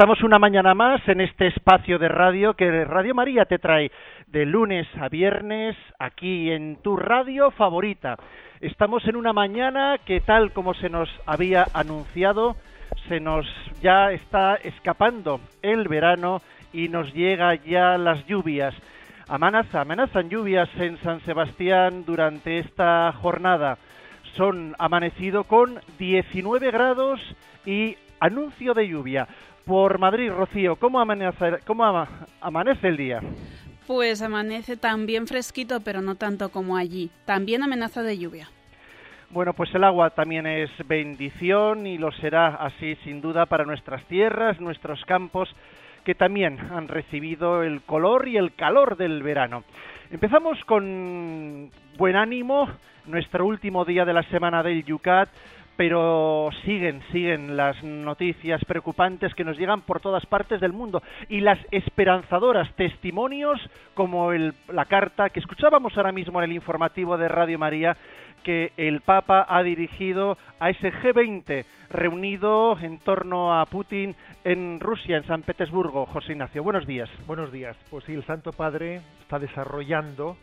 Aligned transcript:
Estamos 0.00 0.22
una 0.22 0.38
mañana 0.38 0.72
más 0.72 1.06
en 1.08 1.20
este 1.20 1.48
espacio 1.48 1.98
de 1.98 2.08
radio 2.08 2.54
que 2.54 2.86
Radio 2.86 3.14
María 3.14 3.44
te 3.44 3.58
trae 3.58 3.92
de 4.28 4.46
lunes 4.46 4.86
a 4.98 5.10
viernes 5.10 5.76
aquí 5.98 6.50
en 6.50 6.76
tu 6.76 6.96
radio 6.96 7.50
favorita. 7.50 8.16
Estamos 8.62 9.06
en 9.06 9.16
una 9.16 9.34
mañana 9.34 9.98
que 10.02 10.22
tal 10.22 10.54
como 10.54 10.72
se 10.72 10.88
nos 10.88 11.10
había 11.26 11.66
anunciado, 11.74 12.56
se 13.08 13.20
nos 13.20 13.44
ya 13.82 14.10
está 14.10 14.54
escapando 14.54 15.38
el 15.60 15.86
verano 15.86 16.40
y 16.72 16.88
nos 16.88 17.12
llega 17.12 17.54
ya 17.56 17.98
las 17.98 18.26
lluvias. 18.26 18.74
Amenaza, 19.28 19.82
amenazan 19.82 20.30
lluvias 20.30 20.70
en 20.78 20.96
San 21.02 21.20
Sebastián 21.26 22.06
durante 22.06 22.58
esta 22.58 23.12
jornada. 23.20 23.76
Son 24.34 24.74
amanecido 24.78 25.44
con 25.44 25.78
19 25.98 26.70
grados 26.70 27.20
y 27.66 27.98
anuncio 28.18 28.72
de 28.72 28.88
lluvia 28.88 29.28
por 29.64 29.98
Madrid, 29.98 30.30
Rocío, 30.30 30.76
¿cómo 30.76 31.00
amanece, 31.00 31.58
cómo 31.66 32.06
amanece 32.40 32.88
el 32.88 32.96
día? 32.96 33.20
Pues 33.86 34.22
amanece 34.22 34.76
también 34.76 35.26
fresquito, 35.26 35.80
pero 35.80 36.00
no 36.00 36.14
tanto 36.14 36.50
como 36.50 36.76
allí. 36.76 37.10
También 37.24 37.62
amenaza 37.62 38.02
de 38.02 38.18
lluvia. 38.18 38.48
Bueno, 39.30 39.52
pues 39.52 39.72
el 39.74 39.84
agua 39.84 40.10
también 40.10 40.46
es 40.46 40.70
bendición 40.88 41.86
y 41.86 41.98
lo 41.98 42.10
será 42.12 42.48
así 42.56 42.96
sin 43.04 43.20
duda 43.20 43.46
para 43.46 43.64
nuestras 43.64 44.04
tierras, 44.06 44.60
nuestros 44.60 45.04
campos, 45.04 45.48
que 46.04 46.16
también 46.16 46.58
han 46.58 46.88
recibido 46.88 47.62
el 47.62 47.82
color 47.82 48.26
y 48.26 48.36
el 48.36 48.54
calor 48.54 48.96
del 48.96 49.22
verano. 49.22 49.62
Empezamos 50.10 50.58
con 50.64 51.70
buen 51.96 52.16
ánimo, 52.16 52.68
nuestro 53.06 53.46
último 53.46 53.84
día 53.84 54.04
de 54.04 54.12
la 54.12 54.24
semana 54.24 54.62
del 54.64 54.84
Yucat, 54.84 55.28
pero 55.80 56.50
siguen, 56.66 57.00
siguen 57.10 57.56
las 57.56 57.82
noticias 57.82 58.62
preocupantes 58.66 59.34
que 59.34 59.44
nos 59.44 59.56
llegan 59.56 59.80
por 59.80 59.98
todas 59.98 60.26
partes 60.26 60.60
del 60.60 60.74
mundo 60.74 61.02
y 61.30 61.40
las 61.40 61.58
esperanzadoras 61.70 62.70
testimonios 62.74 63.58
como 63.94 64.30
la 64.30 64.84
carta 64.84 65.30
que 65.30 65.40
escuchábamos 65.40 65.96
ahora 65.96 66.12
mismo 66.12 66.38
en 66.38 66.50
el 66.50 66.56
informativo 66.56 67.16
de 67.16 67.28
Radio 67.28 67.58
María 67.58 67.96
que 68.44 68.72
el 68.76 69.00
Papa 69.00 69.46
ha 69.48 69.62
dirigido 69.62 70.36
a 70.58 70.68
ese 70.68 70.92
G20 70.92 71.64
reunido 71.88 72.76
en 72.78 72.98
torno 72.98 73.58
a 73.58 73.64
Putin 73.64 74.14
en 74.44 74.80
Rusia, 74.80 75.16
en 75.16 75.24
San 75.24 75.40
Petersburgo. 75.44 76.04
José 76.04 76.32
Ignacio, 76.32 76.62
buenos 76.62 76.86
días. 76.86 77.08
Buenos 77.26 77.50
días. 77.50 77.74
Pues 77.88 78.04
sí, 78.04 78.12
el 78.12 78.26
Santo 78.26 78.52
Padre 78.52 79.00
está 79.22 79.38
desarrollando 79.38 80.36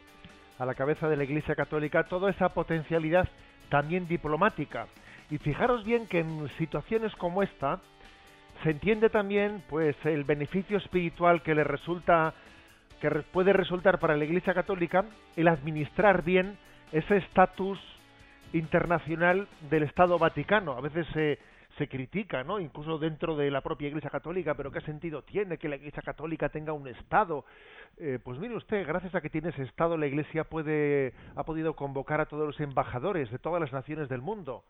a 0.58 0.66
la 0.66 0.74
cabeza 0.74 1.08
de 1.08 1.16
la 1.16 1.26
Iglesia 1.26 1.54
Católica 1.54 2.06
toda 2.06 2.32
esa 2.32 2.50
potencialidad 2.50 3.30
también 3.70 4.08
diplomática 4.08 4.88
y 5.30 5.38
fijaros 5.38 5.84
bien 5.84 6.08
que 6.08 6.20
en 6.20 6.48
situaciones 6.58 7.14
como 7.16 7.44
esta 7.44 7.80
se 8.64 8.72
entiende 8.72 9.10
también 9.10 9.64
pues 9.70 9.96
el 10.06 10.24
beneficio 10.24 10.78
espiritual 10.78 11.42
que 11.44 11.56
le 11.56 11.64
resulta 11.64 12.34
que 13.02 13.10
puede 13.10 13.54
resultar 13.54 14.00
para 14.00 14.18
la 14.18 14.26
Iglesia 14.26 14.54
Católica 14.54 15.06
el 15.36 15.48
administrar 15.48 16.24
bien 16.24 16.58
ese 16.92 17.18
estatus 17.18 17.80
internacional 18.54 19.48
del 19.70 19.84
Estado 19.84 20.18
Vaticano. 20.18 20.72
A 20.72 20.82
veces 20.82 21.06
se, 21.14 21.38
se 21.78 21.88
critica, 21.88 22.44
¿no? 22.44 22.60
Incluso 22.60 22.98
dentro 22.98 23.36
de 23.36 23.52
la 23.52 23.62
propia 23.62 23.90
Iglesia 23.90 24.10
Católica, 24.10 24.56
pero 24.56 24.72
¿qué 24.72 24.82
sentido 24.82 25.22
tiene 25.22 25.58
que 25.60 25.70
la 25.70 25.76
Iglesia 25.76 26.02
Católica 26.02 26.50
tenga 26.50 26.74
un 26.74 26.88
Estado? 26.88 27.46
Eh, 27.98 28.18
pues 28.24 28.40
mire 28.40 28.56
usted, 28.56 28.88
gracias 28.88 29.14
a 29.14 29.22
que 29.22 29.30
tiene 29.30 29.50
ese 29.50 29.64
Estado, 29.64 29.98
la 29.98 30.08
Iglesia 30.08 30.46
puede 30.46 31.14
ha 31.36 31.44
podido 31.44 31.76
convocar 31.76 32.22
a 32.22 32.26
todos 32.26 32.48
los 32.48 32.60
embajadores 32.60 33.30
de 33.30 33.38
todas 33.38 33.62
las 33.62 33.74
naciones 33.74 34.10
del 34.10 34.22
mundo 34.22 34.64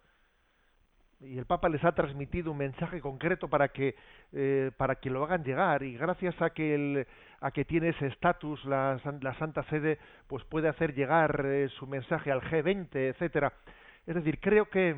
y 1.20 1.38
el 1.38 1.46
Papa 1.46 1.68
les 1.70 1.84
ha 1.84 1.94
transmitido 1.94 2.52
un 2.52 2.58
mensaje 2.58 3.02
concreto 3.02 3.48
para 3.48 3.70
que 3.70 3.96
eh, 4.34 4.72
para 4.78 4.96
que 4.96 5.10
lo 5.10 5.24
hagan 5.24 5.44
llegar. 5.44 5.84
Y 5.84 5.98
gracias 5.98 6.40
a 6.42 6.52
que 6.52 6.76
el, 6.76 7.08
a 7.42 7.52
que 7.52 7.66
tiene 7.66 7.90
ese 7.90 8.08
estatus 8.08 8.64
la, 8.66 9.00
la, 9.22 9.34
Santa 9.36 9.64
Sede 9.64 9.98
pues 10.28 10.44
puede 10.46 10.70
hacer 10.70 10.94
llegar 10.94 11.44
eh, 11.46 11.70
su 11.70 11.88
mensaje 11.88 12.32
al 12.32 12.42
G20 12.42 12.90
etcétera. 12.94 13.54
Es 14.06 14.16
decir 14.16 14.40
creo 14.40 14.70
que 14.70 14.96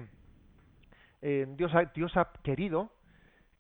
eh, 1.22 1.46
Dios 1.58 1.74
ha, 1.74 1.86
Dios 1.86 2.16
ha 2.18 2.32
querido 2.44 2.92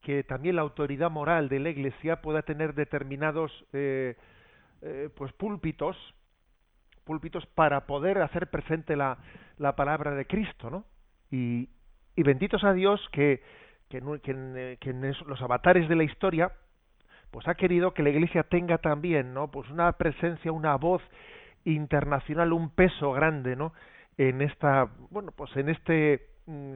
que 0.01 0.23
también 0.23 0.55
la 0.55 0.61
autoridad 0.61 1.09
moral 1.11 1.49
de 1.49 1.59
la 1.59 1.69
Iglesia 1.69 2.21
pueda 2.21 2.41
tener 2.41 2.73
determinados 2.73 3.51
pues 3.71 5.33
púlpitos 5.33 5.97
púlpitos 7.03 7.45
para 7.47 7.85
poder 7.85 8.21
hacer 8.21 8.49
presente 8.49 8.95
la, 8.95 9.17
la 9.57 9.75
palabra 9.75 10.15
de 10.15 10.25
Cristo 10.25 10.69
no 10.69 10.85
y, 11.31 11.67
y 12.19 12.23
benditos 12.23 12.65
a 12.65 12.73
Dios 12.73 12.99
que, 13.13 13.41
en, 13.91 15.15
los 15.25 15.41
avatares 15.41 15.87
de 15.87 15.95
la 15.95 16.03
historia 16.03 16.51
pues 17.31 17.47
ha 17.47 17.55
querido 17.55 17.93
que 17.93 18.03
la 18.03 18.09
iglesia 18.09 18.43
tenga 18.43 18.77
también 18.79 19.33
no 19.33 19.49
pues 19.49 19.69
una 19.69 19.89
presencia 19.93 20.51
una 20.51 20.75
voz 20.75 21.01
internacional 21.63 22.51
un 22.51 22.71
peso 22.71 23.13
grande 23.13 23.55
no 23.55 23.71
en 24.17 24.41
esta 24.41 24.89
bueno 25.09 25.31
pues 25.31 25.55
en 25.55 25.69
este 25.69 26.27
mm, 26.45 26.75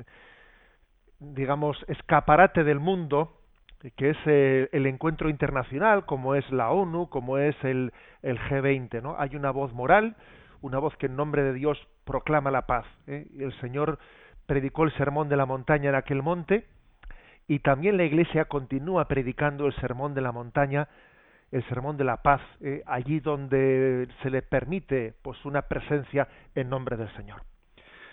digamos 1.19 1.77
escaparate 1.89 2.63
del 2.63 2.79
mundo 2.79 3.37
que 3.97 4.11
es 4.11 4.17
eh, 4.25 4.69
el 4.71 4.85
encuentro 4.85 5.29
internacional 5.29 6.05
como 6.05 6.35
es 6.35 6.49
la 6.51 6.71
ONU 6.71 7.09
como 7.09 7.37
es 7.37 7.55
el, 7.65 7.91
el 8.21 8.39
G20 8.39 9.01
no 9.01 9.17
hay 9.19 9.35
una 9.35 9.51
voz 9.51 9.73
moral 9.73 10.15
una 10.61 10.79
voz 10.79 10.95
que 10.95 11.07
en 11.07 11.17
nombre 11.17 11.43
de 11.43 11.51
Dios 11.51 11.77
proclama 12.05 12.49
la 12.49 12.65
paz 12.65 12.85
¿eh? 13.07 13.27
y 13.33 13.43
el 13.43 13.51
Señor 13.59 13.99
predicó 14.45 14.83
el 14.83 14.93
sermón 14.93 15.29
de 15.29 15.37
la 15.37 15.45
montaña 15.45 15.89
en 15.89 15.95
aquel 15.95 16.21
monte 16.21 16.65
y 17.47 17.59
también 17.59 17.97
la 17.97 18.03
Iglesia 18.03 18.45
continúa 18.45 19.05
predicando 19.07 19.65
el 19.65 19.75
sermón 19.75 20.13
de 20.13 20.21
la 20.21 20.31
montaña, 20.31 20.87
el 21.51 21.63
sermón 21.65 21.97
de 21.97 22.03
la 22.03 22.17
paz, 22.17 22.41
eh, 22.61 22.83
allí 22.85 23.19
donde 23.19 24.07
se 24.21 24.29
le 24.29 24.41
permite 24.41 25.13
pues 25.21 25.43
una 25.45 25.63
presencia 25.63 26.27
en 26.55 26.69
nombre 26.69 26.97
del 26.97 27.13
Señor. 27.15 27.41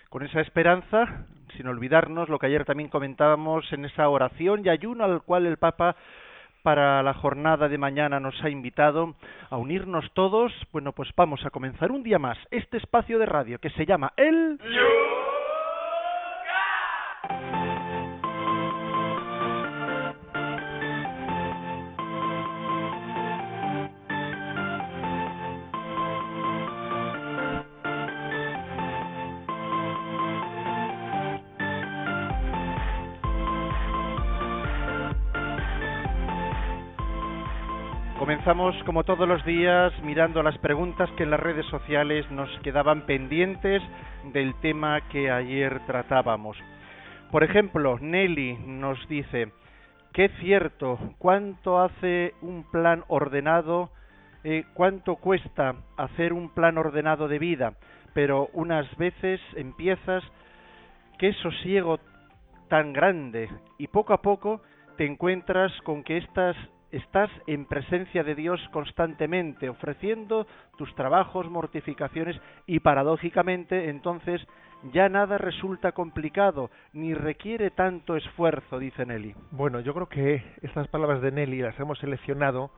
Con 0.09 0.25
esa 0.25 0.41
esperanza, 0.41 1.27
sin 1.57 1.69
olvidarnos 1.69 2.29
lo 2.29 2.39
que 2.39 2.47
ayer 2.47 2.65
también 2.65 2.89
comentábamos 2.89 3.73
en 3.73 3.85
esa 3.85 4.09
oración 4.09 4.63
y 4.65 4.69
ayuno 4.69 5.05
al 5.05 5.23
cual 5.23 5.47
el 5.47 5.57
Papa 5.57 5.95
para 6.63 7.03
la 7.03 7.15
jornada 7.15 7.69
de 7.69 7.79
mañana 7.79 8.21
nos 8.21 8.35
ha 8.43 8.51
invitado 8.51 9.15
a 9.49 9.57
unirnos 9.57 10.11
todos, 10.13 10.53
bueno, 10.73 10.93
pues 10.93 11.09
vamos 11.17 11.45
a 11.47 11.51
comenzar 11.51 11.91
un 11.91 12.03
día 12.03 12.19
más 12.19 12.37
este 12.51 12.77
espacio 12.77 13.19
de 13.19 13.27
radio 13.27 13.59
que 13.59 13.71
se 13.71 13.87
llama 13.87 14.13
El 14.17 14.59
Comenzamos 38.31 38.77
como 38.84 39.03
todos 39.03 39.27
los 39.27 39.45
días 39.45 39.93
mirando 40.03 40.43
las 40.43 40.57
preguntas 40.59 41.10
que 41.16 41.25
en 41.25 41.31
las 41.31 41.41
redes 41.41 41.66
sociales 41.66 42.25
nos 42.31 42.49
quedaban 42.60 43.04
pendientes 43.04 43.83
del 44.33 44.54
tema 44.60 45.01
que 45.09 45.31
ayer 45.31 45.81
tratábamos. 45.87 46.57
Por 47.30 47.44
ejemplo, 47.44 47.97
Nelly 48.00 48.59
nos 48.66 49.06
dice, 49.09 49.53
qué 50.12 50.30
cierto, 50.41 50.98
cuánto 51.18 51.80
hace 51.80 52.34
un 52.42 52.65
plan 52.65 53.04
ordenado, 53.06 53.91
eh, 54.42 54.65
cuánto 54.74 55.15
cuesta 55.15 55.77
hacer 55.97 56.32
un 56.32 56.50
plan 56.50 56.77
ordenado 56.77 57.28
de 57.28 57.38
vida, 57.38 57.74
pero 58.15 58.48
unas 58.53 58.84
veces 58.97 59.41
empiezas, 59.54 60.24
qué 61.18 61.32
sosiego 61.34 62.00
tan 62.68 62.92
grande, 62.92 63.48
y 63.78 63.86
poco 63.86 64.12
a 64.12 64.22
poco 64.22 64.60
te 64.97 65.06
encuentras 65.06 65.71
con 65.82 66.03
que 66.03 66.16
estas 66.16 66.56
estás 66.91 67.30
en 67.47 67.66
presencia 67.66 68.24
de 68.24 68.34
Dios 68.34 68.60
constantemente, 68.72 69.68
ofreciendo 69.68 70.48
tus 70.77 70.92
trabajos, 70.97 71.48
mortificaciones 71.48 72.36
y 72.66 72.80
paradójicamente 72.80 73.88
entonces 73.88 74.44
ya 74.92 75.09
nada 75.09 75.38
resulta 75.38 75.92
complicado 75.92 76.71
ni 76.92 77.15
requiere 77.15 77.71
tanto 77.71 78.16
esfuerzo, 78.16 78.78
dice 78.78 79.04
Nelly. 79.04 79.34
Bueno, 79.50 79.80
yo 79.80 79.94
creo 79.94 80.09
que 80.09 80.42
estas 80.62 80.88
palabras 80.88 81.21
de 81.21 81.32
Nelly 81.32 81.60
las 81.60 81.78
hemos 81.78 81.98
seleccionado 81.98 82.71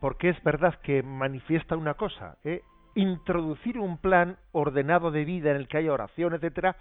porque 0.00 0.30
es 0.30 0.42
verdad 0.42 0.74
que 0.82 1.02
manifiesta 1.02 1.76
una 1.76 1.94
cosa, 1.94 2.36
¿eh? 2.42 2.62
introducir 2.94 3.78
un 3.78 3.98
plan 3.98 4.36
ordenado 4.52 5.10
de 5.10 5.24
vida 5.24 5.50
en 5.50 5.56
el 5.56 5.68
que 5.68 5.78
haya 5.78 5.92
oración, 5.92 6.34
etcétera, 6.34 6.76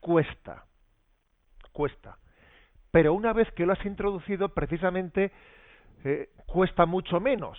cuesta, 0.00 0.64
cuesta. 1.72 2.18
Pero 2.90 3.14
una 3.14 3.32
vez 3.32 3.50
que 3.52 3.66
lo 3.66 3.72
has 3.72 3.84
introducido, 3.84 4.50
precisamente 4.50 5.32
eh, 6.04 6.30
cuesta 6.46 6.86
mucho 6.86 7.20
menos. 7.20 7.58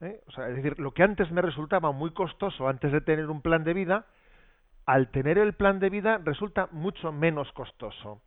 ¿eh? 0.00 0.20
O 0.26 0.32
sea, 0.32 0.48
es 0.48 0.56
decir, 0.56 0.78
lo 0.78 0.92
que 0.92 1.02
antes 1.02 1.30
me 1.30 1.42
resultaba 1.42 1.92
muy 1.92 2.12
costoso 2.12 2.68
antes 2.68 2.92
de 2.92 3.00
tener 3.00 3.30
un 3.30 3.42
plan 3.42 3.64
de 3.64 3.74
vida, 3.74 4.06
al 4.86 5.10
tener 5.10 5.38
el 5.38 5.54
plan 5.54 5.78
de 5.78 5.90
vida 5.90 6.18
resulta 6.24 6.68
mucho 6.72 7.12
menos 7.12 7.50
costoso. 7.52 8.20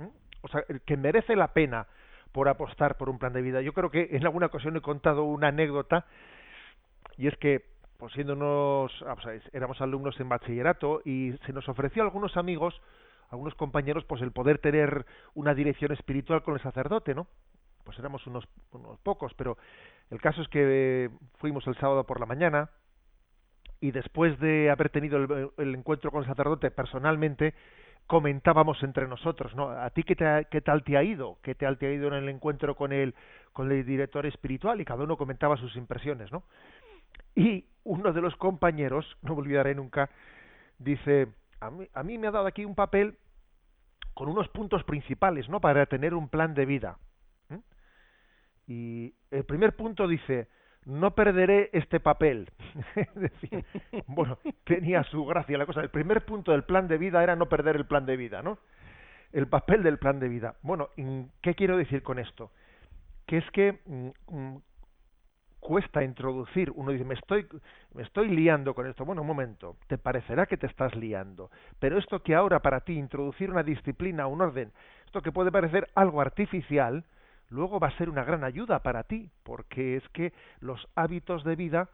¿eh? 0.00 0.08
O 0.42 0.48
sea, 0.48 0.64
que 0.86 0.96
merece 0.96 1.36
la 1.36 1.52
pena 1.52 1.86
por 2.32 2.48
apostar 2.48 2.96
por 2.96 3.10
un 3.10 3.18
plan 3.18 3.32
de 3.32 3.42
vida. 3.42 3.60
Yo 3.60 3.72
creo 3.72 3.90
que 3.90 4.08
en 4.12 4.24
alguna 4.24 4.46
ocasión 4.46 4.76
he 4.76 4.80
contado 4.80 5.24
una 5.24 5.48
anécdota 5.48 6.06
y 7.16 7.28
es 7.28 7.36
que 7.36 7.70
pues 7.98 8.14
siendo 8.14 8.32
unos 8.32 8.90
ah, 9.06 9.14
éramos 9.52 9.80
alumnos 9.80 10.18
en 10.18 10.28
bachillerato 10.28 11.02
y 11.04 11.34
se 11.46 11.52
nos 11.52 11.68
ofreció 11.68 12.02
a 12.02 12.06
algunos 12.06 12.36
amigos 12.36 12.80
algunos 13.30 13.54
compañeros 13.54 14.04
pues 14.06 14.22
el 14.22 14.32
poder 14.32 14.58
tener 14.58 15.06
una 15.34 15.54
dirección 15.54 15.92
espiritual 15.92 16.42
con 16.42 16.54
el 16.54 16.62
sacerdote 16.62 17.14
no 17.14 17.28
pues 17.84 17.96
éramos 18.00 18.26
unos, 18.26 18.48
unos 18.72 18.98
pocos 19.00 19.34
pero 19.34 19.56
el 20.10 20.20
caso 20.20 20.42
es 20.42 20.48
que 20.48 21.10
fuimos 21.38 21.64
el 21.68 21.76
sábado 21.76 22.04
por 22.04 22.18
la 22.18 22.26
mañana 22.26 22.70
y 23.82 23.90
después 23.90 24.38
de 24.38 24.70
haber 24.70 24.90
tenido 24.90 25.50
el, 25.58 25.74
encuentro 25.74 26.12
con 26.12 26.22
el 26.22 26.28
sacerdote 26.28 26.70
personalmente 26.70 27.52
comentábamos 28.06 28.80
entre 28.84 29.08
nosotros, 29.08 29.56
¿no? 29.56 29.70
¿A 29.70 29.90
ti 29.90 30.04
qué, 30.04 30.46
qué 30.48 30.60
tal 30.60 30.84
te 30.84 30.96
ha 30.96 31.02
ido? 31.02 31.38
¿Qué 31.42 31.56
tal 31.56 31.78
te 31.78 31.86
ha 31.86 31.92
ido 31.92 32.06
en 32.06 32.14
el 32.14 32.28
encuentro 32.28 32.76
con 32.76 32.92
el, 32.92 33.12
con 33.52 33.72
el 33.72 33.84
director 33.84 34.24
espiritual? 34.24 34.80
Y 34.80 34.84
cada 34.84 35.02
uno 35.02 35.16
comentaba 35.16 35.56
sus 35.56 35.74
impresiones, 35.74 36.30
¿no? 36.30 36.44
Y 37.34 37.66
uno 37.82 38.12
de 38.12 38.20
los 38.20 38.36
compañeros, 38.36 39.04
no 39.22 39.34
me 39.34 39.40
olvidaré 39.40 39.74
nunca, 39.74 40.10
dice, 40.78 41.26
a 41.60 42.02
mí 42.04 42.18
me 42.18 42.28
ha 42.28 42.32
dado 42.32 42.46
aquí 42.46 42.64
un 42.64 42.76
papel 42.76 43.18
con 44.14 44.28
unos 44.28 44.48
puntos 44.50 44.84
principales, 44.84 45.48
¿no? 45.48 45.60
Para 45.60 45.86
tener 45.86 46.14
un 46.14 46.28
plan 46.28 46.54
de 46.54 46.66
vida. 46.66 46.98
Y 48.68 49.12
el 49.32 49.44
primer 49.44 49.74
punto 49.74 50.06
dice, 50.06 50.48
no 50.84 51.14
perderé 51.14 51.70
este 51.72 52.00
papel. 52.00 52.50
bueno, 54.06 54.38
tenía 54.64 55.04
su 55.04 55.24
gracia 55.24 55.58
la 55.58 55.66
cosa. 55.66 55.80
El 55.80 55.90
primer 55.90 56.24
punto 56.24 56.52
del 56.52 56.64
plan 56.64 56.88
de 56.88 56.98
vida 56.98 57.22
era 57.22 57.36
no 57.36 57.48
perder 57.48 57.76
el 57.76 57.86
plan 57.86 58.06
de 58.06 58.16
vida, 58.16 58.42
¿no? 58.42 58.58
El 59.32 59.46
papel 59.46 59.82
del 59.82 59.98
plan 59.98 60.18
de 60.18 60.28
vida. 60.28 60.56
Bueno, 60.62 60.90
¿qué 61.40 61.54
quiero 61.54 61.76
decir 61.76 62.02
con 62.02 62.18
esto? 62.18 62.50
Que 63.26 63.38
es 63.38 63.50
que 63.52 63.80
mm, 63.86 64.08
mm, 64.28 64.62
cuesta 65.60 66.02
introducir. 66.02 66.72
Uno 66.74 66.90
dice, 66.90 67.04
me 67.04 67.14
estoy, 67.14 67.46
me 67.94 68.02
estoy 68.02 68.28
liando 68.28 68.74
con 68.74 68.86
esto. 68.86 69.04
Bueno, 69.04 69.22
un 69.22 69.28
momento, 69.28 69.76
te 69.86 69.96
parecerá 69.96 70.46
que 70.46 70.56
te 70.56 70.66
estás 70.66 70.94
liando. 70.96 71.50
Pero 71.78 71.98
esto 71.98 72.22
que 72.22 72.34
ahora 72.34 72.60
para 72.60 72.80
ti, 72.80 72.94
introducir 72.94 73.50
una 73.50 73.62
disciplina, 73.62 74.26
un 74.26 74.42
orden, 74.42 74.72
esto 75.06 75.22
que 75.22 75.32
puede 75.32 75.52
parecer 75.52 75.88
algo 75.94 76.20
artificial, 76.20 77.04
luego 77.52 77.78
va 77.78 77.88
a 77.88 77.96
ser 77.98 78.08
una 78.08 78.24
gran 78.24 78.44
ayuda 78.44 78.82
para 78.82 79.04
ti, 79.04 79.30
porque 79.42 79.96
es 79.96 80.08
que 80.08 80.32
los 80.60 80.88
hábitos 80.94 81.44
de 81.44 81.54
vida, 81.54 81.90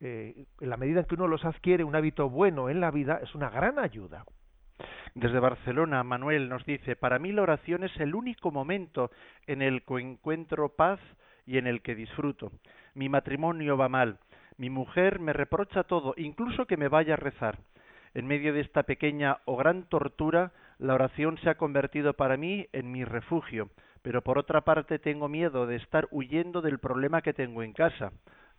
eh, 0.00 0.46
en 0.60 0.70
la 0.70 0.76
medida 0.76 1.00
en 1.00 1.06
que 1.06 1.14
uno 1.14 1.28
los 1.28 1.44
adquiere, 1.44 1.84
un 1.84 1.96
hábito 1.96 2.28
bueno 2.28 2.68
en 2.68 2.80
la 2.80 2.90
vida, 2.90 3.20
es 3.22 3.34
una 3.34 3.48
gran 3.48 3.78
ayuda. 3.78 4.24
Desde 5.14 5.40
Barcelona, 5.40 6.04
Manuel 6.04 6.48
nos 6.48 6.64
dice, 6.64 6.96
para 6.96 7.18
mí 7.18 7.32
la 7.32 7.42
oración 7.42 7.84
es 7.84 7.96
el 7.98 8.14
único 8.14 8.50
momento 8.50 9.10
en 9.46 9.62
el 9.62 9.82
que 9.82 9.94
encuentro 10.00 10.68
paz 10.70 11.00
y 11.46 11.58
en 11.58 11.66
el 11.66 11.80
que 11.80 11.94
disfruto. 11.94 12.52
Mi 12.94 13.08
matrimonio 13.08 13.76
va 13.76 13.88
mal, 13.88 14.18
mi 14.56 14.70
mujer 14.70 15.20
me 15.20 15.32
reprocha 15.32 15.84
todo, 15.84 16.14
incluso 16.16 16.66
que 16.66 16.76
me 16.76 16.88
vaya 16.88 17.14
a 17.14 17.16
rezar. 17.16 17.58
En 18.14 18.26
medio 18.26 18.52
de 18.52 18.60
esta 18.60 18.82
pequeña 18.82 19.38
o 19.44 19.56
gran 19.56 19.84
tortura, 19.84 20.52
la 20.78 20.94
oración 20.94 21.38
se 21.38 21.50
ha 21.50 21.56
convertido 21.56 22.14
para 22.14 22.36
mí 22.36 22.66
en 22.72 22.90
mi 22.90 23.04
refugio, 23.04 23.70
pero 24.08 24.22
por 24.22 24.38
otra 24.38 24.62
parte 24.62 24.98
tengo 24.98 25.28
miedo 25.28 25.66
de 25.66 25.76
estar 25.76 26.08
huyendo 26.10 26.62
del 26.62 26.78
problema 26.78 27.20
que 27.20 27.34
tengo 27.34 27.62
en 27.62 27.74
casa. 27.74 28.10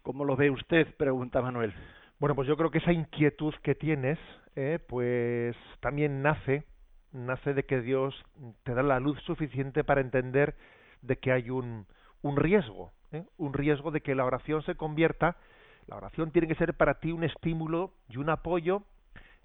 ¿Cómo 0.04 0.24
lo 0.24 0.36
ve 0.36 0.52
usted? 0.52 0.96
pregunta 0.96 1.42
Manuel. 1.42 1.74
Bueno, 2.20 2.36
pues 2.36 2.48
yo 2.48 2.56
creo 2.56 2.70
que 2.70 2.78
esa 2.78 2.92
inquietud 2.94 3.56
que 3.64 3.74
tienes, 3.74 4.20
eh, 4.56 4.78
pues 4.88 5.56
también 5.80 6.22
nace, 6.22 6.66
nace 7.14 7.56
de 7.56 7.64
que 7.64 7.82
Dios 7.82 8.14
te 8.62 8.76
da 8.76 8.84
la 8.84 9.00
luz 9.00 9.20
suficiente 9.24 9.84
para 9.84 10.02
entender 10.02 10.54
de 11.02 11.18
que 11.18 11.32
hay 11.32 11.50
un, 11.50 11.88
un 12.22 12.38
riesgo, 12.38 12.92
¿eh? 13.12 13.26
un 13.38 13.54
riesgo 13.54 13.90
de 13.90 14.02
que 14.02 14.14
la 14.14 14.26
oración 14.26 14.62
se 14.62 14.76
convierta, 14.76 15.36
la 15.88 15.96
oración 15.96 16.30
tiene 16.30 16.48
que 16.48 16.54
ser 16.64 16.76
para 16.76 17.00
ti 17.00 17.12
un 17.12 17.24
estímulo 17.24 17.96
y 18.08 18.18
un 18.18 18.30
apoyo 18.30 18.84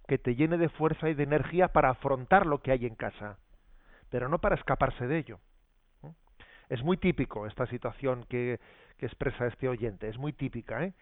que 0.07 0.19
te 0.19 0.35
llene 0.35 0.59
de 0.59 0.69
fuerza 0.69 1.09
y 1.09 1.15
de 1.15 1.23
energía 1.23 1.69
para 1.69 1.89
afrontar 1.89 2.45
lo 2.45 2.61
que 2.61 2.73
hay 2.73 2.85
en 2.85 2.95
casa, 2.95 3.39
pero 4.11 4.29
no 4.29 4.39
para 4.39 4.57
escaparse 4.57 5.07
de 5.07 5.17
ello. 5.17 5.41
Es 6.75 6.83
muy 6.83 6.97
típico 6.97 7.47
esta 7.47 7.67
situación 7.67 8.25
que, 8.29 8.59
expresa 8.99 9.47
este 9.47 9.69
oyente, 9.69 10.09
es 10.09 10.19
muy 10.19 10.33
típica. 10.33 10.83
¿eh? 10.83 10.93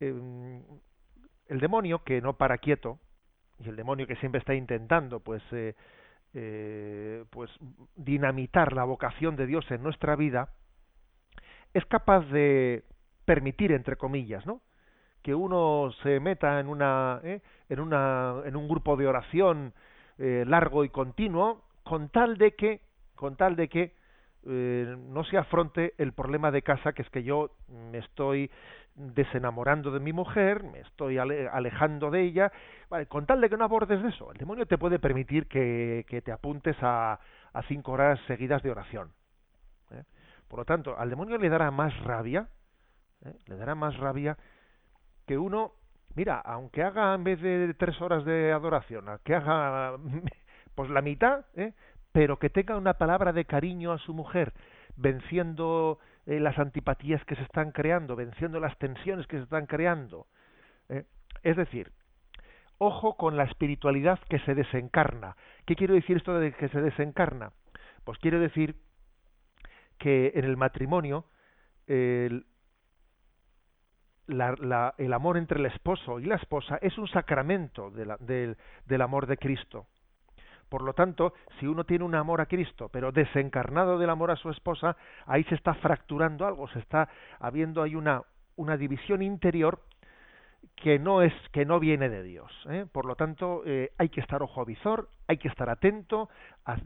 Em, 0.00 0.62
el 1.48 1.60
demonio 1.60 2.02
que 2.02 2.20
no 2.20 2.36
para 2.36 2.58
quieto, 2.58 2.98
y 3.60 3.68
el 3.68 3.76
demonio 3.76 4.06
que 4.06 4.16
siempre 4.16 4.40
está 4.40 4.54
intentando 4.54 5.20
pues, 5.20 5.42
eh, 5.52 5.74
eh, 6.34 7.24
pues 7.30 7.50
dinamitar 7.94 8.72
la 8.72 8.82
vocación 8.84 9.36
de 9.36 9.46
Dios 9.46 9.70
en 9.70 9.82
nuestra 9.82 10.16
vida, 10.16 10.48
es 11.72 11.84
capaz 11.86 12.22
de 12.30 12.82
permitir, 13.24 13.70
entre 13.70 13.94
comillas, 13.94 14.44
¿no? 14.44 14.60
que 15.22 15.34
uno 15.34 15.92
se 16.02 16.18
meta 16.18 16.58
en 16.58 16.68
una, 16.68 17.20
¿eh? 17.22 17.42
en 17.68 17.80
una 17.80 18.42
en 18.44 18.56
un 18.56 18.68
grupo 18.68 18.96
de 18.96 19.06
oración 19.06 19.72
eh, 20.18 20.44
largo 20.46 20.84
y 20.84 20.88
continuo 20.88 21.64
con 21.82 22.08
tal 22.08 22.38
de 22.38 22.54
que 22.54 22.80
con 23.14 23.36
tal 23.36 23.56
de 23.56 23.68
que 23.68 23.94
eh, 24.48 24.96
no 24.98 25.24
se 25.24 25.36
afronte 25.36 25.94
el 25.98 26.12
problema 26.12 26.50
de 26.50 26.62
casa 26.62 26.92
que 26.92 27.02
es 27.02 27.10
que 27.10 27.22
yo 27.22 27.50
me 27.68 27.98
estoy 27.98 28.50
desenamorando 28.94 29.90
de 29.90 30.00
mi 30.00 30.12
mujer, 30.12 30.62
me 30.62 30.80
estoy 30.80 31.18
alejando 31.18 32.10
de 32.10 32.22
ella, 32.22 32.52
vale, 32.88 33.06
con 33.06 33.26
tal 33.26 33.40
de 33.40 33.50
que 33.50 33.56
no 33.56 33.64
abordes 33.64 34.02
eso, 34.04 34.32
el 34.32 34.38
demonio 34.38 34.66
te 34.66 34.78
puede 34.78 34.98
permitir 34.98 35.46
que, 35.48 36.06
que 36.08 36.22
te 36.22 36.32
apuntes 36.32 36.76
a, 36.80 37.18
a 37.52 37.62
cinco 37.64 37.92
horas 37.92 38.18
seguidas 38.26 38.62
de 38.62 38.70
oración. 38.70 39.12
Por 40.48 40.60
lo 40.60 40.64
tanto, 40.64 40.96
al 40.96 41.10
demonio 41.10 41.38
le 41.38 41.48
dará 41.48 41.70
más 41.70 41.96
rabia, 42.04 42.48
le 43.46 43.56
dará 43.56 43.74
más 43.74 43.96
rabia 43.96 44.36
que 45.26 45.36
uno, 45.36 45.72
mira, 46.14 46.38
aunque 46.40 46.82
haga 46.82 47.14
en 47.14 47.24
vez 47.24 47.40
de 47.40 47.74
tres 47.74 48.00
horas 48.00 48.24
de 48.24 48.52
adoración, 48.52 49.06
que 49.24 49.34
haga 49.34 49.96
pues 50.74 50.90
la 50.90 51.02
mitad, 51.02 51.44
¿eh? 51.56 51.72
Pero 52.16 52.38
que 52.38 52.48
tenga 52.48 52.78
una 52.78 52.94
palabra 52.94 53.34
de 53.34 53.44
cariño 53.44 53.92
a 53.92 53.98
su 53.98 54.14
mujer, 54.14 54.54
venciendo 54.96 55.98
eh, 56.24 56.40
las 56.40 56.58
antipatías 56.58 57.22
que 57.26 57.36
se 57.36 57.42
están 57.42 57.72
creando, 57.72 58.16
venciendo 58.16 58.58
las 58.58 58.74
tensiones 58.78 59.26
que 59.26 59.36
se 59.36 59.42
están 59.42 59.66
creando. 59.66 60.26
¿eh? 60.88 61.04
Es 61.42 61.58
decir, 61.58 61.92
ojo 62.78 63.18
con 63.18 63.36
la 63.36 63.44
espiritualidad 63.44 64.18
que 64.30 64.38
se 64.38 64.54
desencarna. 64.54 65.36
¿Qué 65.66 65.76
quiero 65.76 65.92
decir 65.92 66.16
esto 66.16 66.32
de 66.38 66.52
que 66.52 66.70
se 66.70 66.80
desencarna? 66.80 67.52
Pues 68.04 68.18
quiero 68.18 68.40
decir 68.40 68.76
que 69.98 70.32
en 70.36 70.46
el 70.46 70.56
matrimonio 70.56 71.26
el, 71.86 72.46
el 74.26 75.12
amor 75.12 75.36
entre 75.36 75.60
el 75.60 75.66
esposo 75.66 76.18
y 76.18 76.24
la 76.24 76.36
esposa 76.36 76.78
es 76.80 76.96
un 76.96 77.08
sacramento 77.08 77.90
del 77.90 79.02
amor 79.02 79.26
de 79.26 79.36
Cristo. 79.36 79.86
Por 80.68 80.82
lo 80.82 80.92
tanto, 80.92 81.34
si 81.58 81.66
uno 81.66 81.84
tiene 81.84 82.04
un 82.04 82.14
amor 82.14 82.40
a 82.40 82.46
Cristo, 82.46 82.88
pero 82.92 83.12
desencarnado 83.12 83.98
del 83.98 84.10
amor 84.10 84.30
a 84.30 84.36
su 84.36 84.50
esposa, 84.50 84.96
ahí 85.26 85.44
se 85.44 85.54
está 85.54 85.74
fracturando 85.74 86.46
algo, 86.46 86.68
se 86.68 86.80
está 86.80 87.08
habiendo 87.38 87.82
ahí 87.82 87.94
una, 87.94 88.22
una 88.56 88.76
división 88.76 89.22
interior 89.22 89.80
que 90.74 90.98
no 90.98 91.22
es 91.22 91.32
que 91.52 91.64
no 91.64 91.78
viene 91.78 92.08
de 92.08 92.22
Dios. 92.22 92.50
¿eh? 92.68 92.86
Por 92.90 93.06
lo 93.06 93.14
tanto, 93.14 93.62
eh, 93.64 93.92
hay 93.98 94.08
que 94.08 94.20
estar 94.20 94.42
ojo 94.42 94.60
a 94.60 94.64
visor, 94.64 95.08
hay 95.28 95.38
que 95.38 95.48
estar 95.48 95.70
atento, 95.70 96.28
a 96.64 96.76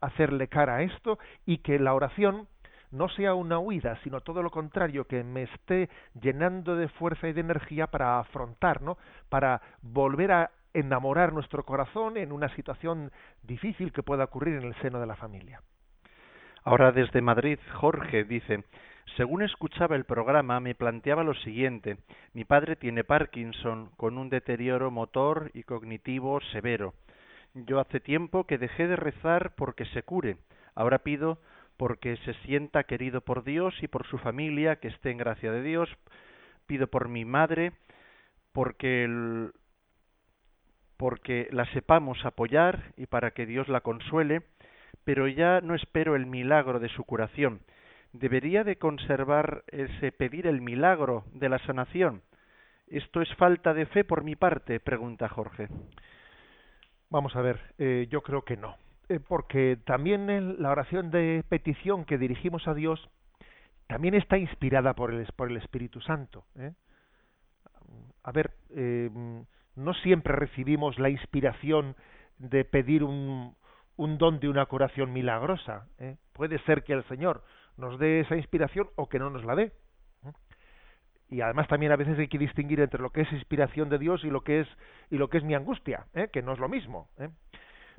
hacerle 0.00 0.48
cara 0.48 0.76
a 0.76 0.82
esto 0.82 1.18
y 1.46 1.58
que 1.58 1.78
la 1.78 1.94
oración 1.94 2.46
no 2.90 3.08
sea 3.08 3.34
una 3.34 3.58
huida, 3.58 3.98
sino 4.04 4.20
todo 4.20 4.42
lo 4.42 4.50
contrario, 4.50 5.06
que 5.06 5.24
me 5.24 5.42
esté 5.42 5.88
llenando 6.20 6.76
de 6.76 6.88
fuerza 6.88 7.28
y 7.28 7.32
de 7.32 7.40
energía 7.40 7.88
para 7.88 8.20
afrontar, 8.20 8.82
¿no? 8.82 8.98
Para 9.28 9.60
volver 9.82 10.30
a 10.30 10.50
enamorar 10.74 11.32
nuestro 11.32 11.64
corazón 11.64 12.16
en 12.16 12.32
una 12.32 12.54
situación 12.54 13.10
difícil 13.42 13.92
que 13.92 14.02
pueda 14.02 14.24
ocurrir 14.24 14.56
en 14.56 14.64
el 14.64 14.74
seno 14.82 15.00
de 15.00 15.06
la 15.06 15.16
familia. 15.16 15.62
Ahora 16.64 16.92
desde 16.92 17.20
Madrid, 17.22 17.58
Jorge 17.74 18.24
dice, 18.24 18.64
según 19.16 19.42
escuchaba 19.42 19.96
el 19.96 20.04
programa, 20.04 20.60
me 20.60 20.74
planteaba 20.74 21.22
lo 21.22 21.34
siguiente. 21.34 21.98
Mi 22.32 22.44
padre 22.44 22.74
tiene 22.74 23.04
Parkinson, 23.04 23.90
con 23.96 24.18
un 24.18 24.28
deterioro 24.28 24.90
motor 24.90 25.50
y 25.54 25.62
cognitivo 25.62 26.40
severo. 26.52 26.94
Yo 27.54 27.78
hace 27.78 28.00
tiempo 28.00 28.44
que 28.44 28.58
dejé 28.58 28.88
de 28.88 28.96
rezar 28.96 29.54
porque 29.54 29.84
se 29.86 30.02
cure. 30.02 30.38
Ahora 30.74 30.98
pido 30.98 31.38
porque 31.76 32.16
se 32.24 32.34
sienta 32.46 32.84
querido 32.84 33.20
por 33.20 33.44
Dios 33.44 33.74
y 33.82 33.88
por 33.88 34.06
su 34.06 34.18
familia, 34.18 34.76
que 34.76 34.88
esté 34.88 35.10
en 35.10 35.18
gracia 35.18 35.52
de 35.52 35.62
Dios. 35.62 35.88
Pido 36.66 36.88
por 36.88 37.08
mi 37.08 37.24
madre, 37.24 37.72
porque 38.52 39.06
porque 40.96 41.48
la 41.50 41.64
sepamos 41.72 42.24
apoyar 42.24 42.92
y 42.96 43.06
para 43.06 43.32
que 43.32 43.46
Dios 43.46 43.68
la 43.68 43.80
consuele, 43.80 44.42
pero 45.04 45.28
ya 45.28 45.60
no 45.60 45.74
espero 45.74 46.16
el 46.16 46.26
milagro 46.26 46.80
de 46.80 46.88
su 46.88 47.04
curación. 47.04 47.60
¿Debería 48.12 48.62
de 48.62 48.76
conservar 48.76 49.64
ese 49.68 50.12
pedir 50.12 50.46
el 50.46 50.60
milagro 50.60 51.24
de 51.32 51.48
la 51.48 51.58
sanación? 51.60 52.22
¿Esto 52.86 53.20
es 53.22 53.34
falta 53.34 53.74
de 53.74 53.86
fe 53.86 54.04
por 54.04 54.22
mi 54.22 54.36
parte? 54.36 54.78
pregunta 54.78 55.28
Jorge. 55.28 55.68
Vamos 57.10 57.34
a 57.34 57.42
ver, 57.42 57.60
eh, 57.78 58.06
yo 58.10 58.22
creo 58.22 58.42
que 58.42 58.56
no. 58.56 58.76
Eh, 59.08 59.20
porque 59.20 59.78
también 59.84 60.30
en 60.30 60.62
la 60.62 60.70
oración 60.70 61.10
de 61.10 61.44
petición 61.48 62.04
que 62.04 62.18
dirigimos 62.18 62.66
a 62.68 62.74
Dios 62.74 63.10
también 63.86 64.14
está 64.14 64.38
inspirada 64.38 64.94
por 64.94 65.12
el, 65.12 65.26
por 65.36 65.50
el 65.50 65.56
Espíritu 65.56 66.00
Santo. 66.00 66.44
¿eh? 66.56 66.72
A 68.22 68.32
ver, 68.32 68.52
no 69.76 69.94
siempre 69.94 70.34
recibimos 70.34 70.98
la 70.98 71.10
inspiración 71.10 71.96
de 72.38 72.64
pedir 72.64 73.04
un, 73.04 73.56
un 73.96 74.18
don 74.18 74.40
de 74.40 74.48
una 74.48 74.66
curación 74.66 75.12
milagrosa. 75.12 75.86
Puede 76.32 76.58
ser 76.60 76.84
que 76.84 76.92
el 76.92 77.04
Señor 77.04 77.42
nos 77.76 77.98
dé 77.98 78.20
esa 78.20 78.36
inspiración 78.36 78.88
o 78.96 79.08
que 79.08 79.18
no 79.18 79.30
nos 79.30 79.44
la 79.44 79.54
dé 79.54 79.72
y 81.34 81.40
además 81.40 81.68
también 81.68 81.92
a 81.92 81.96
veces 81.96 82.18
hay 82.18 82.28
que 82.28 82.38
distinguir 82.38 82.80
entre 82.80 83.00
lo 83.00 83.10
que 83.10 83.22
es 83.22 83.32
inspiración 83.32 83.88
de 83.88 83.98
Dios 83.98 84.24
y 84.24 84.30
lo 84.30 84.42
que 84.42 84.60
es 84.60 84.68
y 85.10 85.16
lo 85.16 85.28
que 85.28 85.38
es 85.38 85.44
mi 85.44 85.54
angustia 85.54 86.06
¿eh? 86.14 86.28
que 86.32 86.42
no 86.42 86.52
es 86.52 86.58
lo 86.58 86.68
mismo 86.68 87.08
¿eh? 87.18 87.28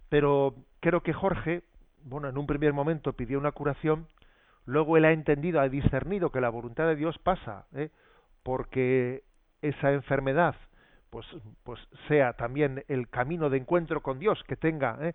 pero 0.09 0.55
creo 0.79 1.01
que 1.01 1.13
Jorge 1.13 1.63
bueno 2.03 2.29
en 2.29 2.37
un 2.37 2.47
primer 2.47 2.73
momento 2.73 3.13
pidió 3.13 3.39
una 3.39 3.51
curación 3.51 4.07
luego 4.65 4.97
él 4.97 5.05
ha 5.05 5.11
entendido 5.11 5.59
ha 5.59 5.69
discernido 5.69 6.31
que 6.31 6.41
la 6.41 6.49
voluntad 6.49 6.87
de 6.87 6.95
Dios 6.95 7.17
pasa 7.17 7.65
¿eh? 7.73 7.89
porque 8.43 9.23
esa 9.61 9.91
enfermedad 9.91 10.55
pues 11.15 11.25
pues 11.63 11.79
sea 12.09 12.33
también 12.33 12.83
el 12.89 13.07
camino 13.07 13.49
de 13.49 13.55
encuentro 13.55 14.01
con 14.01 14.19
Dios 14.19 14.43
que 14.49 14.57
tenga 14.57 14.97
¿eh? 14.99 15.13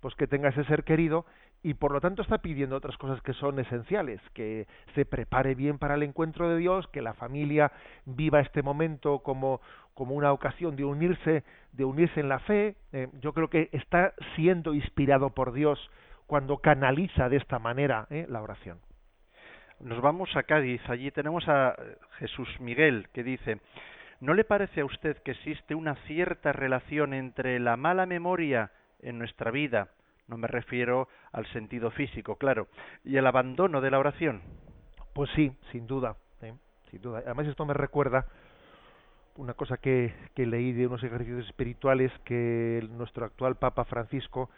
pues 0.00 0.14
que 0.14 0.26
tenga 0.26 0.48
ese 0.48 0.64
ser 0.64 0.82
querido 0.82 1.26
y 1.62 1.74
por 1.74 1.92
lo 1.92 2.00
tanto 2.00 2.22
está 2.22 2.38
pidiendo 2.38 2.74
otras 2.74 2.96
cosas 2.96 3.20
que 3.20 3.34
son 3.34 3.58
esenciales, 3.58 4.20
que 4.32 4.66
se 4.94 5.04
prepare 5.04 5.54
bien 5.54 5.78
para 5.78 5.94
el 5.94 6.02
encuentro 6.02 6.48
de 6.48 6.56
Dios, 6.56 6.88
que 6.88 7.02
la 7.02 7.12
familia 7.12 7.70
viva 8.06 8.40
este 8.40 8.62
momento 8.62 9.18
como, 9.18 9.60
como 9.92 10.14
una 10.14 10.32
ocasión 10.32 10.74
de 10.74 10.84
unirse, 10.84 11.44
de 11.72 11.84
unirse 11.84 12.18
en 12.18 12.30
la 12.30 12.38
fe. 12.40 12.74
Eh, 12.92 13.08
yo 13.20 13.34
creo 13.34 13.48
que 13.48 13.68
está 13.72 14.14
siendo 14.34 14.72
inspirado 14.74 15.30
por 15.30 15.52
Dios 15.52 15.78
cuando 16.26 16.58
canaliza 16.58 17.28
de 17.28 17.36
esta 17.36 17.58
manera 17.58 18.06
eh, 18.10 18.26
la 18.28 18.42
oración. 18.42 18.80
Nos 19.78 20.00
vamos 20.00 20.34
a 20.34 20.44
Cádiz, 20.44 20.80
allí 20.88 21.10
tenemos 21.10 21.46
a 21.46 21.76
Jesús 22.18 22.48
Miguel 22.58 23.08
que 23.12 23.22
dice, 23.22 23.60
¿no 24.22 24.34
le 24.34 24.44
parece 24.44 24.82
a 24.82 24.84
usted 24.84 25.18
que 25.24 25.32
existe 25.32 25.74
una 25.74 25.96
cierta 26.06 26.52
relación 26.52 27.12
entre 27.12 27.58
la 27.58 27.76
mala 27.76 28.06
memoria 28.06 28.70
en 29.00 29.18
nuestra 29.18 29.50
vida, 29.50 29.88
no 30.28 30.36
me 30.36 30.46
refiero 30.46 31.08
al 31.32 31.44
sentido 31.46 31.90
físico, 31.90 32.36
claro, 32.36 32.68
y 33.04 33.16
el 33.16 33.26
abandono 33.26 33.80
de 33.80 33.90
la 33.90 33.98
oración. 33.98 34.40
Pues 35.12 35.28
sí, 35.34 35.50
sin 35.72 35.88
duda, 35.88 36.14
¿eh? 36.40 36.54
sin 36.92 37.02
duda. 37.02 37.18
Además 37.26 37.48
esto 37.48 37.66
me 37.66 37.74
recuerda 37.74 38.26
una 39.34 39.54
cosa 39.54 39.78
que, 39.78 40.14
que 40.36 40.46
leí 40.46 40.72
de 40.72 40.86
unos 40.86 41.02
ejercicios 41.02 41.44
espirituales 41.44 42.12
que 42.24 42.88
nuestro 42.92 43.24
actual 43.24 43.56
Papa 43.56 43.84
Francisco, 43.86 44.50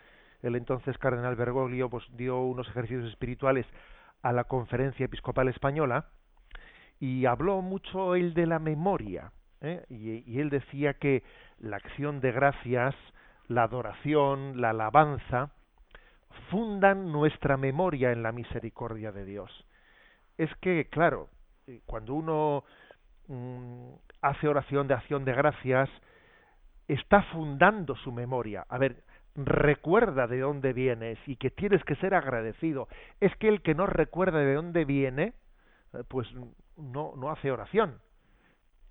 el 0.43 0.57
entonces 0.57 0.99
Cardenal 0.99 1.37
Bergoglio, 1.37 1.89
pues 1.89 2.05
dio 2.15 2.39
unos 2.43 2.69
ejercicios 2.69 3.09
espirituales 3.09 3.65
a 4.21 4.31
la 4.33 4.45
Conferencia 4.45 5.07
Episcopal 5.07 5.49
Española 5.49 6.09
y 7.01 7.25
habló 7.25 7.63
mucho 7.63 8.15
él 8.15 8.35
de 8.35 8.45
la 8.45 8.59
memoria. 8.59 9.33
¿Eh? 9.65 9.85
Y, 9.89 10.39
él 10.39 10.51
decía 10.51 10.95
que 10.95 11.23
la 11.59 11.77
acción 11.77 12.21
de 12.21 12.33
gracias 12.33 12.95
la 13.49 13.65
adoración, 13.65 14.61
la 14.61 14.71
alabanza, 14.71 15.51
fundan 16.51 17.13
nuestra 17.13 17.57
memoria 17.57 18.11
en 18.11 18.23
la 18.23 18.33
misericordia 18.33 19.13
de 19.13 19.25
Dios. 19.25 19.67
Es 20.39 20.51
que, 20.63 20.89
claro, 20.89 21.29
eh, 21.67 21.81
cuando 21.85 22.15
uno 22.15 22.65
mm, 23.29 23.91
hace 24.23 24.49
oración 24.49 24.89
de 24.89 24.95
acción 24.95 25.25
de 25.25 25.35
gracias, 25.35 25.91
está 26.89 27.23
fundando 27.33 27.97
su 27.97 28.13
memoria. 28.13 28.65
A 28.69 28.79
ver, 28.79 29.05
recuerda 29.35 30.27
de 30.27 30.41
dónde 30.41 30.73
vienes 30.73 31.19
y 31.27 31.37
que 31.37 31.51
tienes 31.51 31.85
que 31.85 31.97
ser 31.97 32.15
agradecido. 32.15 32.89
Es 33.21 33.35
que 33.37 33.49
el 33.49 33.61
que 33.61 33.75
no 33.75 33.87
recuerda 33.87 34.39
de 34.39 34.55
dónde 34.55 34.85
viene, 34.87 35.35
eh, 35.93 36.03
pues 36.09 36.27
no, 36.77 37.15
no 37.17 37.31
hace 37.31 37.51
oración 37.51 38.01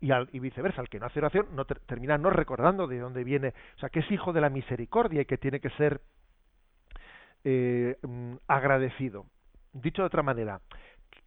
y, 0.03 0.12
al, 0.12 0.27
y 0.33 0.39
viceversa, 0.39 0.81
el 0.81 0.89
que 0.89 1.00
no 1.00 1.05
hace 1.05 1.19
oración 1.19 1.48
no 1.55 1.63
termina 1.63 2.17
no 2.17 2.29
recordando 2.29 2.88
de 2.88 3.00
dónde 3.00 3.24
viene, 3.24 3.53
o 3.77 3.79
sea, 3.79 3.88
que 3.88 4.01
es 4.01 4.12
hijo 4.12 4.33
de 4.33 4.41
la 4.41 4.50
misericordia 4.50 5.22
y 5.22 5.25
que 5.25 5.38
tiene 5.38 5.62
que 5.62 5.69
ser 5.69 6.01
eh, 7.45 7.98
mm, 8.01 8.33
agradecido. 8.50 9.25
Dicho 9.72 10.01
de 10.01 10.07
otra 10.07 10.22
manera, 10.22 10.60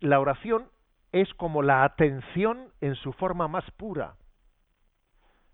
la 0.00 0.20
oración 0.20 0.68
es 1.10 1.32
como 1.34 1.62
la 1.62 1.84
atención 1.84 2.68
en 2.82 2.96
su 2.96 3.14
forma 3.14 3.48
más 3.48 3.64
pura. 3.78 4.16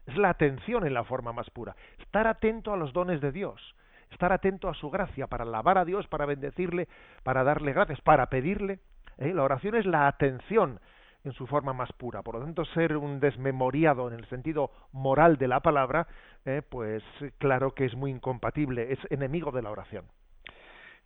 Es 0.07 0.17
la 0.17 0.31
atención 0.31 0.85
en 0.85 0.95
la 0.95 1.05
forma 1.05 1.33
más 1.33 1.49
pura. 1.51 1.77
Estar 2.01 2.27
atento 2.27 2.73
a 2.73 2.77
los 2.77 2.93
dones 2.93 3.21
de 3.21 3.31
Dios, 3.31 3.77
estar 4.11 4.33
atento 4.33 4.69
a 4.69 4.75
su 4.75 4.91
gracia 4.91 5.29
para 5.29 5.45
alabar 5.45 5.79
a 5.79 5.85
Dios, 5.85 6.09
para 6.09 6.27
bendecirle, 6.27 6.89
para 7.23 7.45
darle 7.45 7.73
gracias, 7.73 8.01
para 8.01 8.27
pedirle. 8.27 8.81
¿eh? 9.19 9.33
La 9.33 9.45
oración 9.45 9.77
es 9.77 9.87
la 9.87 10.09
atención 10.09 10.81
en 11.25 11.33
su 11.33 11.47
forma 11.47 11.73
más 11.73 11.93
pura. 11.93 12.23
Por 12.23 12.37
lo 12.37 12.45
tanto, 12.45 12.65
ser 12.67 12.97
un 12.97 13.21
desmemoriado 13.21 14.09
en 14.09 14.19
el 14.19 14.27
sentido 14.27 14.71
moral 14.93 15.37
de 15.39 15.49
la 15.49 15.61
palabra, 15.61 16.07
eh, 16.45 16.63
pues 16.69 17.03
claro 17.39 17.75
que 17.75 17.85
es 17.85 17.95
muy 17.95 18.11
incompatible, 18.11 18.93
es 18.93 18.99
enemigo 19.11 19.51
de 19.53 19.63
la 19.63 19.71
oración. 19.71 20.05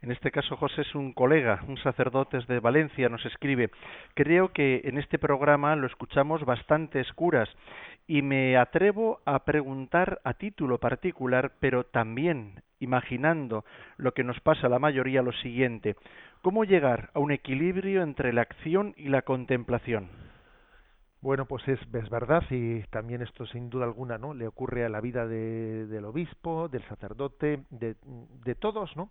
En 0.02 0.12
este 0.12 0.30
caso, 0.30 0.56
José 0.56 0.82
es 0.82 0.94
un 0.94 1.12
colega, 1.12 1.64
un 1.68 1.78
sacerdote 1.78 2.38
de 2.46 2.60
Valencia, 2.60 3.08
nos 3.08 3.24
escribe. 3.24 3.70
Creo 4.14 4.52
que 4.52 4.82
en 4.84 4.98
este 4.98 5.18
programa 5.18 5.74
lo 5.74 5.86
escuchamos 5.86 6.44
bastantes 6.44 7.10
curas 7.14 7.48
y 8.06 8.22
me 8.22 8.56
atrevo 8.56 9.20
a 9.24 9.44
preguntar 9.44 10.20
a 10.22 10.34
título 10.34 10.78
particular, 10.78 11.52
pero 11.60 11.84
también 11.84 12.62
imaginando 12.78 13.64
lo 13.96 14.12
que 14.12 14.24
nos 14.24 14.40
pasa 14.40 14.66
a 14.66 14.70
la 14.70 14.78
mayoría, 14.78 15.22
lo 15.22 15.32
siguiente. 15.32 15.96
¿Cómo 16.42 16.64
llegar 16.64 17.10
a 17.14 17.20
un 17.20 17.32
equilibrio 17.32 18.02
entre 18.02 18.32
la 18.32 18.42
acción 18.42 18.94
y 18.96 19.08
la 19.08 19.22
contemplación? 19.22 20.08
Bueno, 21.20 21.46
pues 21.46 21.66
es, 21.66 21.80
verdad 21.90 22.44
y 22.50 22.82
también 22.84 23.22
esto 23.22 23.46
sin 23.46 23.70
duda 23.70 23.84
alguna, 23.84 24.18
¿no? 24.18 24.34
Le 24.34 24.46
ocurre 24.46 24.84
a 24.84 24.88
la 24.88 25.00
vida 25.00 25.26
del 25.26 26.04
obispo, 26.04 26.68
del 26.68 26.86
sacerdote, 26.88 27.64
de, 27.70 27.96
de 28.44 28.54
todos, 28.54 28.96
¿no? 28.96 29.10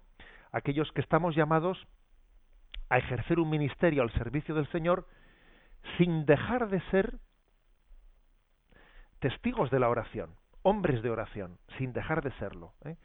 Aquellos 0.51 0.91
que 0.93 1.01
estamos 1.01 1.36
llamados 1.36 1.86
a 2.89 3.00
ejercer 3.00 3.39
un 3.39 3.50
ministerio 3.50 4.03
al 4.03 4.13
servicio 4.13 4.55
del 4.55 4.67
Señor 4.72 5.07
sin 5.98 6.25
dejar 6.25 6.69
de 6.69 6.81
ser 6.91 7.19
testigos 9.19 9.72
de 9.72 9.79
la 9.79 9.89
oración, 9.89 10.36
hombres 10.62 11.01
de 11.01 11.10
oración, 11.10 11.57
sin 11.77 11.93
dejar 11.93 12.24
de 12.24 12.31
serlo. 12.34 12.74
¿eh? 12.86 12.95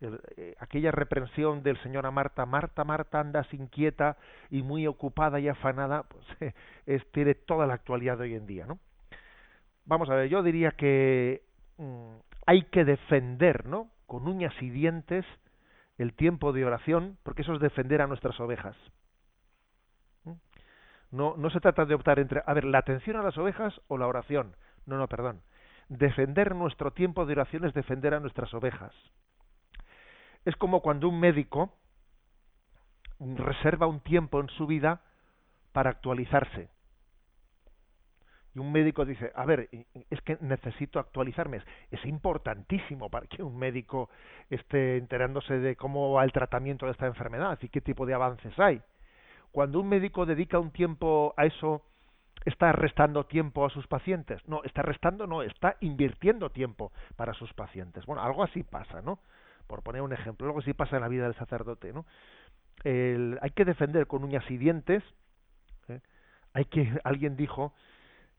Eh, 0.00 0.54
aquella 0.58 0.90
reprensión 0.90 1.62
del 1.62 1.80
Señor 1.82 2.04
a 2.04 2.10
Marta, 2.10 2.44
Marta, 2.44 2.84
Marta, 2.84 3.20
andas 3.20 3.52
inquieta 3.54 4.18
y 4.50 4.62
muy 4.62 4.86
ocupada 4.86 5.40
y 5.40 5.48
afanada, 5.48 6.02
pues 6.02 6.54
es, 6.86 7.10
tiene 7.12 7.34
toda 7.34 7.66
la 7.66 7.74
actualidad 7.74 8.18
de 8.18 8.24
hoy 8.24 8.34
en 8.34 8.46
día, 8.46 8.66
¿no? 8.66 8.78
Vamos 9.86 10.10
a 10.10 10.14
ver, 10.14 10.28
yo 10.28 10.42
diría 10.42 10.72
que 10.72 11.42
mm, 11.78 12.16
hay 12.46 12.62
que 12.64 12.84
defender, 12.84 13.66
¿no? 13.66 13.88
Con 14.06 14.28
uñas 14.28 14.52
y 14.60 14.68
dientes 14.68 15.24
el 15.96 16.12
tiempo 16.12 16.52
de 16.52 16.66
oración, 16.66 17.16
porque 17.22 17.42
eso 17.42 17.54
es 17.54 17.60
defender 17.60 18.02
a 18.02 18.06
nuestras 18.06 18.38
ovejas. 18.38 18.76
¿Mm? 20.24 20.32
No, 21.10 21.36
no 21.38 21.48
se 21.48 21.60
trata 21.60 21.86
de 21.86 21.94
optar 21.94 22.18
entre, 22.18 22.42
a 22.44 22.52
ver, 22.52 22.64
la 22.64 22.78
atención 22.78 23.16
a 23.16 23.22
las 23.22 23.38
ovejas 23.38 23.80
o 23.88 23.96
la 23.96 24.06
oración. 24.06 24.56
No, 24.84 24.98
no, 24.98 25.08
perdón. 25.08 25.40
Defender 25.88 26.54
nuestro 26.54 26.90
tiempo 26.90 27.24
de 27.24 27.32
oración 27.32 27.64
es 27.64 27.72
defender 27.72 28.12
a 28.12 28.20
nuestras 28.20 28.52
ovejas. 28.52 28.92
Es 30.46 30.54
como 30.56 30.80
cuando 30.80 31.08
un 31.08 31.18
médico 31.18 31.72
reserva 33.18 33.88
un 33.88 34.00
tiempo 34.00 34.40
en 34.40 34.48
su 34.50 34.66
vida 34.66 35.02
para 35.72 35.90
actualizarse. 35.90 36.68
Y 38.54 38.60
un 38.60 38.70
médico 38.70 39.04
dice, 39.04 39.32
a 39.34 39.44
ver, 39.44 39.68
es 40.08 40.20
que 40.22 40.38
necesito 40.40 41.00
actualizarme. 41.00 41.62
Es 41.90 42.04
importantísimo 42.06 43.10
para 43.10 43.26
que 43.26 43.42
un 43.42 43.58
médico 43.58 44.08
esté 44.48 44.98
enterándose 44.98 45.58
de 45.58 45.74
cómo 45.74 46.12
va 46.12 46.22
el 46.22 46.32
tratamiento 46.32 46.86
de 46.86 46.92
esta 46.92 47.06
enfermedad 47.06 47.58
y 47.60 47.68
qué 47.68 47.80
tipo 47.80 48.06
de 48.06 48.14
avances 48.14 48.56
hay. 48.58 48.80
Cuando 49.50 49.80
un 49.80 49.88
médico 49.88 50.26
dedica 50.26 50.60
un 50.60 50.70
tiempo 50.70 51.34
a 51.36 51.44
eso, 51.44 51.82
¿está 52.44 52.70
restando 52.70 53.26
tiempo 53.26 53.66
a 53.66 53.70
sus 53.70 53.88
pacientes? 53.88 54.46
No, 54.46 54.62
está 54.62 54.82
restando, 54.82 55.26
no, 55.26 55.42
está 55.42 55.76
invirtiendo 55.80 56.50
tiempo 56.50 56.92
para 57.16 57.34
sus 57.34 57.52
pacientes. 57.52 58.06
Bueno, 58.06 58.22
algo 58.22 58.44
así 58.44 58.62
pasa, 58.62 59.02
¿no? 59.02 59.18
Por 59.66 59.82
poner 59.82 60.02
un 60.02 60.12
ejemplo, 60.12 60.46
algo 60.46 60.60
así 60.60 60.72
pasa 60.72 60.96
en 60.96 61.02
la 61.02 61.08
vida 61.08 61.24
del 61.24 61.34
sacerdote, 61.34 61.92
¿no? 61.92 62.06
hay 62.84 63.50
que 63.50 63.64
defender 63.64 64.06
con 64.06 64.22
uñas 64.22 64.48
y 64.48 64.58
dientes. 64.58 65.02
¿eh? 65.88 66.00
Hay 66.52 66.66
que 66.66 66.88
alguien 67.04 67.36
dijo 67.36 67.74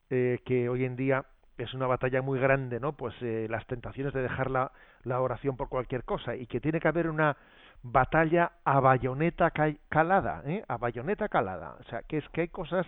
eh, 0.10 0.40
que 0.46 0.70
hoy 0.70 0.86
en 0.86 0.96
día 0.96 1.26
es 1.58 1.74
una 1.74 1.88
batalla 1.88 2.22
muy 2.22 2.40
grande, 2.40 2.80
¿no? 2.80 2.94
Pues 2.94 3.16
eh, 3.22 3.48
las 3.50 3.66
tentaciones 3.66 4.14
de 4.14 4.22
dejar 4.22 4.52
la, 4.52 4.72
la, 5.04 5.20
oración 5.20 5.58
por 5.58 5.70
cualquier 5.70 6.04
cosa 6.04 6.36
y 6.36 6.46
que 6.46 6.62
tiene 6.62 6.80
que 6.80 6.88
haber 6.88 7.10
una 7.10 7.36
batalla 7.82 8.54
a 8.64 8.80
bayoneta 8.80 9.52
calada, 9.90 10.44
¿eh? 10.46 10.64
A 10.68 10.78
bayoneta 10.78 11.28
calada. 11.30 11.76
O 11.80 11.84
sea, 11.86 12.04
que 12.04 12.18
es 12.18 12.30
que 12.30 12.42
hay 12.42 12.48
cosas, 12.48 12.86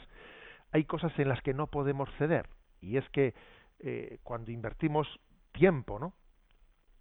hay 0.72 0.86
cosas 0.86 1.12
en 1.18 1.30
las 1.30 1.42
que 1.42 1.54
no 1.54 1.68
podemos 1.68 2.10
ceder 2.18 2.48
y 2.82 2.98
es 2.98 3.10
que 3.10 3.34
eh, 3.80 4.20
cuando 4.24 4.52
invertimos 4.52 5.08
tiempo, 5.52 6.00
¿no? 6.00 6.14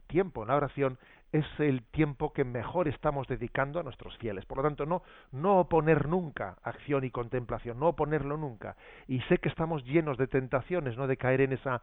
Tiempo 0.07 0.43
en 0.43 0.49
la 0.49 0.57
oración 0.57 0.99
es 1.33 1.45
el 1.59 1.83
tiempo 1.83 2.33
que 2.33 2.45
mejor 2.45 2.89
estamos 2.89 3.27
dedicando 3.27 3.79
a 3.79 3.83
nuestros 3.83 4.17
fieles. 4.19 4.45
Por 4.47 4.59
lo 4.59 4.65
tanto, 4.65 4.87
no, 4.87 5.03
no 5.33 5.59
oponer 5.61 6.09
nunca 6.09 6.57
acción 6.63 7.05
y 7.05 7.11
contemplación, 7.11 7.79
no 7.79 7.89
oponerlo 7.89 8.37
nunca. 8.37 8.77
Y 9.07 9.21
sé 9.23 9.39
que 9.39 9.49
estamos 9.49 9.85
llenos 9.85 10.17
de 10.17 10.27
tentaciones, 10.27 10.97
no 10.97 11.07
de 11.07 11.17
caer 11.17 11.43
en 11.43 11.53
esa, 11.53 11.83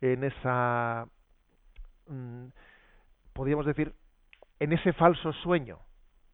en 0.00 0.24
esa, 0.24 1.08
mm, 2.06 2.46
podríamos 3.32 3.66
decir, 3.66 3.94
en 4.60 4.72
ese 4.72 4.92
falso 4.92 5.32
sueño, 5.32 5.78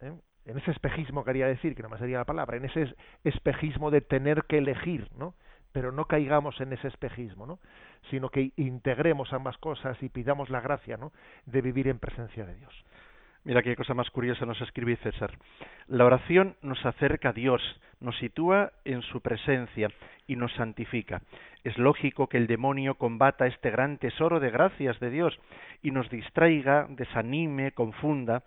¿eh? 0.00 0.12
en 0.44 0.58
ese 0.58 0.70
espejismo 0.70 1.24
quería 1.24 1.46
decir, 1.46 1.74
que 1.74 1.82
no 1.82 1.88
más 1.88 2.00
sería 2.00 2.18
la 2.18 2.24
palabra, 2.24 2.56
en 2.56 2.66
ese 2.66 2.94
espejismo 3.24 3.90
de 3.90 4.00
tener 4.02 4.44
que 4.44 4.58
elegir, 4.58 5.08
¿no? 5.16 5.34
Pero 5.72 5.92
no 5.92 6.06
caigamos 6.06 6.60
en 6.60 6.72
ese 6.72 6.88
espejismo, 6.88 7.46
¿no? 7.46 7.58
sino 8.10 8.30
que 8.30 8.52
integremos 8.56 9.32
ambas 9.32 9.56
cosas 9.58 10.02
y 10.02 10.08
pidamos 10.08 10.50
la 10.50 10.60
gracia 10.60 10.96
¿no? 10.96 11.12
de 11.46 11.60
vivir 11.60 11.88
en 11.88 11.98
presencia 11.98 12.44
de 12.44 12.54
Dios. 12.54 12.84
Mira 13.42 13.62
qué 13.62 13.74
cosa 13.74 13.94
más 13.94 14.10
curiosa 14.10 14.44
nos 14.44 14.60
escribe 14.60 14.96
César. 14.96 15.32
La 15.86 16.04
oración 16.04 16.56
nos 16.60 16.84
acerca 16.84 17.30
a 17.30 17.32
Dios, 17.32 17.62
nos 17.98 18.18
sitúa 18.18 18.72
en 18.84 19.00
su 19.00 19.22
presencia 19.22 19.88
y 20.26 20.36
nos 20.36 20.52
santifica. 20.54 21.22
Es 21.64 21.78
lógico 21.78 22.28
que 22.28 22.36
el 22.36 22.46
demonio 22.46 22.96
combata 22.96 23.46
este 23.46 23.70
gran 23.70 23.96
tesoro 23.96 24.40
de 24.40 24.50
gracias 24.50 25.00
de 25.00 25.10
Dios 25.10 25.38
y 25.82 25.90
nos 25.90 26.10
distraiga, 26.10 26.86
desanime, 26.90 27.72
confunda, 27.72 28.42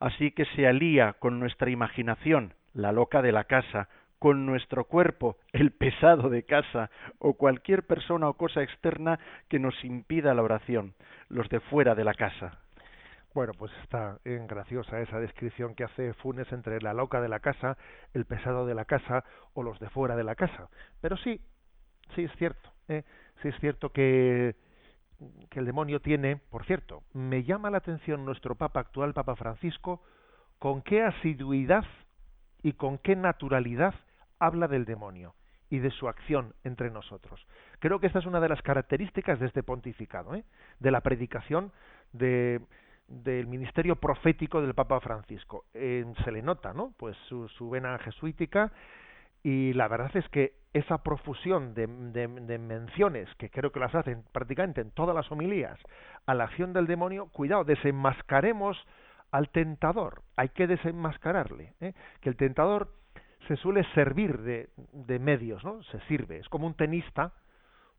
así 0.00 0.32
que 0.32 0.46
se 0.56 0.66
alía 0.66 1.12
con 1.14 1.38
nuestra 1.38 1.70
imaginación, 1.70 2.54
la 2.72 2.90
loca 2.90 3.22
de 3.22 3.30
la 3.30 3.44
casa, 3.44 3.88
con 4.24 4.46
nuestro 4.46 4.84
cuerpo, 4.84 5.36
el 5.52 5.72
pesado 5.72 6.30
de 6.30 6.44
casa, 6.44 6.90
o 7.18 7.34
cualquier 7.34 7.86
persona 7.86 8.26
o 8.26 8.38
cosa 8.38 8.62
externa 8.62 9.20
que 9.50 9.58
nos 9.58 9.74
impida 9.84 10.32
la 10.32 10.40
oración, 10.40 10.94
los 11.28 11.46
de 11.50 11.60
fuera 11.60 11.94
de 11.94 12.04
la 12.04 12.14
casa. 12.14 12.58
Bueno, 13.34 13.52
pues 13.52 13.70
está 13.82 14.16
graciosa 14.24 15.02
esa 15.02 15.20
descripción 15.20 15.74
que 15.74 15.84
hace 15.84 16.14
Funes 16.14 16.50
entre 16.52 16.80
la 16.80 16.94
loca 16.94 17.20
de 17.20 17.28
la 17.28 17.40
casa, 17.40 17.76
el 18.14 18.24
pesado 18.24 18.64
de 18.64 18.74
la 18.74 18.86
casa 18.86 19.24
o 19.52 19.62
los 19.62 19.78
de 19.78 19.90
fuera 19.90 20.16
de 20.16 20.24
la 20.24 20.36
casa. 20.36 20.70
Pero 21.02 21.18
sí, 21.18 21.38
sí 22.14 22.24
es 22.24 22.32
cierto, 22.38 22.72
¿eh? 22.88 23.02
sí 23.42 23.48
es 23.48 23.60
cierto 23.60 23.90
que, 23.90 24.56
que 25.50 25.58
el 25.58 25.66
demonio 25.66 26.00
tiene, 26.00 26.36
por 26.48 26.64
cierto, 26.64 27.02
me 27.12 27.44
llama 27.44 27.68
la 27.68 27.76
atención 27.76 28.24
nuestro 28.24 28.54
Papa 28.54 28.80
actual, 28.80 29.12
Papa 29.12 29.36
Francisco, 29.36 30.02
con 30.58 30.80
qué 30.80 31.02
asiduidad 31.02 31.84
y 32.62 32.72
con 32.72 32.96
qué 32.96 33.16
naturalidad 33.16 33.94
habla 34.38 34.68
del 34.68 34.84
demonio 34.84 35.34
y 35.70 35.78
de 35.78 35.90
su 35.90 36.08
acción 36.08 36.54
entre 36.62 36.90
nosotros. 36.90 37.46
Creo 37.78 37.98
que 37.98 38.06
esta 38.06 38.18
es 38.18 38.26
una 38.26 38.40
de 38.40 38.48
las 38.48 38.62
características 38.62 39.40
de 39.40 39.46
este 39.46 39.62
pontificado, 39.62 40.34
¿eh? 40.34 40.44
de 40.78 40.90
la 40.90 41.00
predicación 41.00 41.72
de, 42.12 42.60
del 43.08 43.46
ministerio 43.46 43.96
profético 43.96 44.60
del 44.60 44.74
Papa 44.74 45.00
Francisco. 45.00 45.64
se 45.72 46.32
le 46.32 46.42
nota, 46.42 46.72
¿no? 46.72 46.94
Pues 46.96 47.16
su, 47.28 47.70
vena 47.70 47.98
jesuítica 47.98 48.72
y 49.42 49.72
la 49.74 49.88
verdad 49.88 50.16
es 50.16 50.28
que 50.30 50.54
esa 50.72 50.98
profusión 50.98 51.74
de, 51.74 51.86
de, 51.86 52.58
menciones 52.58 53.28
que 53.36 53.50
creo 53.50 53.70
que 53.70 53.80
las 53.80 53.94
hacen 53.94 54.24
prácticamente 54.32 54.80
en 54.80 54.90
todas 54.90 55.14
las 55.14 55.30
homilías 55.30 55.78
a 56.26 56.34
la 56.34 56.44
acción 56.44 56.72
del 56.72 56.86
demonio, 56.86 57.26
cuidado, 57.26 57.64
desenmascaremos 57.64 58.76
al 59.30 59.50
tentador. 59.50 60.22
Hay 60.36 60.48
que 60.50 60.66
desenmascararle, 60.66 61.74
¿eh? 61.80 61.94
que 62.20 62.28
el 62.28 62.36
tentador 62.36 62.88
se 63.48 63.56
suele 63.56 63.84
servir 63.94 64.38
de, 64.38 64.68
de, 64.92 65.18
medios, 65.18 65.64
¿no? 65.64 65.82
Se 65.84 66.00
sirve. 66.08 66.38
Es 66.38 66.48
como 66.48 66.66
un 66.66 66.74
tenista, 66.74 67.32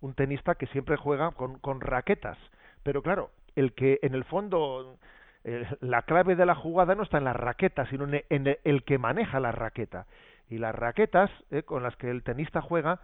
un 0.02 0.14
tenista 0.14 0.56
que 0.56 0.68
siempre 0.68 0.98
juega 0.98 1.32
con, 1.32 1.60
con 1.60 1.82
raquetas. 1.82 2.38
Pero 2.84 3.02
claro, 3.02 3.32
el 3.56 3.74
que 3.74 4.00
en 4.02 4.14
el 4.14 4.24
fondo 4.26 4.98
eh, 5.44 5.66
la 5.80 6.02
clave 6.02 6.36
de 6.36 6.46
la 6.46 6.56
jugada 6.56 6.96
no 6.96 7.04
está 7.04 7.20
en 7.20 7.24
la 7.24 7.34
raqueta, 7.34 7.86
sino 7.88 8.06
en, 8.06 8.58
el 8.64 8.84
que 8.84 8.98
maneja 8.98 9.40
la 9.40 9.52
raqueta. 9.52 10.08
Y 10.50 10.58
las 10.58 10.74
raquetas 10.74 11.32
eh, 11.52 11.64
con 11.64 11.84
las 11.84 11.96
que 11.98 12.10
el 12.10 12.24
tenista 12.24 12.62
juega 12.62 13.00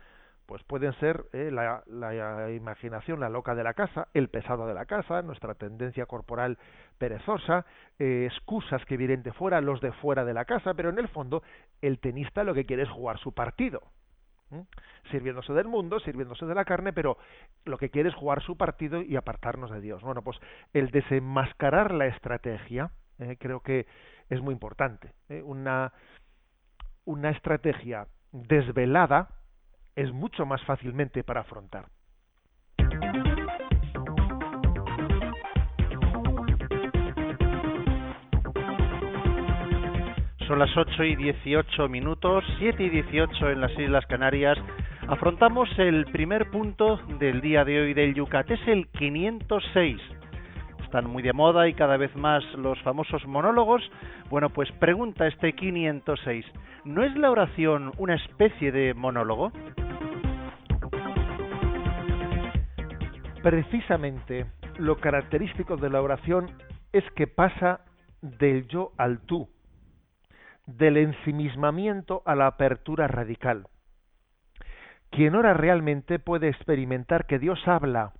pues 0.51 0.63
pueden 0.65 0.91
ser 0.99 1.27
eh, 1.31 1.49
la, 1.49 1.81
la, 1.87 2.51
imaginación, 2.51 3.21
la 3.21 3.29
loca 3.29 3.55
de 3.55 3.63
la 3.63 3.73
casa, 3.73 4.09
el 4.13 4.27
pesado 4.27 4.67
de 4.67 4.73
la 4.73 4.85
casa, 4.85 5.21
nuestra 5.21 5.55
tendencia 5.55 6.05
corporal 6.07 6.57
perezosa, 6.97 7.65
eh, 7.99 8.27
excusas 8.29 8.83
que 8.83 8.97
vienen 8.97 9.23
de 9.23 9.31
fuera, 9.31 9.61
los 9.61 9.79
de 9.79 9.93
fuera 9.93 10.25
de 10.25 10.33
la 10.33 10.43
casa, 10.43 10.73
pero 10.73 10.89
en 10.89 10.99
el 10.99 11.07
fondo 11.07 11.41
el 11.81 11.99
tenista 11.99 12.43
lo 12.43 12.53
que 12.53 12.65
quiere 12.65 12.83
es 12.83 12.89
jugar 12.89 13.17
su 13.19 13.33
partido, 13.33 13.81
sirviéndose 15.09 15.53
del 15.53 15.69
mundo, 15.69 16.01
sirviéndose 16.01 16.45
de 16.45 16.53
la 16.53 16.65
carne, 16.65 16.91
pero 16.91 17.17
lo 17.63 17.77
que 17.77 17.89
quiere 17.89 18.09
es 18.09 18.15
jugar 18.15 18.43
su 18.43 18.57
partido 18.57 19.01
y 19.01 19.15
apartarnos 19.15 19.71
de 19.71 19.79
Dios. 19.79 20.01
Bueno, 20.01 20.21
pues 20.21 20.37
el 20.73 20.91
desenmascarar 20.91 21.93
la 21.93 22.07
estrategia 22.07 22.91
eh, 23.19 23.37
creo 23.39 23.61
que 23.61 23.87
es 24.29 24.41
muy 24.41 24.51
importante. 24.51 25.13
Una, 25.45 25.93
una 27.05 27.29
estrategia 27.29 28.07
desvelada, 28.33 29.29
es 29.95 30.11
mucho 30.11 30.45
más 30.45 30.63
fácilmente 30.63 31.23
para 31.23 31.41
afrontar. 31.41 31.85
Son 40.47 40.59
las 40.59 40.75
8 40.75 41.03
y 41.05 41.15
18 41.15 41.87
minutos, 41.87 42.43
7 42.59 42.83
y 42.83 42.89
18 42.89 43.51
en 43.51 43.61
las 43.61 43.71
Islas 43.79 44.05
Canarias. 44.07 44.57
Afrontamos 45.07 45.69
el 45.77 46.05
primer 46.05 46.49
punto 46.49 46.97
del 47.19 47.39
día 47.41 47.63
de 47.63 47.81
hoy 47.81 47.93
del 47.93 48.13
Yucat, 48.13 48.51
es 48.51 48.67
el 48.67 48.87
506 48.89 50.20
están 50.91 51.09
muy 51.09 51.23
de 51.23 51.31
moda 51.31 51.69
y 51.69 51.73
cada 51.73 51.95
vez 51.95 52.13
más 52.17 52.43
los 52.53 52.77
famosos 52.81 53.25
monólogos. 53.25 53.81
Bueno, 54.29 54.49
pues 54.49 54.69
pregunta 54.73 55.25
este 55.25 55.53
506, 55.53 56.45
¿no 56.83 57.05
es 57.05 57.15
la 57.15 57.31
oración 57.31 57.93
una 57.97 58.15
especie 58.15 58.73
de 58.73 58.93
monólogo? 58.93 59.53
Precisamente 63.41 64.47
lo 64.79 64.97
característico 64.97 65.77
de 65.77 65.89
la 65.89 66.01
oración 66.01 66.51
es 66.91 67.05
que 67.15 67.25
pasa 67.25 67.85
del 68.21 68.67
yo 68.67 68.91
al 68.97 69.21
tú, 69.21 69.47
del 70.65 70.97
ensimismamiento 70.97 72.21
a 72.25 72.35
la 72.35 72.47
apertura 72.47 73.07
radical. 73.07 73.67
Quien 75.09 75.35
ora 75.35 75.53
realmente 75.53 76.19
puede 76.19 76.49
experimentar 76.49 77.27
que 77.27 77.39
Dios 77.39 77.65
habla 77.65 78.11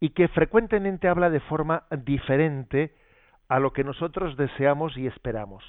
y 0.00 0.10
que 0.10 0.28
frecuentemente 0.28 1.08
habla 1.08 1.30
de 1.30 1.40
forma 1.40 1.84
diferente 1.90 2.94
a 3.48 3.58
lo 3.58 3.72
que 3.72 3.84
nosotros 3.84 4.36
deseamos 4.36 4.96
y 4.96 5.06
esperamos. 5.06 5.64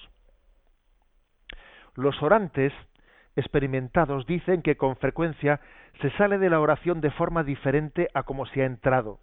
Los 1.96 2.22
orantes 2.22 2.74
experimentados 3.36 4.26
dicen 4.26 4.62
que 4.62 4.78
con 4.78 4.98
frecuencia 4.98 5.62
se 6.02 6.12
sale 6.12 6.38
de 6.38 6.50
la 6.50 6.60
oración 6.60 7.02
de 7.02 7.12
forma 7.12 7.44
diferente 7.44 8.10
a 8.13 8.24
como 8.24 8.46
se 8.46 8.62
ha 8.62 8.65
entrado. 8.65 9.20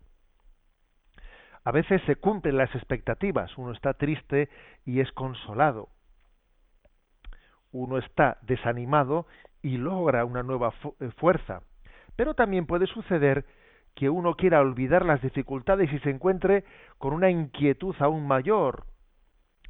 A 1.65 1.73
veces 1.73 2.01
se 2.07 2.17
cumplen 2.17 2.57
las 2.57 2.75
expectativas, 2.75 3.57
uno 3.59 3.73
está 3.73 3.95
triste 3.95 4.49
y 4.85 5.01
es 5.01 5.11
consolado. 5.13 5.89
Uno 7.73 7.99
está 7.99 8.39
desanimado 8.43 9.27
y 9.63 9.77
logra 9.77 10.25
una 10.25 10.43
nueva 10.43 10.71
fuerza. 11.17 11.63
Pero 12.15 12.35
también 12.35 12.67
puede 12.67 12.87
suceder 12.87 13.45
que 13.97 14.11
uno 14.11 14.35
quiera 14.35 14.61
olvidar 14.61 15.07
las 15.07 15.23
dificultades 15.23 15.91
y 15.91 15.99
se 16.01 16.11
encuentre 16.11 16.65
con 16.99 17.15
una 17.15 17.31
inquietud 17.31 17.97
aún 17.99 18.29
mayor, 18.29 18.85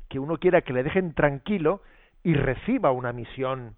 que 0.08 0.18
uno 0.18 0.38
quiera 0.38 0.62
que 0.62 0.72
le 0.72 0.82
dejen 0.82 1.14
tranquilo 1.14 1.80
y 2.24 2.34
reciba 2.34 2.90
una 2.90 3.12
misión. 3.12 3.76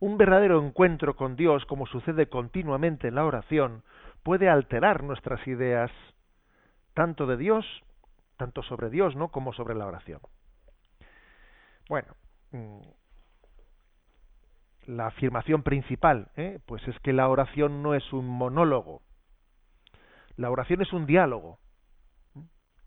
Un 0.00 0.16
verdadero 0.16 0.64
encuentro 0.64 1.14
con 1.14 1.36
Dios, 1.36 1.66
como 1.66 1.86
sucede 1.86 2.30
continuamente 2.30 3.08
en 3.08 3.16
la 3.16 3.26
oración, 3.26 3.82
puede 4.22 4.48
alterar 4.48 5.04
nuestras 5.04 5.46
ideas, 5.46 5.90
tanto 6.94 7.26
de 7.26 7.36
Dios, 7.36 7.66
tanto 8.38 8.62
sobre 8.62 8.88
Dios, 8.88 9.14
¿no? 9.14 9.28
como 9.28 9.52
sobre 9.52 9.74
la 9.74 9.86
oración. 9.86 10.20
Bueno, 11.90 12.14
mm, 12.52 12.80
la 14.86 15.06
afirmación 15.06 15.62
principal, 15.62 16.28
¿eh? 16.36 16.58
pues 16.66 16.86
es 16.88 16.98
que 17.00 17.12
la 17.12 17.28
oración 17.28 17.82
no 17.82 17.94
es 17.94 18.12
un 18.12 18.26
monólogo. 18.26 19.02
La 20.36 20.50
oración 20.50 20.82
es 20.82 20.92
un 20.92 21.06
diálogo. 21.06 21.58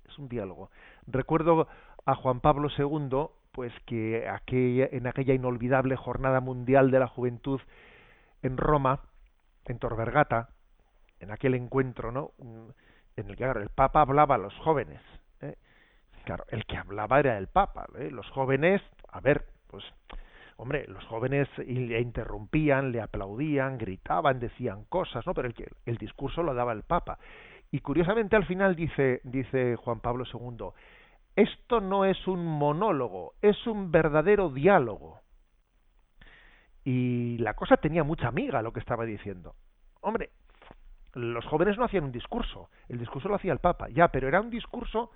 Es 0.06 0.18
un 0.18 0.30
diálogo. 0.30 0.70
Recuerdo 1.06 1.68
a 2.06 2.16
Juan 2.16 2.40
Pablo 2.40 2.70
II, 2.78 3.28
pues 3.52 3.74
que 3.86 4.28
aquella, 4.30 4.88
en 4.92 5.08
aquella 5.08 5.34
inolvidable 5.34 5.96
jornada 5.96 6.40
mundial 6.40 6.92
de 6.92 7.00
la 7.00 7.08
juventud 7.08 7.60
en 8.42 8.58
Roma, 8.58 9.02
en 9.66 9.80
Tor 9.80 9.98
Vergata, 9.98 10.50
en 11.20 11.32
aquel 11.32 11.56
encuentro, 11.56 12.12
¿no? 12.12 12.32
En 13.16 13.30
el 13.30 13.36
que 13.36 13.44
el 13.44 13.70
Papa 13.70 14.02
hablaba 14.02 14.36
a 14.36 14.38
los 14.38 14.54
jóvenes. 14.60 15.02
¿eh? 15.42 15.56
Claro, 16.24 16.46
el 16.50 16.66
que 16.66 16.78
hablaba 16.78 17.20
era 17.20 17.38
el 17.38 17.48
Papa. 17.48 17.88
¿eh? 17.98 18.10
Los 18.12 18.30
jóvenes, 18.30 18.82
a 19.10 19.20
ver, 19.20 19.46
pues, 19.68 19.84
hombre, 20.58 20.86
los 20.88 21.04
jóvenes 21.06 21.48
le 21.58 22.02
interrumpían, 22.02 22.92
le 22.92 23.02
aplaudían, 23.02 23.78
gritaban, 23.78 24.40
decían 24.40 24.86
cosas, 24.86 25.26
¿no? 25.26 25.34
Pero 25.34 25.48
el, 25.48 25.56
el 25.86 25.98
discurso 25.98 26.44
lo 26.44 26.54
daba 26.54 26.74
el 26.74 26.84
Papa. 26.84 27.20
Y 27.72 27.80
curiosamente 27.80 28.36
al 28.36 28.46
final 28.46 28.76
dice, 28.76 29.22
dice 29.24 29.76
Juan 29.76 30.00
Pablo 30.00 30.26
II, 30.32 30.68
esto 31.36 31.82
no 31.82 32.06
es 32.06 32.28
un 32.28 32.46
monólogo, 32.46 33.36
es 33.42 33.68
un 33.68 33.92
verdadero 33.92 34.50
diálogo. 34.50 35.22
Y 36.84 37.38
la 37.40 37.54
cosa 37.54 37.78
tenía 37.78 38.04
mucha 38.04 38.28
amiga 38.28 38.62
lo 38.62 38.74
que 38.74 38.80
estaba 38.80 39.06
diciendo. 39.06 39.56
Hombre, 40.02 40.32
los 41.14 41.46
jóvenes 41.46 41.78
no 41.78 41.84
hacían 41.84 42.06
un 42.06 42.12
discurso, 42.12 42.70
el 42.88 42.98
discurso 42.98 43.28
lo 43.28 43.36
hacía 43.36 43.54
el 43.54 43.60
Papa, 43.60 43.90
ya, 43.90 44.08
pero 44.08 44.28
era 44.28 44.42
un 44.42 44.50
discurso 44.50 45.12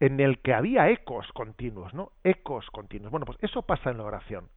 en 0.00 0.20
el 0.20 0.40
que 0.40 0.52
había 0.52 0.90
ecos 0.90 1.30
continuos, 1.32 1.94
¿no? 1.94 2.12
Ecos 2.24 2.66
continuos. 2.70 3.10
Bueno, 3.10 3.26
pues 3.26 3.38
eso 3.40 3.62
pasa 3.62 3.90
en 3.90 3.98
la 3.98 4.04
oración. 4.04 4.48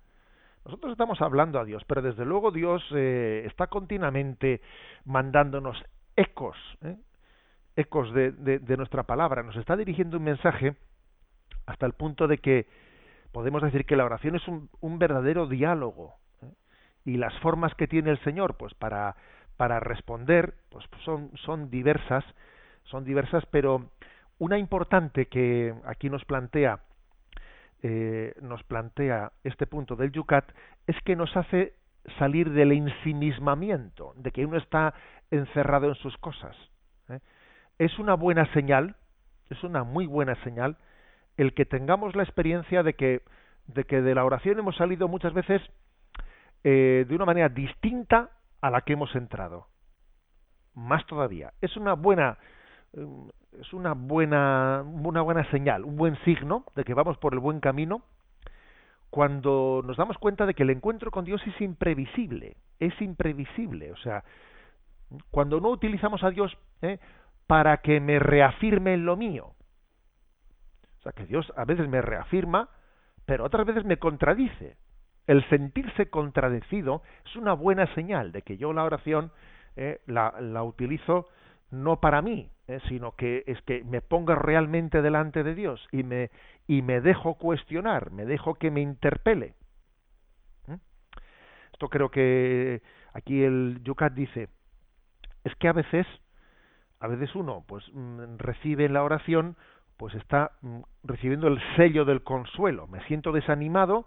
Nosotros 0.68 0.92
estamos 0.92 1.22
hablando 1.22 1.62
a 1.62 1.64
Dios, 1.64 1.86
pero 1.88 2.02
desde 2.02 2.26
luego 2.26 2.52
Dios 2.52 2.84
eh, 2.94 3.44
está 3.46 3.68
continuamente 3.68 4.60
mandándonos 5.06 5.82
ecos, 6.14 6.58
¿eh? 6.82 6.98
ecos 7.78 8.14
de, 8.14 8.34
de, 8.34 8.76
nuestra 8.76 9.04
palabra. 9.04 9.44
Nos 9.44 9.56
está 9.56 9.78
dirigiendo 9.78 10.18
un 10.18 10.26
mensaje 10.26 10.76
hasta 11.68 11.86
el 11.86 11.94
punto 11.94 12.28
de 12.28 12.40
que 12.40 12.68
podemos 13.32 13.62
decir 13.62 13.86
que 13.86 13.96
la 13.96 14.04
oración 14.04 14.36
es 14.36 14.46
un, 14.50 14.70
un 14.82 15.00
verdadero 15.00 15.48
diálogo. 15.48 16.16
¿eh? 16.42 16.52
Y 17.06 17.16
las 17.16 17.34
formas 17.40 17.74
que 17.76 17.88
tiene 17.88 18.12
el 18.12 18.20
Señor, 18.26 18.58
pues 18.58 18.74
para, 18.74 19.16
para 19.56 19.80
responder, 19.80 20.56
pues 20.70 20.84
son, 21.06 21.32
son 21.46 21.70
diversas, 21.70 22.26
son 22.84 23.06
diversas, 23.06 23.46
pero 23.52 23.92
una 24.38 24.58
importante 24.58 25.28
que 25.28 25.74
aquí 25.86 26.10
nos 26.10 26.26
plantea 26.26 26.82
eh, 27.84 28.34
nos 28.42 28.64
plantea 28.64 29.32
este 29.44 29.68
punto 29.68 29.96
del 29.96 30.12
Yucat 30.12 30.46
es 30.88 30.96
que 31.04 31.16
nos 31.16 31.36
hace 31.38 31.74
salir 32.18 32.52
del 32.52 32.72
ensimismamiento, 32.72 34.14
de 34.16 34.32
que 34.32 34.46
uno 34.46 34.58
está 34.58 34.94
encerrado 35.30 35.88
en 35.88 35.96
sus 35.96 36.18
cosas. 36.18 36.56
¿eh? 37.10 37.20
Es 37.78 38.00
una 38.00 38.16
buena 38.16 38.52
señal, 38.54 38.96
es 39.50 39.64
una 39.64 39.84
muy 39.84 40.08
buena 40.08 40.36
señal 40.44 40.78
el 41.38 41.54
que 41.54 41.66
tengamos 41.66 42.16
la 42.16 42.24
experiencia 42.24 42.84
de 42.84 42.94
que 42.94 43.22
de 43.68 43.84
que 43.84 44.02
de 44.02 44.16
la 44.16 44.24
oración 44.24 44.58
hemos 44.60 44.78
salido 44.78 45.08
muchas 45.08 45.34
veces 45.34 45.62
eh, 46.64 47.06
de 47.08 47.16
una 47.16 47.26
manera 47.26 47.50
distinta 47.50 48.32
a 48.62 48.70
la 48.70 48.82
que 48.82 48.94
hemos 48.94 49.14
entrado. 49.16 49.68
Más 50.74 51.06
todavía. 51.06 51.54
Es 51.62 51.76
una 51.76 51.94
buena 51.94 52.38
es 52.94 53.74
una 53.74 53.94
buena 53.94 54.84
una 54.84 55.22
buena 55.22 55.50
señal, 55.52 55.84
un 55.84 55.98
buen 55.98 56.18
signo 56.24 56.66
de 56.76 56.84
que 56.84 56.94
vamos 56.94 57.18
por 57.18 57.34
el 57.34 57.40
buen 57.40 57.60
camino 57.60 58.02
cuando 59.10 59.82
nos 59.86 59.98
damos 59.98 60.18
cuenta 60.18 60.46
de 60.46 60.54
que 60.54 60.64
el 60.64 60.70
encuentro 60.70 61.12
con 61.12 61.26
Dios 61.26 61.42
es 61.48 61.62
imprevisible, 61.62 62.58
es 62.80 63.00
imprevisible, 63.02 63.92
o 63.92 63.98
sea, 63.98 64.24
cuando 65.32 65.62
no 65.62 65.70
utilizamos 65.70 66.24
a 66.24 66.30
Dios 66.30 66.58
¿eh? 66.82 67.00
para 67.48 67.78
que 67.78 68.02
me 68.02 68.20
reafirme 68.20 68.94
en 68.94 69.06
lo 69.06 69.16
mío, 69.16 69.54
que 71.14 71.26
Dios 71.26 71.52
a 71.56 71.66
veces 71.66 71.88
me 71.88 72.02
reafirma, 72.02 72.70
pero 73.26 73.46
otras 73.46 73.66
veces 73.66 73.86
me 73.86 73.98
contradice. 73.98 74.78
El 75.26 75.48
sentirse 75.50 76.10
contradecido 76.10 77.02
es 77.26 77.36
una 77.36 77.54
buena 77.54 77.94
señal 77.94 78.32
de 78.32 78.42
que 78.42 78.58
yo 78.58 78.72
la 78.74 78.84
oración 78.84 79.32
eh, 79.76 80.02
la, 80.08 80.34
la, 80.40 80.64
utilizo 80.64 81.28
no 81.72 82.00
para 82.00 82.22
mí, 82.22 82.50
eh, 82.68 82.80
sino 82.88 83.16
que 83.16 83.44
es 83.48 83.62
que 83.64 83.84
me 83.84 84.02
ponga 84.02 84.36
realmente 84.36 85.02
delante 85.02 85.44
de 85.44 85.56
Dios 85.56 85.86
y 85.92 86.04
me, 86.04 86.30
y 86.68 86.82
me 86.82 87.02
dejo 87.02 87.36
cuestionar, 87.36 88.12
me 88.12 88.26
dejo 88.26 88.56
que 88.56 88.72
me 88.72 88.82
interpele. 88.82 89.54
¿Mm? 90.68 90.76
Esto 91.74 91.90
creo 91.90 92.10
que 92.10 92.82
aquí 93.14 93.44
el 93.44 93.82
Yucat 93.84 94.14
dice, 94.14 94.50
es 95.44 95.56
que 95.56 95.68
a 95.68 95.74
veces, 95.74 96.06
a 97.00 97.08
veces 97.08 97.34
uno 97.36 97.64
pues 97.68 97.84
mm, 97.94 98.38
recibe 98.38 98.86
en 98.86 98.94
la 98.94 99.04
oración 99.04 99.56
pues 99.98 100.14
está 100.16 100.52
mm, 100.62 100.80
recibiendo 101.04 101.48
el 101.48 101.60
sello 101.76 102.06
del 102.06 102.24
consuelo. 102.24 102.88
Me 102.88 103.04
siento 103.08 103.32
desanimado 103.32 104.06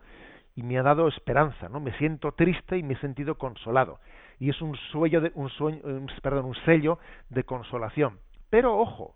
y 0.55 0.63
me 0.63 0.79
ha 0.79 0.83
dado 0.83 1.09
esperanza, 1.09 1.69
¿no? 1.69 1.81
Me 1.81 1.97
siento 1.99 2.33
triste 2.33 2.79
y 2.79 2.83
me 2.83 2.95
he 2.95 3.01
sentido 3.01 3.37
consolado. 3.37 4.01
Y 4.41 4.51
es 4.51 4.61
un 4.61 4.75
sueño 4.91 5.21
de, 5.21 5.31
un 5.35 5.49
sueño, 5.51 5.81
perdón, 6.23 6.47
un 6.47 6.57
sello 6.65 6.99
de 7.29 7.45
consolación. 7.45 8.19
Pero 8.49 8.77
ojo, 8.77 9.15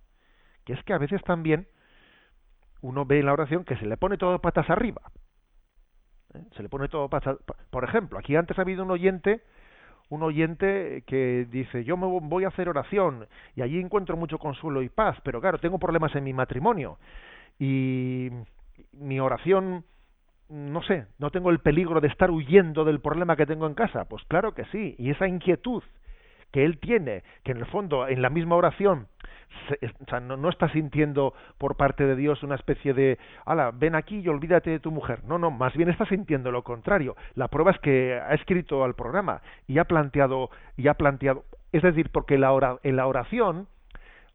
que 0.64 0.74
es 0.74 0.84
que 0.84 0.92
a 0.92 0.98
veces 0.98 1.20
también 1.24 1.66
uno 2.82 3.04
ve 3.04 3.18
en 3.18 3.26
la 3.26 3.32
oración 3.32 3.64
que 3.64 3.76
se 3.76 3.86
le 3.86 3.96
pone 3.96 4.18
todo 4.18 4.38
patas 4.40 4.70
arriba. 4.70 5.02
¿eh? 6.34 6.42
Se 6.56 6.62
le 6.62 6.68
pone 6.68 6.88
todo 6.88 7.08
patas. 7.08 7.38
Por 7.70 7.82
ejemplo, 7.84 8.18
aquí 8.18 8.36
antes 8.36 8.56
ha 8.58 8.62
habido 8.62 8.84
un 8.84 8.92
oyente 8.92 9.42
un 10.10 10.22
oyente 10.22 11.02
que 11.06 11.46
dice, 11.50 11.84
yo 11.84 11.96
me 11.96 12.06
voy 12.06 12.44
a 12.44 12.48
hacer 12.48 12.68
oración 12.68 13.26
y 13.56 13.62
allí 13.62 13.80
encuentro 13.80 14.16
mucho 14.16 14.38
consuelo 14.38 14.82
y 14.82 14.88
paz, 14.88 15.18
pero 15.24 15.40
claro, 15.40 15.58
tengo 15.58 15.78
problemas 15.78 16.14
en 16.14 16.24
mi 16.24 16.32
matrimonio 16.32 16.98
y 17.58 18.30
mi 18.92 19.20
oración, 19.20 19.84
no 20.48 20.82
sé, 20.82 21.06
no 21.18 21.30
tengo 21.30 21.50
el 21.50 21.60
peligro 21.60 22.00
de 22.00 22.08
estar 22.08 22.30
huyendo 22.30 22.84
del 22.84 23.00
problema 23.00 23.36
que 23.36 23.46
tengo 23.46 23.66
en 23.66 23.74
casa. 23.74 24.04
Pues 24.06 24.22
claro 24.24 24.54
que 24.54 24.64
sí, 24.66 24.94
y 24.98 25.10
esa 25.10 25.26
inquietud 25.26 25.82
que 26.52 26.64
él 26.64 26.78
tiene, 26.78 27.24
que 27.42 27.52
en 27.52 27.58
el 27.58 27.66
fondo, 27.66 28.06
en 28.06 28.22
la 28.22 28.30
misma 28.30 28.54
oración, 28.56 29.08
no, 30.22 30.48
está 30.48 30.68
sintiendo 30.68 31.34
por 31.58 31.76
parte 31.76 32.04
de 32.06 32.16
Dios 32.16 32.42
una 32.42 32.54
especie 32.54 32.94
de, 32.94 33.18
ala, 33.44 33.72
ven 33.72 33.94
aquí 33.94 34.20
y 34.20 34.28
olvídate 34.28 34.70
de 34.70 34.80
tu 34.80 34.90
mujer. 34.90 35.24
No, 35.24 35.38
no, 35.38 35.50
más 35.50 35.74
bien 35.74 35.88
está 35.88 36.06
sintiendo 36.06 36.50
lo 36.52 36.62
contrario. 36.62 37.16
La 37.34 37.48
prueba 37.48 37.72
es 37.72 37.78
que 37.80 38.14
ha 38.20 38.34
escrito 38.34 38.84
al 38.84 38.94
programa 38.94 39.42
y 39.66 39.78
ha 39.78 39.84
planteado, 39.84 40.50
y 40.76 40.88
ha 40.88 40.94
planteado, 40.94 41.44
es 41.72 41.82
decir, 41.82 42.10
porque 42.10 42.38
la 42.38 42.78
en 42.82 42.96
la 42.96 43.06
oración 43.06 43.66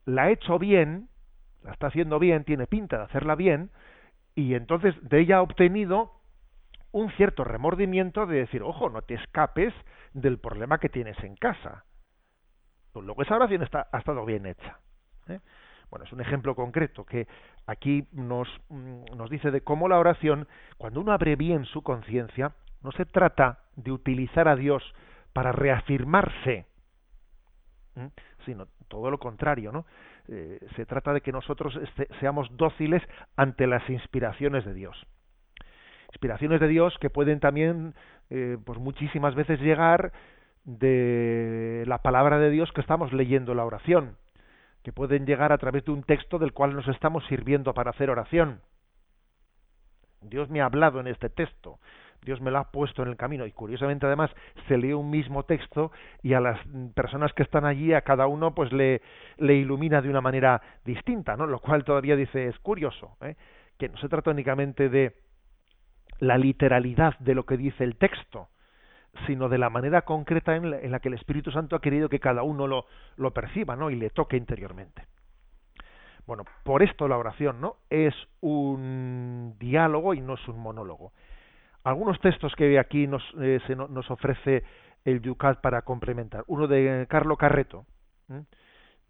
la 0.06 0.24
ha 0.24 0.32
hecho 0.32 0.60
bien, 0.60 1.08
la 1.63 1.72
está 1.72 1.88
haciendo 1.88 2.19
bien, 2.19 2.43
tiene 2.43 2.67
pinta 2.67 2.98
de 2.98 3.04
hacerla 3.04 3.36
bien, 3.36 3.69
y 4.39 4.56
entonces 4.56 4.95
de 5.02 5.19
ella 5.19 5.38
ha 5.38 5.41
obtenido 5.41 6.13
un 6.91 7.12
cierto 7.12 7.43
remordimiento 7.43 8.25
de 8.25 8.38
decir, 8.38 8.63
ojo, 8.63 8.89
no 8.89 9.02
te 9.02 9.15
escapes 9.15 9.73
del 10.13 10.39
problema 10.39 10.80
que 10.80 10.88
tienes 10.88 11.21
en 11.23 11.36
casa. 11.36 11.84
Pues 12.93 13.06
luego 13.06 13.21
esa 13.21 13.36
oración 13.36 13.63
está, 13.63 13.88
ha 13.91 13.97
estado 13.99 14.25
bien 14.25 14.45
hecha. 14.45 14.80
¿eh? 15.28 15.39
Bueno, 15.89 16.06
es 16.06 16.13
un 16.13 16.21
ejemplo 16.21 16.56
concreto 16.56 17.06
que 17.06 17.28
aquí 17.67 18.08
nos, 18.13 18.47
mm, 18.69 19.15
nos 19.17 19.30
dice 19.30 19.52
de 19.52 19.62
cómo 19.62 19.89
la 19.89 19.99
oración, 19.99 20.47
cuando 20.78 21.02
uno 21.02 21.12
abre 21.12 21.36
bien 21.36 21.65
su 21.65 21.84
conciencia, 21.84 22.54
no 22.82 22.91
se 22.93 23.06
trata 23.06 23.60
de 23.75 23.91
utilizar 23.91 24.47
a 24.47 24.56
Dios 24.56 24.82
para 25.34 25.52
reafirmarse, 25.52 26.65
sino 28.45 28.67
todo 28.88 29.12
lo 29.12 29.19
contrario, 29.19 29.73
¿no? 29.73 29.86
Eh, 30.32 30.60
se 30.76 30.86
trata 30.86 31.12
de 31.12 31.22
que 31.22 31.32
nosotros 31.32 31.76
este, 31.82 32.08
seamos 32.20 32.56
dóciles 32.56 33.02
ante 33.36 33.65
las 33.65 33.89
inspiraciones 33.89 34.63
de 34.63 34.76
Dios. 34.76 34.96
Inspiraciones 36.10 36.60
de 36.60 36.68
Dios 36.68 36.96
que 37.00 37.10
pueden 37.10 37.39
también, 37.39 37.96
eh, 38.30 38.58
pues 38.63 38.78
muchísimas 38.78 39.34
veces 39.34 39.60
llegar 39.60 40.12
de 40.65 41.84
la 41.88 42.04
palabra 42.04 42.38
de 42.38 42.52
Dios 42.52 42.72
que 42.74 42.82
estamos 42.82 43.12
leyendo 43.12 43.56
la 43.56 43.65
oración, 43.65 44.18
que 44.84 44.94
pueden 44.94 45.26
llegar 45.26 45.52
a 45.52 45.58
través 45.58 45.84
de 45.86 45.92
un 45.92 46.04
texto 46.04 46.38
del 46.38 46.54
cual 46.54 46.76
nos 46.76 46.88
estamos 46.88 47.26
sirviendo 47.26 47.74
para 47.74 47.89
hacer 47.89 48.12
oración. 48.12 48.62
Dios 50.22 50.50
me 50.50 50.62
ha 50.62 50.65
hablado 50.65 51.00
en 51.00 51.08
este 51.08 51.30
texto, 51.30 51.80
Dios 52.23 52.41
me 52.41 52.51
lo 52.51 52.60
ha 52.60 52.71
puesto 52.71 53.01
en 53.01 53.10
el 53.10 53.17
camino 53.17 53.45
y 53.45 53.51
curiosamente 53.51 54.05
además 54.05 54.29
se 54.67 54.77
lee 54.77 54.93
un 54.93 55.10
mismo 55.10 55.43
texto 55.43 55.91
y 56.21 56.34
a 56.34 56.39
las 56.39 56.60
personas 56.93 57.34
que 57.34 57.43
están 57.43 57.65
allí 57.65 57.93
a 57.93 58.01
cada 58.01 58.27
uno 58.27 58.53
pues 58.53 58.71
le, 58.71 59.01
ilumina 59.38 60.01
de 60.01 60.10
una 60.10 60.21
manera 60.21 60.62
distinta, 60.86 61.38
¿no? 61.38 61.47
Lo 61.47 61.60
cual 61.60 61.84
todavía 61.84 62.15
dice 62.15 62.47
es 62.47 62.60
curioso, 62.60 63.17
¿eh? 63.21 63.36
que 63.77 63.89
no 63.89 63.97
se 63.97 64.10
trata 64.10 64.32
únicamente 64.32 64.89
de 64.89 65.15
la 66.19 66.38
literalidad 66.38 67.17
de 67.19 67.36
lo 67.36 67.45
que 67.45 67.58
dice 67.58 67.84
el 67.84 67.95
texto, 67.95 68.49
sino 69.25 69.49
de 69.49 69.58
la 69.58 69.69
manera 69.69 70.01
concreta 70.03 70.55
en 70.55 70.91
la, 70.91 70.99
que 70.99 71.08
el 71.08 71.15
Espíritu 71.15 71.51
Santo 71.51 71.75
ha 71.75 71.82
querido 71.82 72.10
que 72.10 72.19
cada 72.19 72.43
uno 72.43 72.67
lo, 72.67 72.86
lo 73.15 73.32
perciba, 73.32 73.75
¿no? 73.75 73.89
Y 73.89 73.95
le 73.95 74.10
toque 74.10 74.38
interiormente. 74.38 75.08
Bueno, 76.27 76.43
por 76.63 76.84
esto 76.84 77.08
la 77.08 77.17
oración, 77.17 77.60
¿no? 77.60 77.77
Es 77.89 78.13
un 78.41 79.55
diálogo 79.58 80.13
y 80.13 80.21
no 80.21 80.36
es 80.36 80.47
un 80.47 80.60
monólogo. 80.60 81.12
Algunos 81.84 82.20
textos 82.20 82.54
que 82.56 82.78
aquí 82.78 83.08
nos, 83.08 83.24
eh, 83.39 83.60
se, 83.65 83.76
nos 83.76 84.10
ofrece 84.12 84.63
el 85.06 85.22
Yucat 85.22 85.62
para 85.62 85.82
complementar. 85.84 86.44
Uno 86.48 86.68
de 86.68 87.08
Carlo 87.10 87.38
Carreto, 87.38 87.86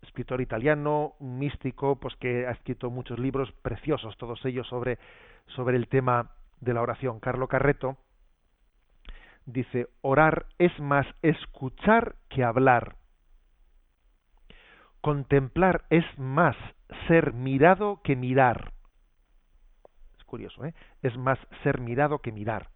escritor 0.01 0.41
italiano, 0.41 1.13
místico, 1.19 1.99
pues 1.99 2.15
que 2.17 2.47
ha 2.47 2.51
escrito 2.51 2.89
muchos 2.89 3.19
libros 3.19 3.51
preciosos, 3.61 4.17
todos 4.17 4.43
ellos 4.45 4.67
sobre, 4.67 4.99
sobre 5.47 5.77
el 5.77 5.87
tema 5.87 6.31
de 6.61 6.73
la 6.73 6.81
oración, 6.81 7.19
Carlo 7.19 7.47
Carreto, 7.47 7.97
dice, 9.45 9.87
orar 10.01 10.45
es 10.57 10.77
más 10.79 11.07
escuchar 11.21 12.15
que 12.29 12.43
hablar. 12.43 12.95
Contemplar 15.01 15.85
es 15.89 16.05
más 16.17 16.55
ser 17.07 17.33
mirado 17.33 18.01
que 18.03 18.15
mirar. 18.15 18.73
Curioso, 20.29 20.63
¿eh? 20.63 20.75
Es 21.01 21.17
más 21.17 21.39
ser 21.63 21.81
mirado 21.81 22.19
que 22.19 22.31
mirar. 22.31 22.69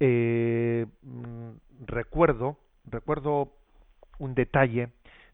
Eh, 0.00 0.86
mm, 1.02 1.50
recuerdo, 1.86 2.58
recuerdo 2.84 3.52
un 4.18 4.34
detalle 4.34 4.88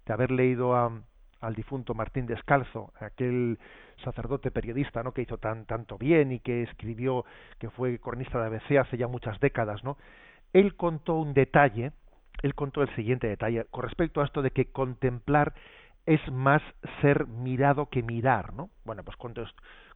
de 0.04 0.12
haber 0.12 0.30
leído 0.30 0.76
al 0.76 1.54
difunto 1.54 1.94
Martín 1.94 2.26
Descalzo, 2.26 2.92
aquel 3.00 3.58
sacerdote 4.04 4.50
periodista, 4.50 5.02
¿no? 5.02 5.12
que 5.12 5.22
hizo 5.22 5.38
tan 5.38 5.64
tanto 5.64 5.96
bien 5.96 6.32
y 6.32 6.40
que 6.40 6.64
escribió, 6.64 7.24
que 7.58 7.70
fue 7.70 7.98
cronista 7.98 8.38
de 8.38 8.46
ABC 8.46 8.78
hace 8.78 8.98
ya 8.98 9.08
muchas 9.08 9.40
décadas, 9.40 9.82
¿no? 9.82 9.96
Él 10.52 10.76
contó 10.76 11.14
un 11.14 11.32
detalle, 11.32 11.92
él 12.42 12.54
contó 12.54 12.82
el 12.82 12.94
siguiente 12.94 13.26
detalle 13.26 13.64
con 13.70 13.84
respecto 13.84 14.20
a 14.20 14.24
esto 14.24 14.42
de 14.42 14.50
que 14.50 14.70
contemplar 14.70 15.54
es 16.04 16.20
más 16.32 16.62
ser 17.02 17.26
mirado 17.26 17.90
que 17.90 18.02
mirar, 18.02 18.54
¿no? 18.54 18.70
Bueno, 18.84 19.02
pues 19.04 19.16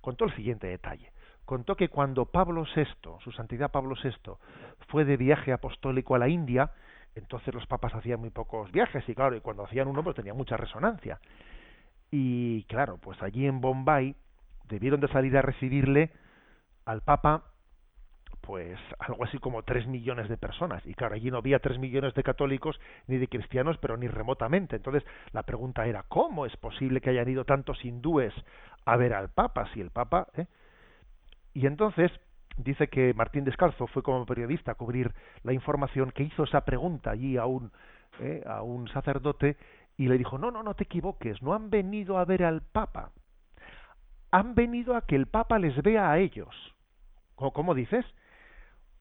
contó, 0.02 0.26
el 0.26 0.36
siguiente 0.36 0.66
detalle 0.66 1.10
contó 1.44 1.76
que 1.76 1.88
cuando 1.88 2.26
Pablo 2.26 2.64
VI, 2.74 3.18
su 3.22 3.32
santidad 3.32 3.70
Pablo 3.70 3.94
VI, 4.02 4.32
fue 4.88 5.04
de 5.04 5.16
viaje 5.16 5.52
apostólico 5.52 6.14
a 6.14 6.18
la 6.18 6.28
India, 6.28 6.70
entonces 7.14 7.52
los 7.52 7.66
papas 7.66 7.94
hacían 7.94 8.20
muy 8.20 8.30
pocos 8.30 8.70
viajes 8.72 9.06
y 9.08 9.14
claro, 9.14 9.36
y 9.36 9.40
cuando 9.40 9.64
hacían 9.64 9.88
uno 9.88 10.02
pues 10.02 10.16
tenía 10.16 10.34
mucha 10.34 10.56
resonancia. 10.56 11.20
Y 12.10 12.64
claro, 12.64 12.98
pues 12.98 13.22
allí 13.22 13.46
en 13.46 13.60
Bombay 13.60 14.14
debieron 14.68 15.00
de 15.00 15.08
salir 15.08 15.36
a 15.36 15.42
recibirle 15.42 16.10
al 16.84 17.02
papa 17.02 17.44
pues 18.42 18.78
algo 18.98 19.24
así 19.24 19.38
como 19.38 19.62
tres 19.62 19.86
millones 19.86 20.28
de 20.28 20.36
personas. 20.36 20.84
Y 20.84 20.94
claro, 20.94 21.14
allí 21.14 21.30
no 21.30 21.38
había 21.38 21.60
tres 21.60 21.78
millones 21.78 22.12
de 22.14 22.22
católicos 22.22 22.78
ni 23.06 23.16
de 23.16 23.28
cristianos, 23.28 23.78
pero 23.78 23.96
ni 23.96 24.08
remotamente. 24.08 24.76
Entonces 24.76 25.04
la 25.32 25.44
pregunta 25.44 25.86
era, 25.86 26.04
¿cómo 26.08 26.44
es 26.44 26.56
posible 26.56 27.00
que 27.00 27.10
hayan 27.10 27.28
ido 27.28 27.44
tantos 27.44 27.84
hindúes 27.84 28.34
a 28.84 28.96
ver 28.96 29.14
al 29.14 29.28
Papa? 29.30 29.68
Si 29.72 29.80
el 29.80 29.90
Papa... 29.90 30.28
¿eh? 30.36 30.46
Y 31.54 31.66
entonces 31.66 32.10
dice 32.56 32.88
que 32.88 33.14
Martín 33.14 33.44
Descalzo 33.44 33.86
fue 33.86 34.02
como 34.02 34.24
periodista 34.26 34.72
a 34.72 34.74
cubrir 34.74 35.12
la 35.42 35.52
información, 35.52 36.10
que 36.10 36.22
hizo 36.22 36.44
esa 36.44 36.64
pregunta 36.64 37.10
allí 37.10 37.36
a 37.36 37.46
un, 37.46 37.72
eh, 38.20 38.42
a 38.46 38.62
un 38.62 38.88
sacerdote 38.88 39.56
y 39.96 40.08
le 40.08 40.18
dijo, 40.18 40.38
no, 40.38 40.50
no, 40.50 40.62
no 40.62 40.74
te 40.74 40.84
equivoques, 40.84 41.42
no 41.42 41.54
han 41.54 41.70
venido 41.70 42.18
a 42.18 42.24
ver 42.24 42.44
al 42.44 42.62
Papa, 42.62 43.10
han 44.30 44.54
venido 44.54 44.96
a 44.96 45.02
que 45.02 45.16
el 45.16 45.26
Papa 45.26 45.58
les 45.58 45.80
vea 45.82 46.10
a 46.10 46.18
ellos. 46.18 46.54
¿Cómo, 47.34 47.74
dices? 47.74 48.04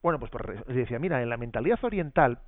Bueno, 0.02 0.18
pues, 0.18 0.30
pues 0.32 0.66
decía, 0.66 0.98
mira, 0.98 1.22
en 1.22 1.28
la 1.28 1.36
mentalidad 1.36 1.82
oriental, 1.84 2.40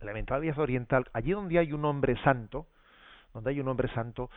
en 0.00 0.06
la 0.06 0.12
mentalidad 0.12 0.58
oriental, 0.58 1.06
allí 1.12 1.32
donde 1.32 1.58
hay 1.58 1.72
un 1.72 1.84
hombre 1.84 2.16
santo, 2.22 2.66
donde 3.32 3.50
hay 3.50 3.60
un 3.60 3.68
hombre 3.68 3.88
santo, 3.94 4.30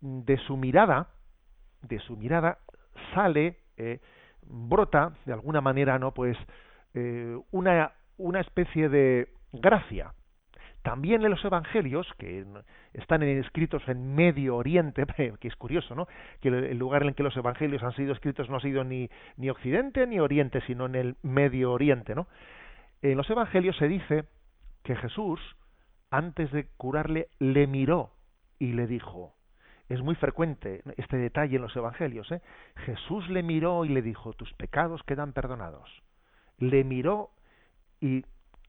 de 0.00 0.36
su 0.38 0.56
mirada, 0.56 1.08
de 1.82 1.98
su 2.00 2.16
mirada 2.16 2.58
sale 3.14 3.56
eh, 3.76 4.00
brota 4.42 5.12
de 5.24 5.32
alguna 5.32 5.60
manera 5.60 5.98
no 5.98 6.12
pues 6.12 6.36
eh, 6.94 7.38
una 7.50 7.92
una 8.18 8.40
especie 8.40 8.88
de 8.88 9.28
gracia. 9.52 10.12
También 10.82 11.24
en 11.24 11.30
los 11.30 11.44
evangelios 11.44 12.06
que 12.18 12.44
están 12.92 13.22
escritos 13.22 13.82
en 13.88 14.14
Medio 14.14 14.56
Oriente 14.56 15.06
que 15.40 15.48
es 15.48 15.56
curioso 15.56 15.94
no 15.94 16.06
que 16.40 16.48
el 16.48 16.78
lugar 16.78 17.02
en 17.02 17.08
el 17.08 17.14
que 17.14 17.22
los 17.22 17.36
evangelios 17.36 17.82
han 17.82 17.92
sido 17.92 18.12
escritos 18.12 18.48
no 18.48 18.56
ha 18.56 18.60
sido 18.60 18.84
ni 18.84 19.08
ni 19.36 19.50
Occidente 19.50 20.06
ni 20.06 20.18
Oriente 20.20 20.60
sino 20.66 20.86
en 20.86 20.94
el 20.94 21.16
Medio 21.22 21.72
Oriente 21.72 22.14
no 22.14 22.26
en 23.02 23.16
los 23.16 23.28
evangelios 23.28 23.76
se 23.76 23.88
dice 23.88 24.24
que 24.82 24.96
Jesús 24.96 25.40
antes 26.10 26.50
de 26.52 26.68
curarle 26.76 27.28
le 27.38 27.66
miró 27.66 28.12
y 28.58 28.72
le 28.72 28.86
dijo 28.86 29.34
es 29.88 30.02
muy 30.02 30.14
frecuente 30.16 30.82
este 30.96 31.16
detalle 31.16 31.56
en 31.56 31.62
los 31.62 31.74
evangelios. 31.74 32.30
¿eh? 32.30 32.42
Jesús 32.84 33.28
le 33.30 33.42
miró 33.42 33.84
y 33.84 33.88
le 33.88 34.02
dijo, 34.02 34.34
tus 34.34 34.52
pecados 34.54 35.02
quedan 35.04 35.32
perdonados. 35.32 35.88
Le 36.58 36.84
miró 36.84 37.30
y 38.00 38.24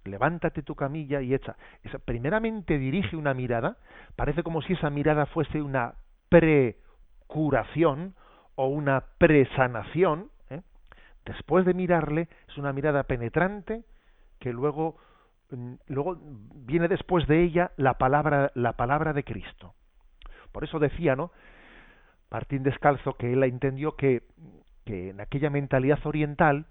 levántate 0.05 0.63
tu 0.63 0.75
camilla 0.75 1.21
y 1.21 1.33
echa. 1.33 1.57
primeramente 2.05 2.77
dirige 2.77 3.17
una 3.17 3.33
mirada, 3.33 3.77
parece 4.15 4.43
como 4.43 4.61
si 4.61 4.73
esa 4.73 4.89
mirada 4.89 5.25
fuese 5.25 5.61
una 5.61 5.95
precuración 6.29 8.15
o 8.55 8.67
una 8.67 9.03
presanación. 9.17 10.31
¿eh? 10.49 10.61
Después 11.25 11.65
de 11.65 11.73
mirarle, 11.73 12.29
es 12.47 12.57
una 12.57 12.71
mirada 12.71 13.03
penetrante 13.03 13.83
que 14.39 14.53
luego, 14.53 14.97
mm, 15.51 15.73
luego 15.87 16.17
viene 16.55 16.87
después 16.87 17.27
de 17.27 17.43
ella 17.43 17.71
la 17.75 17.95
palabra, 17.95 18.51
la 18.55 18.73
palabra 18.73 19.11
de 19.11 19.25
Cristo. 19.25 19.73
Por 20.51 20.63
eso 20.63 20.79
decía, 20.79 21.15
¿no? 21.15 21.31
Martín 22.31 22.63
Descalzo 22.63 23.15
que 23.17 23.33
él 23.33 23.43
entendió 23.43 23.95
que, 23.95 24.23
que 24.85 25.09
en 25.09 25.21
aquella 25.21 25.49
mentalidad 25.49 25.99
oriental 26.05 26.65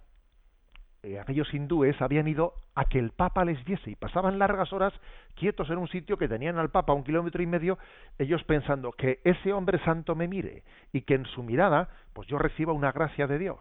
eh, 1.04 1.20
aquellos 1.20 1.52
hindúes 1.54 2.00
habían 2.02 2.26
ido 2.26 2.54
a 2.74 2.84
que 2.84 2.98
el 2.98 3.12
Papa 3.12 3.44
les 3.44 3.64
viese 3.64 3.92
y 3.92 3.94
pasaban 3.94 4.38
largas 4.40 4.72
horas 4.72 4.92
quietos 5.34 5.70
en 5.70 5.78
un 5.78 5.86
sitio 5.86 6.16
que 6.16 6.26
tenían 6.26 6.58
al 6.58 6.70
Papa 6.70 6.92
a 6.92 6.96
un 6.96 7.04
kilómetro 7.04 7.40
y 7.40 7.46
medio, 7.46 7.78
ellos 8.18 8.42
pensando 8.44 8.90
que 8.90 9.20
ese 9.22 9.52
hombre 9.52 9.78
santo 9.84 10.16
me 10.16 10.26
mire 10.26 10.64
y 10.92 11.02
que 11.02 11.14
en 11.14 11.24
su 11.26 11.44
mirada 11.44 11.88
pues 12.12 12.26
yo 12.26 12.36
reciba 12.36 12.72
una 12.72 12.90
gracia 12.90 13.28
de 13.28 13.38
Dios. 13.38 13.60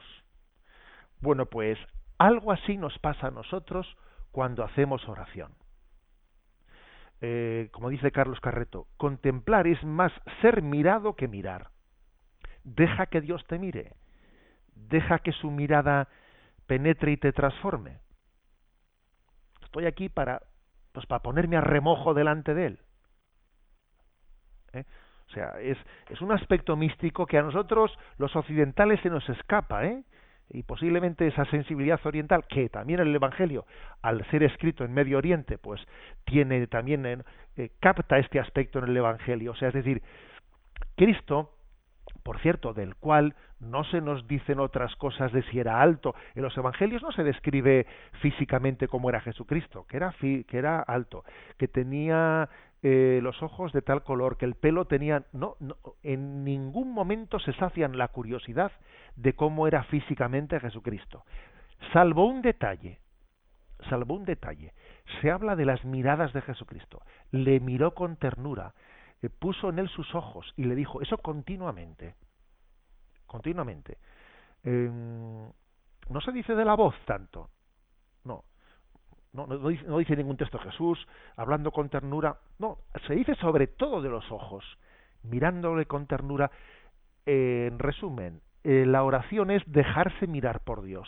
Bueno, 1.21 1.45
pues 1.45 1.77
algo 2.17 2.51
así 2.51 2.75
nos 2.75 2.97
pasa 2.99 3.27
a 3.27 3.31
nosotros 3.31 3.85
cuando 4.31 4.63
hacemos 4.63 5.07
oración. 5.07 5.51
Eh, 7.21 7.69
como 7.71 7.89
dice 7.89 8.11
Carlos 8.11 8.39
Carreto, 8.39 8.87
contemplar 8.97 9.67
es 9.67 9.83
más 9.83 10.11
ser 10.41 10.61
mirado 10.61 11.15
que 11.15 11.27
mirar. 11.27 11.69
Deja 12.63 13.07
que 13.07 13.21
Dios 13.21 13.45
te 13.47 13.57
mire, 13.57 13.93
deja 14.75 15.19
que 15.19 15.31
su 15.31 15.49
mirada 15.49 16.09
penetre 16.67 17.11
y 17.11 17.17
te 17.17 17.31
transforme. 17.31 17.99
Estoy 19.63 19.85
aquí 19.85 20.09
para, 20.09 20.43
pues, 20.91 21.05
para 21.05 21.23
ponerme 21.23 21.57
a 21.57 21.61
remojo 21.61 22.13
delante 22.13 22.53
de 22.53 22.65
Él. 22.67 22.79
¿Eh? 24.73 24.83
O 25.27 25.31
sea, 25.31 25.59
es, 25.59 25.77
es 26.09 26.21
un 26.21 26.31
aspecto 26.31 26.75
místico 26.75 27.25
que 27.25 27.37
a 27.37 27.41
nosotros, 27.41 27.97
los 28.17 28.35
occidentales, 28.35 29.01
se 29.01 29.09
nos 29.09 29.27
escapa, 29.29 29.85
¿eh? 29.85 30.03
Y 30.49 30.63
posiblemente 30.63 31.27
esa 31.27 31.45
sensibilidad 31.45 31.99
oriental 32.05 32.45
que 32.47 32.69
también 32.69 32.99
el 32.99 33.13
Evangelio 33.13 33.65
al 34.01 34.25
ser 34.29 34.43
escrito 34.43 34.83
en 34.83 34.93
Medio 34.93 35.17
Oriente 35.17 35.57
pues 35.57 35.81
tiene 36.25 36.67
también 36.67 37.23
eh, 37.57 37.69
capta 37.79 38.17
este 38.17 38.39
aspecto 38.39 38.79
en 38.79 38.85
el 38.85 38.97
Evangelio. 38.97 39.51
O 39.51 39.55
sea 39.55 39.69
es 39.69 39.73
decir 39.73 40.01
Cristo 40.95 41.53
por 42.23 42.39
cierto 42.39 42.73
del 42.73 42.95
cual 42.95 43.35
no 43.59 43.83
se 43.83 44.01
nos 44.01 44.27
dicen 44.27 44.59
otras 44.59 44.95
cosas 44.95 45.31
de 45.31 45.41
si 45.43 45.59
era 45.59 45.81
alto. 45.81 46.13
En 46.35 46.43
los 46.43 46.55
Evangelios 46.57 47.01
no 47.01 47.11
se 47.11 47.23
describe 47.23 47.85
físicamente 48.21 48.87
como 48.87 49.09
era 49.09 49.19
Jesucristo 49.19 49.85
que 49.87 49.97
era 49.97 50.13
que 50.19 50.45
era 50.57 50.79
alto 50.79 51.23
que 51.57 51.67
tenía 51.67 52.49
eh, 52.89 53.19
los 53.21 53.43
ojos 53.43 53.73
de 53.73 53.81
tal 53.81 54.01
color, 54.01 54.37
que 54.37 54.45
el 54.45 54.55
pelo 54.55 54.85
tenía, 54.85 55.25
no, 55.33 55.57
no, 55.59 55.75
en 56.03 56.45
ningún 56.45 56.93
momento 56.93 57.37
se 57.37 57.51
sacian 57.51 57.97
la 57.97 58.07
curiosidad 58.07 58.71
de 59.17 59.33
cómo 59.33 59.67
era 59.67 59.83
físicamente 59.83 60.57
Jesucristo. 60.61 61.25
Salvo 61.91 62.25
un 62.25 62.41
detalle, 62.41 63.01
salvo 63.89 64.15
un 64.15 64.23
detalle, 64.23 64.71
se 65.19 65.29
habla 65.29 65.57
de 65.57 65.65
las 65.65 65.83
miradas 65.83 66.31
de 66.31 66.41
Jesucristo. 66.41 67.01
Le 67.31 67.59
miró 67.59 67.93
con 67.93 68.15
ternura, 68.15 68.73
eh, 69.21 69.27
puso 69.27 69.67
en 69.67 69.79
él 69.79 69.89
sus 69.89 70.15
ojos 70.15 70.53
y 70.55 70.63
le 70.63 70.73
dijo, 70.75 71.01
eso 71.01 71.17
continuamente, 71.17 72.15
continuamente. 73.25 73.97
no 74.63 76.21
se 76.23 76.31
dice 76.31 76.55
de 76.55 76.63
la 76.63 76.75
voz 76.75 76.95
tanto, 77.03 77.49
no, 79.45 79.97
dice, 79.99 80.15
ningún 80.15 80.37
texto 80.37 80.57
Jesús 80.59 81.07
hablando 81.35 81.71
con 81.71 81.89
ternura, 81.89 82.37
no, 82.57 82.79
se 83.05 83.13
dice 83.13 83.35
sobre 83.35 83.67
todo 83.67 84.01
de 84.01 84.09
los 84.09 84.31
ojos, 84.31 84.63
mirándole 85.23 85.85
con 85.85 86.07
ternura. 86.07 86.49
en 87.25 87.77
resumen, 87.77 88.41
eh, 88.63 88.85
la 88.85 89.03
oración 89.03 89.51
es 89.51 89.61
dejarse 89.67 90.27
mirar 90.27 90.61
por 90.61 90.81
Dios, 90.81 91.07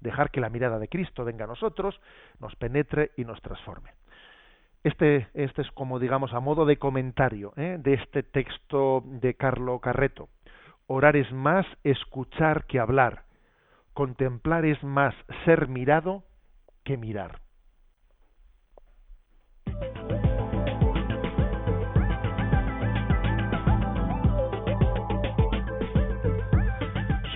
dejar 0.00 0.30
que 0.30 0.40
la 0.40 0.48
mirada 0.48 0.78
de 0.78 0.88
Cristo 0.88 1.24
venga 1.24 1.44
a 1.44 1.48
nosotros, 1.48 2.00
nos 2.38 2.54
penetre 2.56 3.10
y 3.16 3.24
nos 3.24 3.40
transforme. 3.42 3.92
Este, 4.82 5.28
este 5.34 5.60
es 5.60 5.70
como 5.72 5.98
digamos 5.98 6.32
a 6.32 6.40
modo 6.40 6.64
de 6.64 6.78
comentario 6.78 7.52
¿eh? 7.56 7.76
de 7.78 7.94
este 7.94 8.22
texto 8.22 9.02
de 9.04 9.34
Carlo 9.34 9.78
Carreto. 9.80 10.30
Orar 10.86 11.16
es 11.16 11.30
más 11.32 11.66
escuchar 11.84 12.64
que 12.64 12.80
hablar. 12.80 13.24
Contemplar 13.92 14.64
es 14.64 14.82
más 14.82 15.14
ser 15.44 15.68
mirado 15.68 16.24
que 16.84 16.96
mirar. 16.96 17.40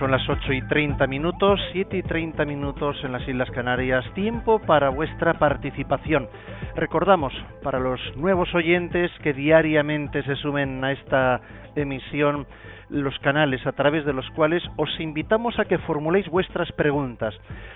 Son 0.05 0.11
las 0.11 0.29
8 0.29 0.53
y 0.53 0.61
30 0.61 1.07
minutos, 1.07 1.59
7 1.71 1.97
y 1.97 2.03
30 2.03 2.45
minutos 2.45 2.95
en 3.03 3.11
las 3.11 3.27
Islas 3.27 3.49
Canarias. 3.49 4.05
Tiempo 4.13 4.59
para 4.59 4.89
vuestra 4.89 5.33
participación. 5.33 6.29
Recordamos, 6.75 7.33
para 7.63 7.79
los 7.79 7.99
nuevos 8.15 8.53
oyentes 8.53 9.09
que 9.23 9.33
diariamente 9.33 10.21
se 10.21 10.35
sumen 10.35 10.83
a 10.83 10.91
esta 10.91 11.41
emisión, 11.75 12.45
los 12.89 13.17
canales 13.17 13.65
a 13.65 13.71
través 13.71 14.05
de 14.05 14.13
los 14.13 14.29
cuales 14.35 14.61
os 14.75 14.91
invitamos 14.99 15.57
a 15.57 15.65
que 15.65 15.79
formuléis 15.79 16.29
vuestras 16.29 16.71
preguntas. 16.73 17.33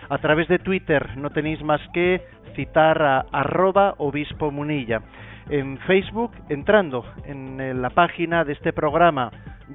A 0.08 0.20
través 0.20 0.48
de 0.50 0.60
Twitter 0.60 1.18
no 1.18 1.32
tenéis 1.32 1.64
más 1.64 1.82
que 1.96 2.22
citar 2.56 3.02
a 3.02 3.26
arroba 3.32 3.96
obispo 3.98 4.52
munilla. 4.52 5.02
En 5.50 5.80
Facebook, 5.80 6.34
entrando 6.50 7.04
en 7.26 7.82
la 7.82 7.90
página 7.90 8.44
de 8.44 8.54
este 8.54 8.72
programa, 8.72 9.32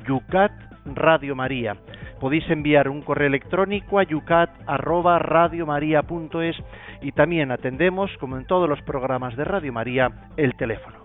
Yucat 0.06 0.73
Radio 0.84 1.34
María. 1.34 1.78
Podéis 2.20 2.48
enviar 2.50 2.88
un 2.88 3.02
correo 3.02 3.26
electrónico 3.28 3.98
a 3.98 4.04
yucat@radiomaria.es 4.04 6.56
y 7.02 7.12
también 7.12 7.50
atendemos, 7.50 8.10
como 8.18 8.36
en 8.36 8.46
todos 8.46 8.68
los 8.68 8.80
programas 8.82 9.36
de 9.36 9.44
Radio 9.44 9.72
María, 9.72 10.30
el 10.36 10.54
teléfono. 10.56 10.98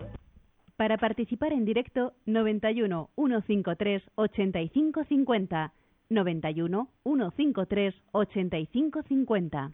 Para 0.76 0.96
participar 0.96 1.52
en 1.52 1.64
directo, 1.64 2.12
91 2.26 3.10
153 3.14 4.02
8550. 4.14 5.72
91 6.08 6.88
153 7.04 7.94
8550. 8.12 9.72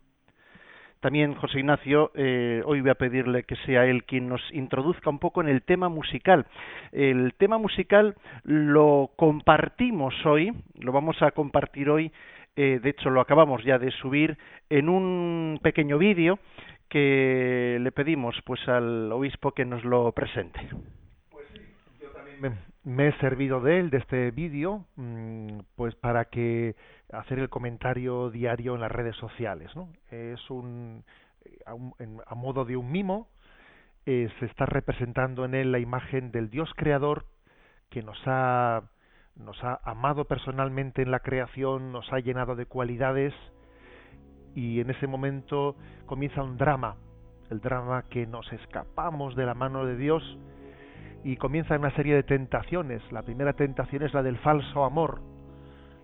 También 1.00 1.34
José 1.34 1.60
Ignacio, 1.60 2.10
eh, 2.14 2.62
hoy 2.64 2.80
voy 2.80 2.90
a 2.90 2.94
pedirle 2.94 3.44
que 3.44 3.56
sea 3.66 3.84
él 3.84 4.04
quien 4.04 4.28
nos 4.28 4.40
introduzca 4.52 5.10
un 5.10 5.18
poco 5.18 5.40
en 5.40 5.48
el 5.48 5.62
tema 5.62 5.88
musical. 5.88 6.46
El 6.90 7.34
tema 7.34 7.58
musical 7.58 8.16
lo 8.44 9.10
compartimos 9.16 10.14
hoy, 10.24 10.52
lo 10.80 10.92
vamos 10.92 11.20
a 11.22 11.32
compartir 11.32 11.90
hoy, 11.90 12.10
eh, 12.56 12.80
de 12.82 12.90
hecho 12.90 13.10
lo 13.10 13.20
acabamos 13.20 13.62
ya 13.62 13.78
de 13.78 13.90
subir 13.90 14.38
en 14.70 14.88
un 14.88 15.60
pequeño 15.62 15.98
vídeo 15.98 16.38
que 16.88 17.78
le 17.80 17.92
pedimos 17.92 18.36
pues 18.44 18.66
al 18.68 19.12
obispo 19.12 19.52
que 19.52 19.64
nos 19.64 19.84
lo 19.84 20.10
presente. 20.12 20.60
Me, 22.84 23.08
he 23.08 23.12
servido 23.18 23.60
de 23.60 23.78
él, 23.80 23.90
de 23.90 23.98
este 23.98 24.30
vídeo, 24.30 24.84
mm, 24.96 25.60
pues 25.74 25.94
para 25.96 26.26
que 26.26 26.76
hacer 27.12 27.38
el 27.38 27.48
comentario 27.48 28.30
diario 28.30 28.74
en 28.74 28.80
las 28.80 28.92
redes 28.92 29.16
sociales. 29.16 29.74
¿no? 29.74 29.88
Es 30.10 30.50
un, 30.50 31.04
a, 31.64 32.34
modo 32.34 32.64
de 32.64 32.76
un 32.76 32.90
mimo, 32.90 33.28
eh, 34.04 34.28
se 34.38 34.46
está 34.46 34.66
representando 34.66 35.44
en 35.44 35.54
él 35.54 35.72
la 35.72 35.78
imagen 35.78 36.30
del 36.30 36.50
Dios 36.50 36.70
creador 36.76 37.26
que 37.90 38.02
nos 38.02 38.18
ha, 38.26 38.82
nos 39.36 39.62
ha 39.64 39.80
amado 39.84 40.26
personalmente 40.26 41.02
en 41.02 41.10
la 41.10 41.20
creación, 41.20 41.92
nos 41.92 42.12
ha 42.12 42.18
llenado 42.20 42.56
de 42.56 42.66
cualidades 42.66 43.34
y 44.54 44.80
en 44.80 44.90
ese 44.90 45.06
momento 45.06 45.76
comienza 46.06 46.42
un 46.42 46.56
drama, 46.56 46.96
el 47.50 47.60
drama 47.60 48.04
que 48.08 48.26
nos 48.26 48.50
escapamos 48.52 49.36
de 49.36 49.46
la 49.46 49.54
mano 49.54 49.84
de 49.84 49.96
Dios 49.96 50.22
y 51.24 51.36
comienza 51.36 51.76
una 51.76 51.94
serie 51.94 52.14
de 52.14 52.22
tentaciones. 52.22 53.02
La 53.12 53.22
primera 53.22 53.52
tentación 53.52 54.02
es 54.02 54.14
la 54.14 54.22
del 54.22 54.38
falso 54.38 54.84
amor, 54.84 55.20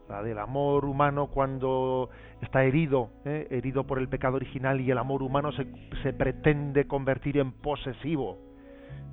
la 0.08 0.22
del 0.22 0.38
amor 0.38 0.84
humano 0.84 1.28
cuando 1.28 2.10
está 2.40 2.64
herido, 2.64 3.10
¿eh? 3.24 3.46
herido 3.50 3.84
por 3.84 3.98
el 3.98 4.08
pecado 4.08 4.36
original 4.36 4.80
y 4.80 4.90
el 4.90 4.98
amor 4.98 5.22
humano 5.22 5.52
se, 5.52 5.66
se 6.02 6.12
pretende 6.12 6.86
convertir 6.86 7.38
en 7.38 7.52
posesivo. 7.52 8.38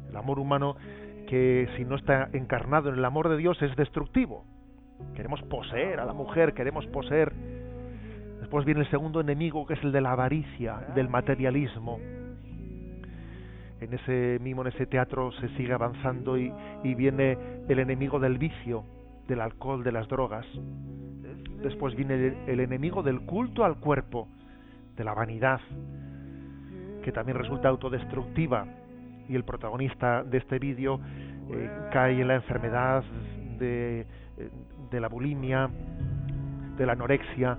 El 0.10 0.18
amor 0.18 0.40
humano 0.40 0.76
que 1.28 1.70
si 1.78 1.86
no 1.86 1.96
está 1.96 2.30
encarnado 2.34 2.90
en 2.90 2.96
el 2.96 3.06
amor 3.06 3.30
de 3.30 3.38
Dios 3.38 3.62
es 3.62 3.76
destructivo. 3.76 4.46
Queremos 5.16 5.42
poseer 5.44 6.00
a 6.00 6.06
la 6.06 6.14
mujer, 6.14 6.54
queremos 6.54 6.86
poseer. 6.88 7.32
Después 8.40 8.66
viene 8.66 8.82
el 8.82 8.90
segundo 8.90 9.22
enemigo 9.22 9.68
que 9.68 9.76
es 9.76 9.84
el 9.84 9.92
de 9.92 10.02
la 10.02 10.14
avaricia, 10.14 10.80
del 10.96 11.08
materialismo. 11.08 12.00
En 13.82 13.94
ese 13.94 14.40
mismo, 14.42 14.62
en 14.62 14.68
ese 14.68 14.86
teatro 14.86 15.32
se 15.34 15.48
sigue 15.56 15.74
avanzando 15.74 16.38
y, 16.38 16.52
y 16.84 16.96
viene 16.96 17.38
el 17.68 17.80
enemigo 17.80 18.20
del 18.20 18.38
vicio, 18.38 18.84
del 19.28 19.42
alcohol, 19.42 19.84
de 19.84 19.92
las 19.92 20.08
drogas. 20.10 20.46
Después 21.62 21.96
viene 21.96 22.36
el, 22.48 22.60
enemigo 22.60 23.04
del 23.04 23.22
culto 23.22 23.64
al 23.64 23.78
cuerpo, 23.78 24.28
de 24.96 25.04
la 25.04 25.14
vanidad, 25.14 25.60
que 27.04 27.12
también 27.12 27.38
resulta 27.38 27.70
autodestructiva. 27.70 28.66
Y 29.28 29.36
el 29.36 29.44
protagonista 29.44 30.24
de 30.24 30.40
este 30.40 30.58
vídeo 30.58 31.00
eh, 31.52 31.70
cae 31.92 32.20
en 32.20 32.28
la 32.28 32.36
enfermedad 32.36 33.04
de, 33.60 34.06
de, 34.90 35.00
la 35.00 35.08
bulimia, 35.08 35.70
de 36.78 36.86
la 36.86 36.94
anorexia, 36.94 37.58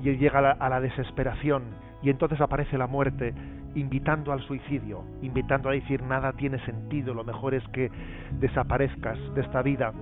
y 0.00 0.16
llega 0.16 0.38
a 0.38 0.42
la, 0.42 0.50
a 0.52 0.68
la 0.68 0.80
desesperación. 0.80 1.62
Y 2.02 2.10
entonces 2.10 2.40
aparece 2.40 2.76
la 2.76 2.86
muerte, 2.86 3.34
invitando 3.74 4.32
al 4.32 4.40
suicidio, 4.42 5.04
invitando 5.22 5.68
a 5.68 5.72
decir 5.72 6.02
nada 6.02 6.32
tiene 6.32 6.58
sentido, 6.64 7.14
lo 7.14 7.24
mejor 7.24 7.54
es 7.54 7.66
que 7.68 7.90
desaparezcas 8.38 9.18
de 9.34 9.40
esta 9.40 9.62
vida 9.62 9.92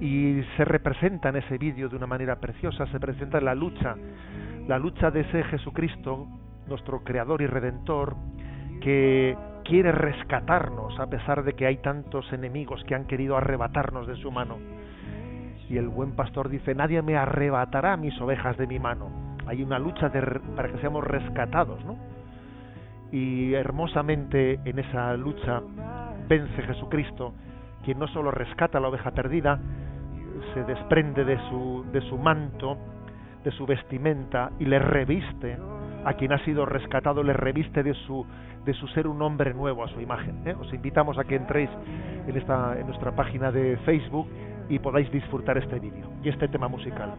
y 0.00 0.42
se 0.56 0.64
representa 0.64 1.30
en 1.30 1.36
ese 1.36 1.58
vídeo 1.58 1.88
de 1.88 1.96
una 1.96 2.06
manera 2.06 2.36
preciosa, 2.36 2.86
se 2.86 3.00
presenta 3.00 3.40
la 3.40 3.54
lucha, 3.54 3.96
la 4.68 4.78
lucha 4.78 5.10
de 5.10 5.20
ese 5.20 5.44
Jesucristo, 5.44 6.26
nuestro 6.68 7.02
creador 7.02 7.40
y 7.40 7.46
redentor, 7.46 8.16
que 8.80 9.36
quiere 9.64 9.92
rescatarnos 9.92 10.98
a 11.00 11.06
pesar 11.06 11.44
de 11.44 11.54
que 11.54 11.66
hay 11.66 11.78
tantos 11.78 12.30
enemigos 12.32 12.84
que 12.84 12.94
han 12.94 13.06
querido 13.06 13.36
arrebatarnos 13.36 14.06
de 14.06 14.16
su 14.16 14.30
mano. 14.30 14.58
Y 15.68 15.78
el 15.78 15.88
buen 15.88 16.12
pastor 16.12 16.48
dice, 16.48 16.74
nadie 16.74 17.02
me 17.02 17.16
arrebatará 17.16 17.96
mis 17.96 18.18
ovejas 18.20 18.56
de 18.56 18.66
mi 18.66 18.78
mano. 18.78 19.36
Hay 19.46 19.62
una 19.62 19.78
lucha 19.78 20.12
para 20.54 20.68
que 20.70 20.78
seamos 20.78 21.04
rescatados, 21.04 21.84
¿no? 21.84 21.96
Y 23.16 23.54
hermosamente 23.54 24.60
en 24.66 24.78
esa 24.78 25.16
lucha 25.16 25.62
vence 26.28 26.62
Jesucristo, 26.64 27.32
quien 27.82 27.98
no 27.98 28.06
solo 28.08 28.30
rescata 28.30 28.76
a 28.76 28.80
la 28.82 28.88
oveja 28.88 29.12
perdida, 29.12 29.58
se 30.52 30.62
desprende 30.64 31.24
de 31.24 31.38
su, 31.48 31.86
de 31.92 32.02
su 32.02 32.18
manto, 32.18 32.76
de 33.42 33.50
su 33.52 33.64
vestimenta 33.64 34.50
y 34.58 34.66
le 34.66 34.78
reviste, 34.78 35.56
a 36.04 36.12
quien 36.12 36.34
ha 36.34 36.44
sido 36.44 36.66
rescatado 36.66 37.22
le 37.22 37.32
reviste 37.32 37.82
de 37.82 37.94
su, 37.94 38.26
de 38.66 38.74
su 38.74 38.86
ser 38.88 39.06
un 39.06 39.22
hombre 39.22 39.54
nuevo 39.54 39.82
a 39.82 39.88
su 39.88 40.00
imagen. 40.02 40.42
¿eh? 40.44 40.54
Os 40.60 40.70
invitamos 40.74 41.16
a 41.16 41.24
que 41.24 41.36
entréis 41.36 41.70
en, 42.26 42.36
esta, 42.36 42.78
en 42.78 42.86
nuestra 42.86 43.12
página 43.12 43.50
de 43.50 43.78
Facebook 43.86 44.28
y 44.68 44.78
podáis 44.78 45.10
disfrutar 45.10 45.56
este 45.56 45.78
vídeo 45.78 46.06
y 46.22 46.28
este 46.28 46.48
tema 46.48 46.68
musical. 46.68 47.14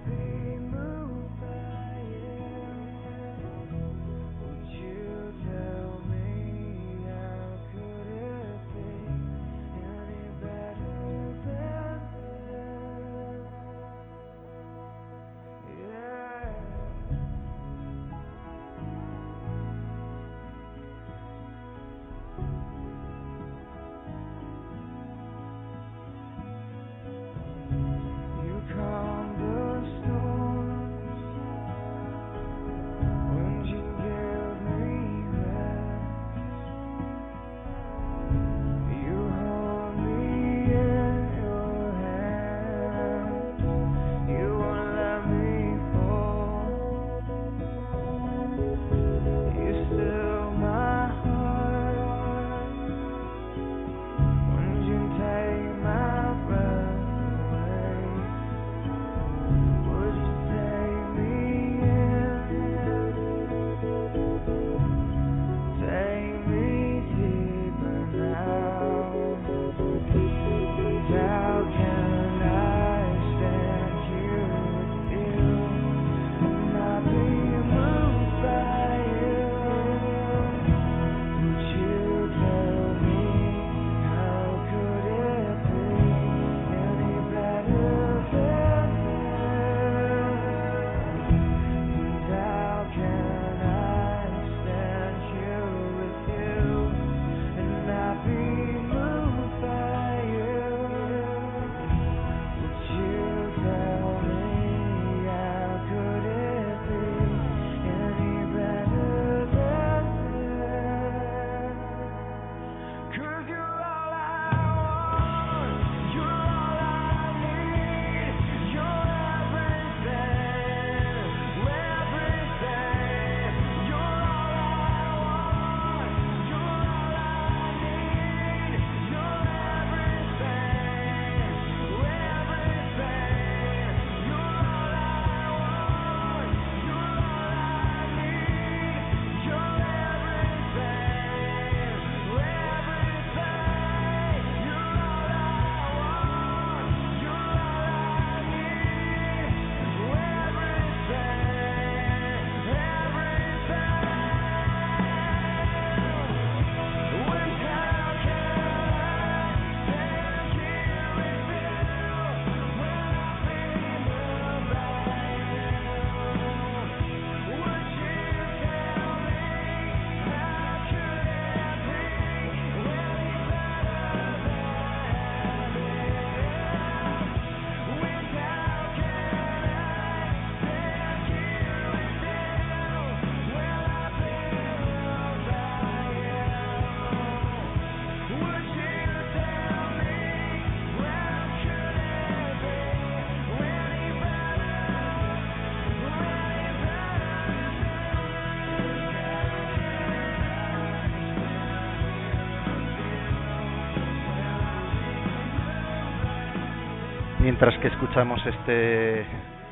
Mientras 207.59 207.81
que 207.81 207.87
escuchamos 207.87 208.39
este 208.45 209.25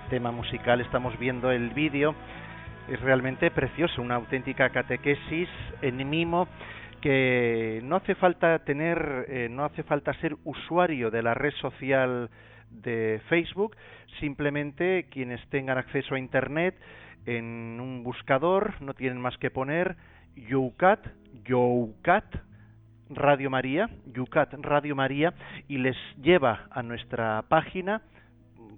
tema 0.10 0.32
musical, 0.32 0.82
estamos 0.82 1.20
viendo 1.20 1.52
el 1.52 1.70
vídeo. 1.70 2.16
Es 2.90 3.00
realmente 3.00 3.52
precioso, 3.52 4.02
una 4.02 4.16
auténtica 4.16 4.72
catequesis 4.72 5.48
en 5.84 6.10
mimo 6.10 6.48
que 7.00 7.82
no 7.84 7.98
hace 7.98 8.16
falta 8.16 8.58
tener, 8.66 9.28
eh, 9.30 9.50
no 9.52 9.66
hace 9.66 9.84
falta 9.84 10.16
ser 10.16 10.36
usuario 10.46 11.12
de 11.12 11.22
la 11.22 11.36
red 11.36 11.54
social 11.62 12.32
de 12.72 13.22
Facebook, 13.30 13.78
simplemente 14.20 15.06
quienes 15.12 15.48
tengan 15.50 15.78
acceso 15.78 16.16
a 16.16 16.20
Internet 16.20 16.74
en 17.28 17.80
un 17.80 18.04
buscador 18.04 18.82
no 18.82 18.96
tienen 18.96 19.22
más 19.22 19.38
que 19.38 19.52
poner 19.52 19.96
Youcat, 20.36 21.06
Youcat, 21.44 22.26
Radio 23.10 23.50
María, 23.50 23.90
Yucat 24.14 24.54
Radio 24.56 24.96
María, 24.96 25.34
y 25.68 25.78
les 25.78 25.98
lleva 26.22 26.68
a 26.72 26.82
nuestra 26.84 27.44
página. 27.48 28.02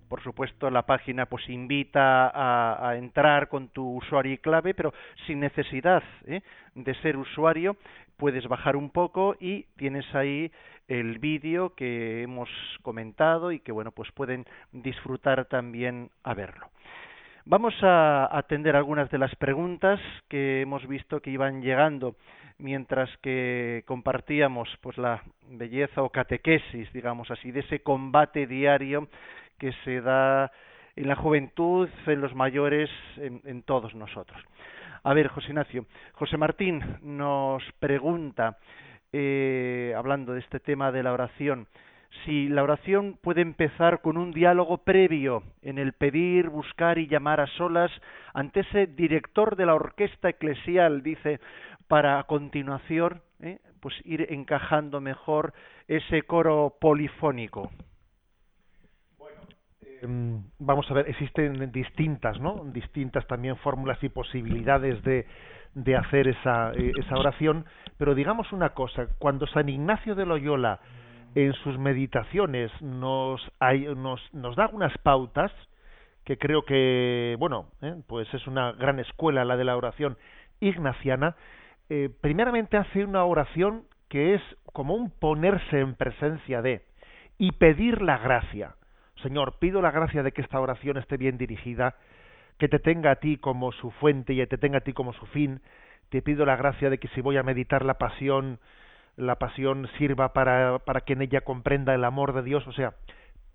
Por 0.09 0.21
supuesto, 0.23 0.69
la 0.69 0.84
página 0.84 1.25
pues 1.25 1.49
invita 1.49 2.32
a, 2.34 2.95
entrar 2.95 3.49
con 3.49 3.69
tu 3.69 3.97
usuario 3.97 4.34
y 4.34 4.38
clave, 4.38 4.73
pero 4.73 4.93
sin 5.25 5.39
necesidad 5.39 6.03
¿eh? 6.25 6.41
de 6.75 6.95
ser 6.95 7.17
usuario, 7.17 7.75
puedes 8.15 8.47
bajar 8.47 8.75
un 8.75 8.89
poco 8.89 9.36
y 9.39 9.63
tienes 9.75 10.05
ahí 10.15 10.51
el 10.88 11.19
vídeo 11.19 11.75
que 11.75 12.23
hemos 12.23 12.49
comentado 12.82 13.51
y 13.51 13.59
que 13.59 13.73
bueno 13.73 13.91
pues 13.91 14.09
pueden 14.13 14.45
disfrutar 14.71 15.45
también 15.45 16.09
a 16.23 16.34
verlo. 16.34 16.69
Vamos 17.49 17.73
a 17.82 18.28
atender 18.38 18.75
algunas 18.75 19.09
de 19.09 19.17
las 19.17 19.34
preguntas 19.36 20.01
que 20.28 20.61
hemos 20.61 20.86
visto 20.86 21.21
que 21.21 21.32
iban 21.32 21.61
llegando 21.61 22.15
mientras 22.60 23.10
que 23.18 23.84
compartíamos 23.86 24.70
pues 24.82 24.97
la 24.97 25.24
belleza 25.49 26.01
o 26.01 26.10
catequesis, 26.10 26.91
digamos 26.93 27.30
así, 27.32 27.51
de 27.51 27.62
ese 27.62 27.82
combate 27.82 28.47
diario 28.47 29.08
que 29.58 29.72
se 29.84 30.01
da 30.01 30.51
en 30.95 31.08
la 31.08 31.16
juventud, 31.16 31.89
en 32.08 32.22
los 32.22 32.34
mayores, 32.34 32.89
en, 33.18 33.62
todos 33.64 33.93
nosotros. 33.93 34.41
A 35.03 35.14
ver, 35.14 35.28
José 35.28 35.49
Ignacio, 35.49 35.86
José 36.14 36.38
Martín 36.38 36.82
nos 37.03 37.64
pregunta, 37.80 38.58
eh, 39.14 39.93
hablando 39.95 40.34
de 40.34 40.39
este 40.39 40.60
tema 40.60 40.91
de 40.91 41.03
la 41.03 41.14
oración, 41.14 41.68
si 42.26 42.49
la 42.49 42.64
oración 42.64 43.18
puede 43.22 43.41
empezar 43.41 44.01
con 44.01 44.18
un 44.18 44.32
diálogo 44.32 44.80
previo 44.80 45.43
en 45.62 45.78
el 45.78 45.93
pedir, 45.93 46.49
buscar 46.49 46.97
y 46.97 47.08
llamar 47.08 47.39
a 47.39 47.47
solas 47.47 47.91
ante 48.34 48.62
ese 48.62 48.88
director 48.88 49.55
de 49.55 49.66
la 49.66 49.76
orquesta 49.76 50.30
eclesial, 50.30 51.03
dice, 51.03 51.39
para 51.88 52.20
a 52.20 52.24
continuación 52.24 53.22
¿eh? 53.42 53.60
pues 53.80 53.96
ir 54.06 54.28
encajando 54.30 55.02
mejor 55.02 55.54
ese 55.88 56.24
coro 56.24 56.76
polifónico. 56.80 57.72
Bueno, 59.18 59.42
em, 60.02 60.44
vamos 60.60 60.90
a 60.92 60.94
ver, 60.94 61.10
existen 61.10 61.72
distintas, 61.72 62.40
¿no? 62.40 62.64
Distintas 62.66 63.26
también 63.28 63.58
fórmulas 63.58 64.04
y 64.04 64.10
posibilidades 64.10 65.02
de, 65.04 65.26
de 65.74 65.96
hacer 65.96 66.28
esa, 66.28 66.72
eh, 66.74 66.92
esa 66.98 67.16
oración, 67.16 67.66
pero 67.98 68.16
digamos 68.16 68.52
una 68.52 68.70
cosa, 68.70 69.08
cuando 69.20 69.48
San 69.48 69.70
Ignacio 69.70 70.16
de 70.16 70.26
Loyola 70.26 70.80
en 71.36 71.54
sus 71.54 71.78
meditaciones 71.78 72.72
nos, 72.82 73.42
hay, 73.60 73.86
nos, 73.96 74.22
nos 74.34 74.56
da 74.56 74.70
unas 74.74 74.98
pautas, 75.00 75.52
que 76.26 76.38
creo 76.38 76.64
que, 76.64 77.36
bueno, 77.40 77.68
¿eh? 77.82 77.96
pues 78.08 78.28
es 78.34 78.48
una 78.48 78.72
gran 78.74 79.00
escuela 79.00 79.46
la 79.46 79.56
de 79.56 79.64
la 79.64 79.78
oración 79.78 80.18
ignaciana, 80.60 81.36
eh, 81.90 82.10
primeramente 82.22 82.78
hace 82.78 83.06
una 83.06 83.24
oración 83.24 83.84
que 84.10 84.36
es 84.36 84.42
como 84.74 84.96
un 84.96 85.10
ponerse 85.10 85.80
en 85.80 85.96
presencia 85.96 86.62
de 86.62 86.84
y 87.38 87.54
pedir 87.54 88.02
la 88.02 88.18
gracia. 88.18 88.76
Señor, 89.22 89.58
pido 89.60 89.82
la 89.82 89.92
gracia 89.92 90.24
de 90.24 90.32
que 90.32 90.42
esta 90.42 90.60
oración 90.60 90.98
esté 90.98 91.18
bien 91.18 91.38
dirigida, 91.38 91.96
que 92.58 92.68
te 92.68 92.80
tenga 92.80 93.12
a 93.12 93.16
ti 93.18 93.38
como 93.38 93.72
su 93.72 93.92
fuente 93.92 94.34
y 94.34 94.46
te 94.48 94.58
tenga 94.58 94.80
a 94.80 94.82
ti 94.82 94.94
como 94.94 95.14
su 95.14 95.26
fin. 95.28 95.62
Te 96.10 96.22
pido 96.22 96.46
la 96.46 96.56
gracia 96.56 96.90
de 96.90 96.98
que 96.98 97.08
si 97.10 97.22
voy 97.22 97.38
a 97.38 97.44
meditar 97.44 97.86
la 97.86 97.96
pasión, 97.96 98.60
la 99.16 99.36
pasión 99.36 99.90
sirva 99.98 100.34
para, 100.34 100.80
para 100.80 101.02
que 101.02 101.14
en 101.14 101.22
ella 101.22 101.42
comprenda 101.42 101.94
el 101.94 102.04
amor 102.04 102.34
de 102.34 102.44
Dios. 102.44 102.68
O 102.68 102.74
sea, 102.74 102.94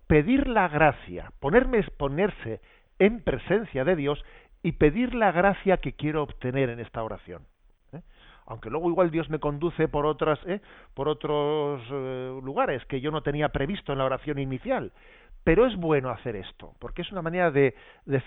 pedir 0.07 0.47
la 0.47 0.67
gracia, 0.67 1.31
ponerme, 1.39 1.83
ponerse 1.97 2.61
en 2.99 3.21
presencia 3.23 3.83
de 3.83 3.95
Dios 3.95 4.23
y 4.61 4.73
pedir 4.73 5.13
la 5.13 5.31
gracia 5.31 5.77
que 5.77 5.93
quiero 5.93 6.23
obtener 6.23 6.69
en 6.69 6.79
esta 6.79 7.03
oración 7.03 7.43
aunque 8.45 8.69
luego 8.69 8.89
igual 8.89 9.11
Dios 9.11 9.29
me 9.29 9.39
conduce 9.39 9.87
por 9.87 10.05
otras 10.05 10.39
¿eh? 10.45 10.61
por 10.93 11.07
otros 11.07 11.81
eh, 11.91 12.39
lugares 12.43 12.85
que 12.85 13.01
yo 13.01 13.11
no 13.11 13.21
tenía 13.21 13.49
previsto 13.49 13.91
en 13.91 13.99
la 13.99 14.05
oración 14.05 14.39
inicial 14.39 14.91
pero 15.43 15.65
es 15.65 15.75
bueno 15.75 16.09
hacer 16.09 16.35
esto 16.35 16.73
porque 16.79 17.01
es 17.01 17.11
una 17.11 17.21
manera 17.21 17.51
de, 17.51 17.75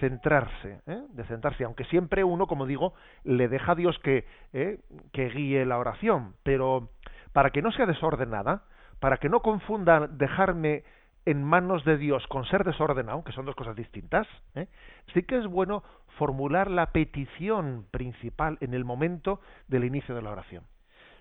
centrarse 0.00 0.80
¿eh? 0.86 1.02
de 1.10 1.24
centrarse 1.24 1.64
aunque 1.64 1.84
siempre 1.84 2.24
uno 2.24 2.46
como 2.46 2.66
digo 2.66 2.94
le 3.24 3.48
deja 3.48 3.72
a 3.72 3.76
Dios 3.76 3.98
que 4.00 4.24
¿eh? 4.52 4.80
que 5.12 5.28
guíe 5.30 5.64
la 5.64 5.78
oración 5.78 6.34
pero 6.42 6.90
para 7.32 7.50
que 7.50 7.62
no 7.62 7.72
sea 7.72 7.86
desordenada 7.86 8.62
para 9.00 9.18
que 9.18 9.28
no 9.28 9.40
confunda 9.40 10.06
dejarme 10.06 10.84
en 11.26 11.42
manos 11.42 11.84
de 11.84 11.98
Dios 11.98 12.24
con 12.28 12.46
ser 12.46 12.64
desordenado, 12.64 13.22
que 13.24 13.32
son 13.32 13.44
dos 13.44 13.56
cosas 13.56 13.76
distintas, 13.76 14.26
¿eh? 14.54 14.68
sí 15.12 15.24
que 15.24 15.36
es 15.36 15.46
bueno 15.46 15.82
formular 16.16 16.70
la 16.70 16.92
petición 16.92 17.84
principal 17.90 18.56
en 18.60 18.72
el 18.72 18.84
momento 18.84 19.40
del 19.66 19.84
inicio 19.84 20.14
de 20.14 20.22
la 20.22 20.30
oración. 20.30 20.64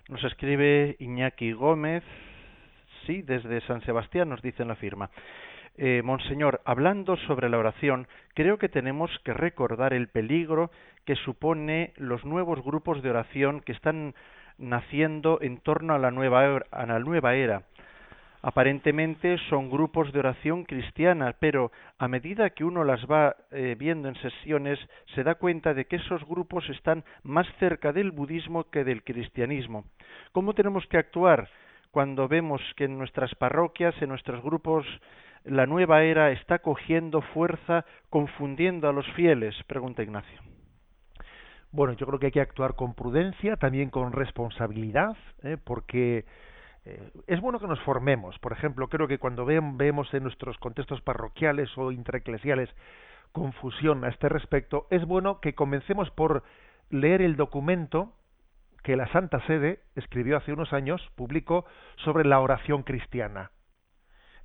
Nos 0.08 0.22
escribe 0.24 0.96
Iñaki 1.00 1.52
Gómez, 1.52 2.04
sí, 3.06 3.22
desde 3.22 3.60
San 3.62 3.82
Sebastián 3.82 4.28
nos 4.28 4.40
dice 4.40 4.62
en 4.62 4.68
la 4.68 4.76
firma. 4.76 5.10
Eh, 5.76 6.00
Monseñor, 6.02 6.62
hablando 6.64 7.16
sobre 7.26 7.50
la 7.50 7.58
oración, 7.58 8.06
creo 8.34 8.56
que 8.58 8.68
tenemos 8.68 9.10
que 9.24 9.34
recordar 9.34 9.92
el 9.92 10.08
peligro 10.08 10.70
que 11.04 11.16
supone 11.16 11.92
los 11.96 12.24
nuevos 12.24 12.62
grupos 12.64 13.02
de 13.02 13.10
oración 13.10 13.60
que 13.60 13.72
están 13.72 14.14
naciendo 14.56 15.38
en 15.42 15.58
torno 15.58 15.94
a 15.94 15.98
la 15.98 16.12
nueva, 16.12 16.62
a 16.70 16.86
la 16.86 16.98
nueva 17.00 17.34
era 17.34 17.64
aparentemente 18.46 19.38
son 19.50 19.68
grupos 19.68 20.12
de 20.12 20.20
oración 20.20 20.62
cristiana, 20.62 21.34
pero 21.40 21.72
a 21.98 22.06
medida 22.06 22.50
que 22.50 22.62
uno 22.62 22.84
las 22.84 23.04
va 23.06 23.34
eh, 23.50 23.74
viendo 23.76 24.08
en 24.08 24.14
sesiones, 24.14 24.78
se 25.16 25.24
da 25.24 25.34
cuenta 25.34 25.74
de 25.74 25.86
que 25.86 25.96
esos 25.96 26.24
grupos 26.24 26.64
están 26.70 27.02
más 27.24 27.48
cerca 27.58 27.92
del 27.92 28.12
budismo 28.12 28.70
que 28.70 28.84
del 28.84 29.02
cristianismo. 29.02 29.86
¿Cómo 30.30 30.54
tenemos 30.54 30.86
que 30.86 30.96
actuar 30.96 31.48
cuando 31.90 32.28
vemos 32.28 32.62
que 32.76 32.84
en 32.84 32.96
nuestras 32.96 33.34
parroquias, 33.34 34.00
en 34.00 34.10
nuestros 34.10 34.40
grupos, 34.44 34.86
la 35.42 35.66
nueva 35.66 36.04
era 36.04 36.30
está 36.30 36.60
cogiendo 36.60 37.22
fuerza, 37.22 37.84
confundiendo 38.10 38.88
a 38.88 38.92
los 38.92 39.10
fieles? 39.14 39.56
Pregunta 39.66 40.04
Ignacio. 40.04 40.40
Bueno, 41.72 41.94
yo 41.94 42.06
creo 42.06 42.20
que 42.20 42.26
hay 42.26 42.32
que 42.32 42.40
actuar 42.40 42.76
con 42.76 42.94
prudencia, 42.94 43.56
también 43.56 43.90
con 43.90 44.12
responsabilidad, 44.12 45.16
¿eh? 45.42 45.56
porque 45.62 46.24
eh, 46.86 47.10
es 47.26 47.40
bueno 47.40 47.58
que 47.58 47.66
nos 47.66 47.80
formemos. 47.80 48.38
Por 48.38 48.52
ejemplo, 48.52 48.88
creo 48.88 49.08
que 49.08 49.18
cuando 49.18 49.44
vemos 49.44 50.14
en 50.14 50.22
nuestros 50.22 50.56
contextos 50.58 51.00
parroquiales 51.00 51.68
o 51.76 51.90
intraeclesiales 51.90 52.70
confusión 53.32 54.04
a 54.04 54.08
este 54.08 54.28
respecto, 54.28 54.86
es 54.90 55.04
bueno 55.04 55.40
que 55.40 55.54
comencemos 55.54 56.10
por 56.12 56.44
leer 56.88 57.22
el 57.22 57.34
documento 57.34 58.12
que 58.84 58.94
la 58.94 59.08
Santa 59.08 59.44
Sede 59.48 59.80
escribió 59.96 60.36
hace 60.36 60.52
unos 60.52 60.72
años, 60.72 61.02
publicó 61.16 61.66
sobre 61.96 62.24
la 62.24 62.38
oración 62.38 62.84
cristiana. 62.84 63.50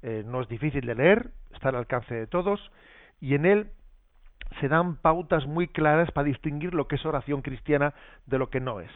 Eh, 0.02 0.24
no 0.26 0.42
es 0.42 0.50
difícil 0.50 0.84
de 0.88 0.96
leer, 0.96 1.30
está 1.54 1.70
al 1.70 1.76
alcance 1.76 2.16
de 2.16 2.26
todos, 2.26 2.72
y 3.20 3.36
en 3.36 3.46
él 3.46 3.72
se 4.60 4.68
dan 4.68 4.96
pautas 4.96 5.46
muy 5.46 5.68
claras 5.68 6.10
para 6.12 6.26
distinguir 6.26 6.74
lo 6.74 6.88
que 6.88 6.96
es 6.96 7.06
oración 7.06 7.44
cristiana 7.44 7.94
de 8.26 8.40
lo 8.40 8.50
que 8.50 8.60
no 8.60 8.80
es 8.80 8.92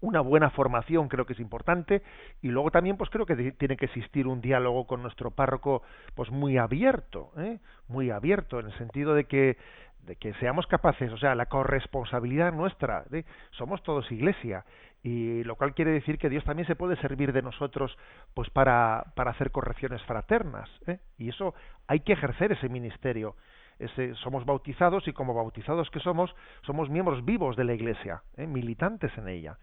una 0.00 0.20
buena 0.20 0.50
formación 0.50 1.08
creo 1.08 1.26
que 1.26 1.32
es 1.32 1.40
importante 1.40 2.02
y 2.42 2.48
luego 2.48 2.70
también 2.70 2.96
pues 2.96 3.10
creo 3.10 3.26
que 3.26 3.52
tiene 3.52 3.76
que 3.76 3.86
existir 3.86 4.26
un 4.26 4.40
diálogo 4.40 4.86
con 4.86 5.02
nuestro 5.02 5.30
párroco 5.30 5.82
pues 6.14 6.30
muy 6.30 6.56
abierto 6.56 7.32
¿eh? 7.36 7.58
muy 7.88 8.10
abierto 8.10 8.60
en 8.60 8.66
el 8.66 8.78
sentido 8.78 9.14
de 9.14 9.24
que 9.24 9.56
de 10.02 10.16
que 10.16 10.32
seamos 10.34 10.66
capaces 10.66 11.12
o 11.12 11.18
sea 11.18 11.34
la 11.34 11.46
corresponsabilidad 11.46 12.52
nuestra 12.52 13.04
¿eh? 13.12 13.24
somos 13.50 13.82
todos 13.82 14.10
iglesia 14.12 14.64
y 15.02 15.42
lo 15.44 15.56
cual 15.56 15.74
quiere 15.74 15.90
decir 15.92 16.18
que 16.18 16.28
Dios 16.28 16.44
también 16.44 16.66
se 16.66 16.76
puede 16.76 16.96
servir 16.96 17.32
de 17.32 17.42
nosotros 17.42 17.96
pues 18.34 18.50
para 18.50 19.12
para 19.16 19.32
hacer 19.32 19.50
correcciones 19.50 20.02
fraternas 20.02 20.68
¿eh? 20.86 21.00
y 21.18 21.28
eso 21.28 21.54
hay 21.88 22.00
que 22.00 22.12
ejercer 22.12 22.52
ese 22.52 22.68
ministerio 22.68 23.34
ese, 23.78 24.14
somos 24.16 24.44
bautizados 24.44 25.06
y 25.08 25.12
como 25.12 25.34
bautizados 25.34 25.90
que 25.90 26.00
somos, 26.00 26.34
somos 26.62 26.90
miembros 26.90 27.24
vivos 27.24 27.56
de 27.56 27.64
la 27.64 27.74
Iglesia, 27.74 28.22
¿eh? 28.36 28.46
militantes 28.46 29.16
en 29.16 29.28
ella. 29.28 29.58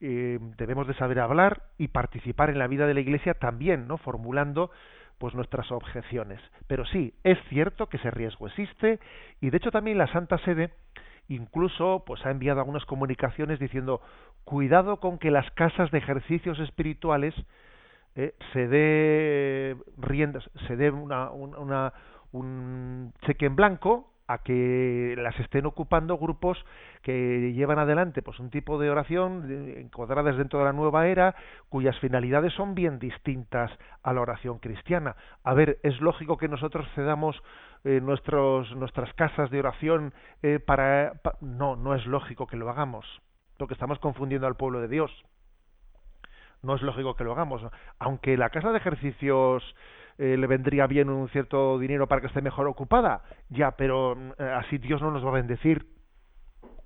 Eh, 0.00 0.38
debemos 0.58 0.86
de 0.86 0.94
saber 0.94 1.20
hablar 1.20 1.62
y 1.78 1.88
participar 1.88 2.50
en 2.50 2.58
la 2.58 2.66
vida 2.66 2.86
de 2.86 2.94
la 2.94 3.00
Iglesia 3.00 3.34
también, 3.34 3.86
¿no? 3.86 3.96
Formulando 3.98 4.70
pues 5.18 5.34
nuestras 5.34 5.70
objeciones. 5.70 6.40
Pero 6.66 6.84
sí, 6.86 7.14
es 7.22 7.38
cierto 7.48 7.88
que 7.88 7.96
ese 7.98 8.10
riesgo 8.10 8.46
existe 8.46 8.98
y 9.40 9.50
de 9.50 9.56
hecho 9.56 9.70
también 9.70 9.98
la 9.98 10.12
Santa 10.12 10.38
Sede 10.38 10.70
incluso 11.28 12.04
pues 12.06 12.24
ha 12.26 12.30
enviado 12.30 12.60
algunas 12.60 12.84
comunicaciones 12.84 13.58
diciendo 13.58 14.02
cuidado 14.44 15.00
con 15.00 15.18
que 15.18 15.30
las 15.30 15.50
casas 15.52 15.90
de 15.90 15.98
ejercicios 15.98 16.58
espirituales 16.58 17.34
eh, 18.16 18.34
se 18.52 18.68
dé 18.68 19.76
riendas, 19.96 20.48
se 20.66 20.76
dé 20.76 20.90
una, 20.90 21.30
una, 21.30 21.92
un 22.32 23.12
cheque 23.24 23.46
en 23.46 23.56
blanco 23.56 24.13
a 24.26 24.38
que 24.38 25.14
las 25.18 25.38
estén 25.38 25.66
ocupando 25.66 26.16
grupos 26.16 26.64
que 27.02 27.52
llevan 27.52 27.78
adelante 27.78 28.22
pues 28.22 28.38
un 28.40 28.50
tipo 28.50 28.78
de 28.78 28.90
oración 28.90 29.76
encuadradas 29.76 30.36
dentro 30.36 30.58
de 30.58 30.64
la 30.64 30.72
nueva 30.72 31.08
era 31.08 31.34
cuyas 31.68 31.98
finalidades 31.98 32.52
son 32.54 32.74
bien 32.74 32.98
distintas 32.98 33.70
a 34.02 34.12
la 34.12 34.22
oración 34.22 34.58
cristiana. 34.58 35.16
A 35.42 35.52
ver, 35.54 35.78
es 35.82 36.00
lógico 36.00 36.38
que 36.38 36.48
nosotros 36.48 36.86
cedamos 36.94 37.42
eh, 37.84 38.00
nuestros 38.00 38.74
nuestras 38.76 39.12
casas 39.14 39.50
de 39.50 39.58
oración 39.58 40.14
eh, 40.42 40.58
para 40.58 41.20
no, 41.40 41.76
no 41.76 41.94
es 41.94 42.06
lógico 42.06 42.46
que 42.46 42.56
lo 42.56 42.70
hagamos, 42.70 43.06
porque 43.58 43.74
estamos 43.74 43.98
confundiendo 43.98 44.46
al 44.46 44.56
pueblo 44.56 44.80
de 44.80 44.88
Dios. 44.88 45.10
No 46.62 46.74
es 46.74 46.82
lógico 46.82 47.14
que 47.14 47.24
lo 47.24 47.32
hagamos, 47.32 47.60
aunque 47.98 48.38
la 48.38 48.48
casa 48.48 48.72
de 48.72 48.78
ejercicios 48.78 49.62
eh, 50.18 50.36
le 50.36 50.46
vendría 50.46 50.86
bien 50.86 51.10
un 51.10 51.28
cierto 51.28 51.78
dinero 51.78 52.06
para 52.06 52.20
que 52.20 52.28
esté 52.28 52.40
mejor 52.40 52.66
ocupada, 52.66 53.22
ya, 53.48 53.72
pero 53.72 54.14
mm, 54.14 54.30
eh, 54.38 54.54
así 54.58 54.78
Dios 54.78 55.02
no 55.02 55.10
nos 55.10 55.24
va 55.24 55.30
a 55.30 55.34
bendecir. 55.34 55.86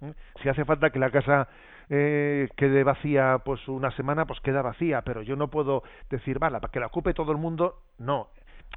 ¿Mm? 0.00 0.10
Si 0.42 0.48
hace 0.48 0.64
falta 0.64 0.90
que 0.90 0.98
la 0.98 1.10
casa 1.10 1.48
eh, 1.90 2.48
quede 2.56 2.84
vacía 2.84 3.42
pues 3.44 3.66
una 3.68 3.90
semana, 3.92 4.26
pues 4.26 4.40
queda 4.40 4.62
vacía, 4.62 5.02
pero 5.02 5.22
yo 5.22 5.36
no 5.36 5.48
puedo 5.48 5.82
decir, 6.10 6.38
vale, 6.38 6.60
para 6.60 6.72
que 6.72 6.80
la 6.80 6.86
ocupe 6.86 7.14
todo 7.14 7.32
el 7.32 7.38
mundo, 7.38 7.82
no. 7.98 8.28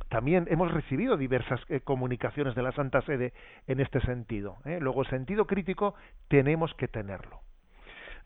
También 0.10 0.48
hemos 0.50 0.72
recibido 0.72 1.18
diversas 1.18 1.60
comunicaciones 1.84 2.56
de 2.56 2.64
la 2.64 2.72
Santa 2.72 3.02
Sede 3.02 3.34
en 3.68 3.82
este 3.82 4.00
sentido. 4.02 4.58
Luego, 4.64 5.02
el 5.02 5.10
sentido 5.10 5.46
crítico 5.46 5.96
tenemos 6.30 6.74
que 6.76 6.88
tenerlo. 6.88 7.42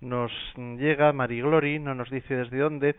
Nos 0.02 0.32
llega 0.56 1.14
Mariglori, 1.14 1.80
no 1.80 1.96
nos 1.96 2.10
dice 2.10 2.36
desde 2.36 2.58
dónde, 2.58 2.96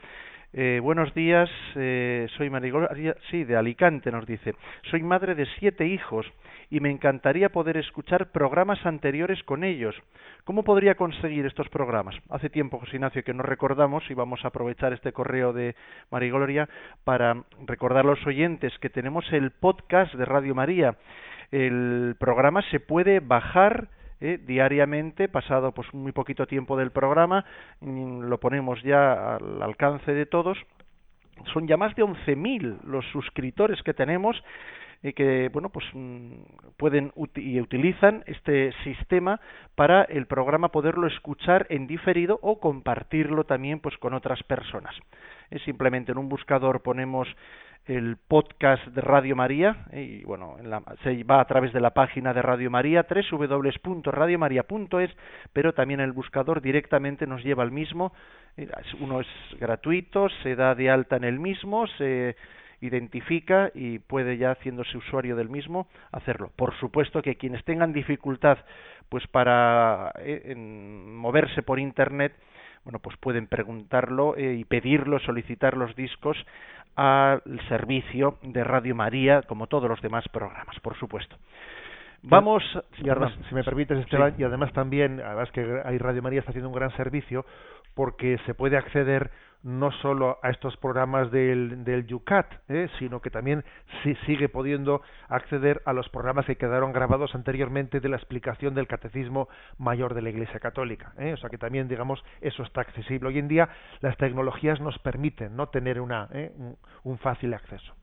eh, 0.59 0.80
buenos 0.82 1.12
días, 1.12 1.51
eh, 1.74 2.26
soy 2.36 2.49
Marigoria, 2.49 3.14
sí, 3.30 3.44
de 3.44 3.57
Alicante 3.57 4.11
nos 4.11 4.26
dice. 4.26 4.55
Soy 4.90 5.03
madre 5.03 5.34
de 5.34 5.47
siete 5.59 5.86
hijos 5.86 6.24
y 6.70 6.80
me 6.80 6.90
encantaría 6.90 7.51
poder 7.51 7.76
escuchar 7.76 8.32
programas 8.32 8.84
anteriores 8.86 9.42
con 9.42 9.64
ellos. 9.64 9.94
¿Cómo 10.44 10.62
podría 10.62 10.94
conseguir 10.94 11.44
estos 11.44 11.68
programas? 11.68 12.14
Hace 12.30 12.49
tiempo, 12.49 12.78
José 12.78 12.97
Ignacio, 12.97 13.22
que 13.22 13.34
no 13.34 13.42
recordamos 13.42 14.09
y 14.09 14.14
vamos 14.14 14.44
a 14.44 14.49
aprovechar 14.49 14.94
este 14.94 15.12
correo 15.12 15.53
de 15.53 15.74
Marigloria 16.11 16.68
para 17.05 17.44
recordar 17.66 18.07
a 18.07 18.09
los 18.09 18.26
oyentes 18.26 18.72
que 18.78 18.88
tenemos 18.88 19.30
el 19.32 19.51
podcast 19.51 20.14
de 20.14 20.24
Radio 20.24 20.55
María. 20.55 20.97
El 21.51 22.16
programa 22.18 22.62
se 22.70 22.80
puede 22.80 23.20
bajar 23.20 23.88
¿eh? 24.20 24.38
diariamente, 24.44 25.28
pasado 25.28 25.72
pues 25.72 25.92
muy 25.94 26.12
poquito 26.12 26.46
tiempo 26.46 26.76
del 26.76 26.90
programa, 26.90 27.44
mm, 27.80 28.22
lo 28.22 28.38
ponemos 28.40 28.82
ya 28.82 29.36
al 29.36 29.62
alcance 29.62 30.12
de 30.12 30.26
todos. 30.26 30.58
Son 31.52 31.66
ya 31.66 31.76
más 31.76 31.94
de 31.94 32.02
11.000 32.02 32.82
los 32.84 33.04
suscriptores 33.12 33.82
que 33.82 33.92
tenemos 33.92 34.42
y 35.02 35.12
que 35.12 35.50
bueno 35.52 35.68
pues 35.68 35.84
mm, 35.92 36.32
pueden 36.76 37.12
y 37.34 37.60
utilizan 37.60 38.24
este 38.26 38.72
sistema 38.82 39.40
para 39.74 40.02
el 40.04 40.26
programa 40.26 40.70
poderlo 40.70 41.06
escuchar 41.06 41.66
en 41.68 41.86
diferido 41.86 42.38
o 42.42 42.58
compartirlo 42.58 43.44
también 43.44 43.80
pues 43.80 43.96
con 43.98 44.14
otras 44.14 44.42
personas. 44.44 44.94
Simplemente 45.64 46.12
en 46.12 46.18
un 46.18 46.28
buscador 46.28 46.82
ponemos 46.82 47.28
el 47.87 48.16
podcast 48.16 48.84
de 48.89 49.01
Radio 49.01 49.37
María 49.37 49.87
y 49.93 50.24
bueno 50.24 50.57
se 51.05 51.22
va 51.24 51.41
a 51.41 51.45
través 51.45 51.72
de 51.72 51.80
la 51.80 51.91
página 51.91 52.34
de 52.34 52.43
Radio 52.43 52.70
María 52.70 53.07
www.radiomaria.es 53.09 55.11
pero 55.53 55.72
también 55.72 56.01
el 56.01 56.12
buscador 56.12 56.61
directamente 56.61 57.26
nos 57.26 57.45
lleva 57.45 57.62
al 57.62 57.70
mismo. 57.70 58.12
Uno 59.01 59.20
es 59.20 59.28
gratuito 59.61 60.28
se 60.43 60.57
da 60.57 60.74
de 60.74 60.91
alta 60.91 61.16
en 61.16 61.24
el 61.24 61.39
mismo 61.39 61.87
se 61.99 62.37
identifica 62.80 63.70
y 63.74 64.01
puede 64.01 64.37
ya 64.37 64.53
haciéndose 64.53 64.99
usuario 64.99 65.37
del 65.37 65.49
mismo 65.49 65.89
hacerlo. 66.12 66.51
Por 66.57 66.74
supuesto 66.78 67.22
que 67.22 67.37
quienes 67.37 67.64
tengan 67.64 67.93
dificultad 67.93 68.59
pues 69.09 69.26
para 69.28 70.12
eh, 70.18 70.55
moverse 70.57 71.62
por 71.62 71.78
internet 71.78 72.34
bueno, 72.87 73.01
pues 73.01 73.16
pueden 73.16 73.49
preguntarlo 73.49 74.37
eh, 74.37 74.55
y 74.55 74.64
pedirlo, 74.64 75.18
solicitar 75.18 75.76
los 75.76 75.97
discos 75.97 76.37
al 76.95 77.43
servicio 77.68 78.39
de 78.43 78.62
Radio 78.62 78.95
María, 78.95 79.43
como 79.43 79.66
todos 79.66 79.91
los 79.91 80.01
demás 80.01 80.24
programas, 80.28 80.78
por 80.80 80.97
supuesto. 80.97 81.37
Vamos, 82.22 82.62
y 82.98 83.08
además, 83.08 83.32
si 83.48 83.54
me 83.54 83.62
permites, 83.62 83.98
Esteban, 83.98 84.34
y 84.38 84.44
además 84.44 84.72
también, 84.72 85.20
además 85.20 85.50
que 85.52 85.82
hay 85.84 85.98
Radio 85.98 86.22
María 86.22 86.40
está 86.40 86.50
haciendo 86.50 86.68
un 86.68 86.74
gran 86.74 86.90
servicio 86.96 87.44
porque 87.94 88.38
se 88.46 88.54
puede 88.54 88.76
acceder 88.76 89.30
no 89.62 89.90
solo 89.90 90.38
a 90.42 90.50
estos 90.50 90.76
programas 90.76 91.30
del, 91.30 91.82
del 91.82 92.06
Yucat, 92.06 92.46
¿eh? 92.68 92.88
sino 92.98 93.20
que 93.20 93.30
también 93.30 93.64
si 94.02 94.14
sigue 94.26 94.48
pudiendo 94.48 95.02
acceder 95.28 95.82
a 95.86 95.92
los 95.92 96.08
programas 96.08 96.46
que 96.46 96.56
quedaron 96.56 96.92
grabados 96.92 97.34
anteriormente 97.34 97.98
de 97.98 98.08
la 98.08 98.16
explicación 98.16 98.74
del 98.74 98.86
Catecismo 98.86 99.48
Mayor 99.78 100.14
de 100.14 100.22
la 100.22 100.30
Iglesia 100.30 100.60
Católica. 100.60 101.14
¿eh? 101.18 101.32
O 101.32 101.36
sea 101.36 101.50
que 101.50 101.58
también, 101.58 101.88
digamos, 101.88 102.22
eso 102.40 102.62
está 102.62 102.82
accesible. 102.82 103.28
Hoy 103.28 103.38
en 103.38 103.48
día 103.48 103.68
las 104.00 104.16
tecnologías 104.18 104.80
nos 104.80 104.98
permiten 105.00 105.56
no 105.56 105.68
tener 105.68 106.00
una, 106.00 106.28
¿eh? 106.32 106.52
un 107.02 107.18
fácil 107.18 107.52
acceso. 107.54 107.94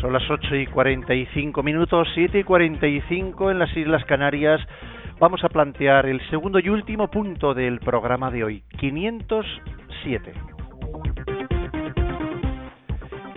Son 0.00 0.14
las 0.14 0.22
8 0.30 0.56
y 0.56 0.66
45 0.66 1.62
minutos, 1.62 2.08
7 2.14 2.38
y 2.38 2.44
45 2.44 3.50
en 3.50 3.58
las 3.58 3.76
Islas 3.76 4.02
Canarias. 4.06 4.58
Vamos 5.18 5.44
a 5.44 5.50
plantear 5.50 6.06
el 6.06 6.26
segundo 6.30 6.58
y 6.58 6.70
último 6.70 7.08
punto 7.08 7.52
del 7.52 7.80
programa 7.80 8.30
de 8.30 8.44
hoy, 8.44 8.62
507. 8.78 10.32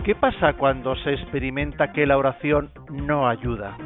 ¿Qué 0.04 0.14
pasa 0.14 0.54
cuando 0.54 0.96
se 0.96 1.12
experimenta 1.12 1.92
que 1.92 2.06
la 2.06 2.16
oración 2.16 2.70
no 2.90 3.28
ayuda? 3.28 3.76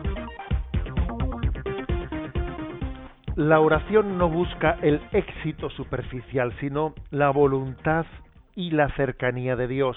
La 3.35 3.59
oración 3.59 4.19
no 4.19 4.29
busca 4.29 4.79
el 4.83 5.01
éxito 5.11 5.69
superficial, 5.71 6.55
sino 6.61 6.95
la 7.11 7.31
voluntad 7.31 8.07
y 8.55 8.71
la 8.71 8.89
cercanía 8.91 9.57
de 9.57 9.67
Dios. 9.67 9.97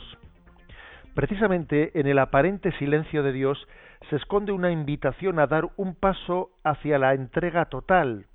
Precisamente 1.14 2.00
en 2.00 2.08
el 2.08 2.20
aparente 2.20 2.72
silencio 2.78 3.22
de 3.22 3.34
Dios 3.34 3.68
se 4.10 4.16
esconde 4.16 4.54
una 4.54 4.72
invitación 4.72 5.40
a 5.40 5.48
dar 5.48 5.70
un 5.76 5.94
paso 5.96 6.52
hacia 6.64 6.98
la 6.98 7.14
entrega 7.14 7.66
total, 7.66 8.28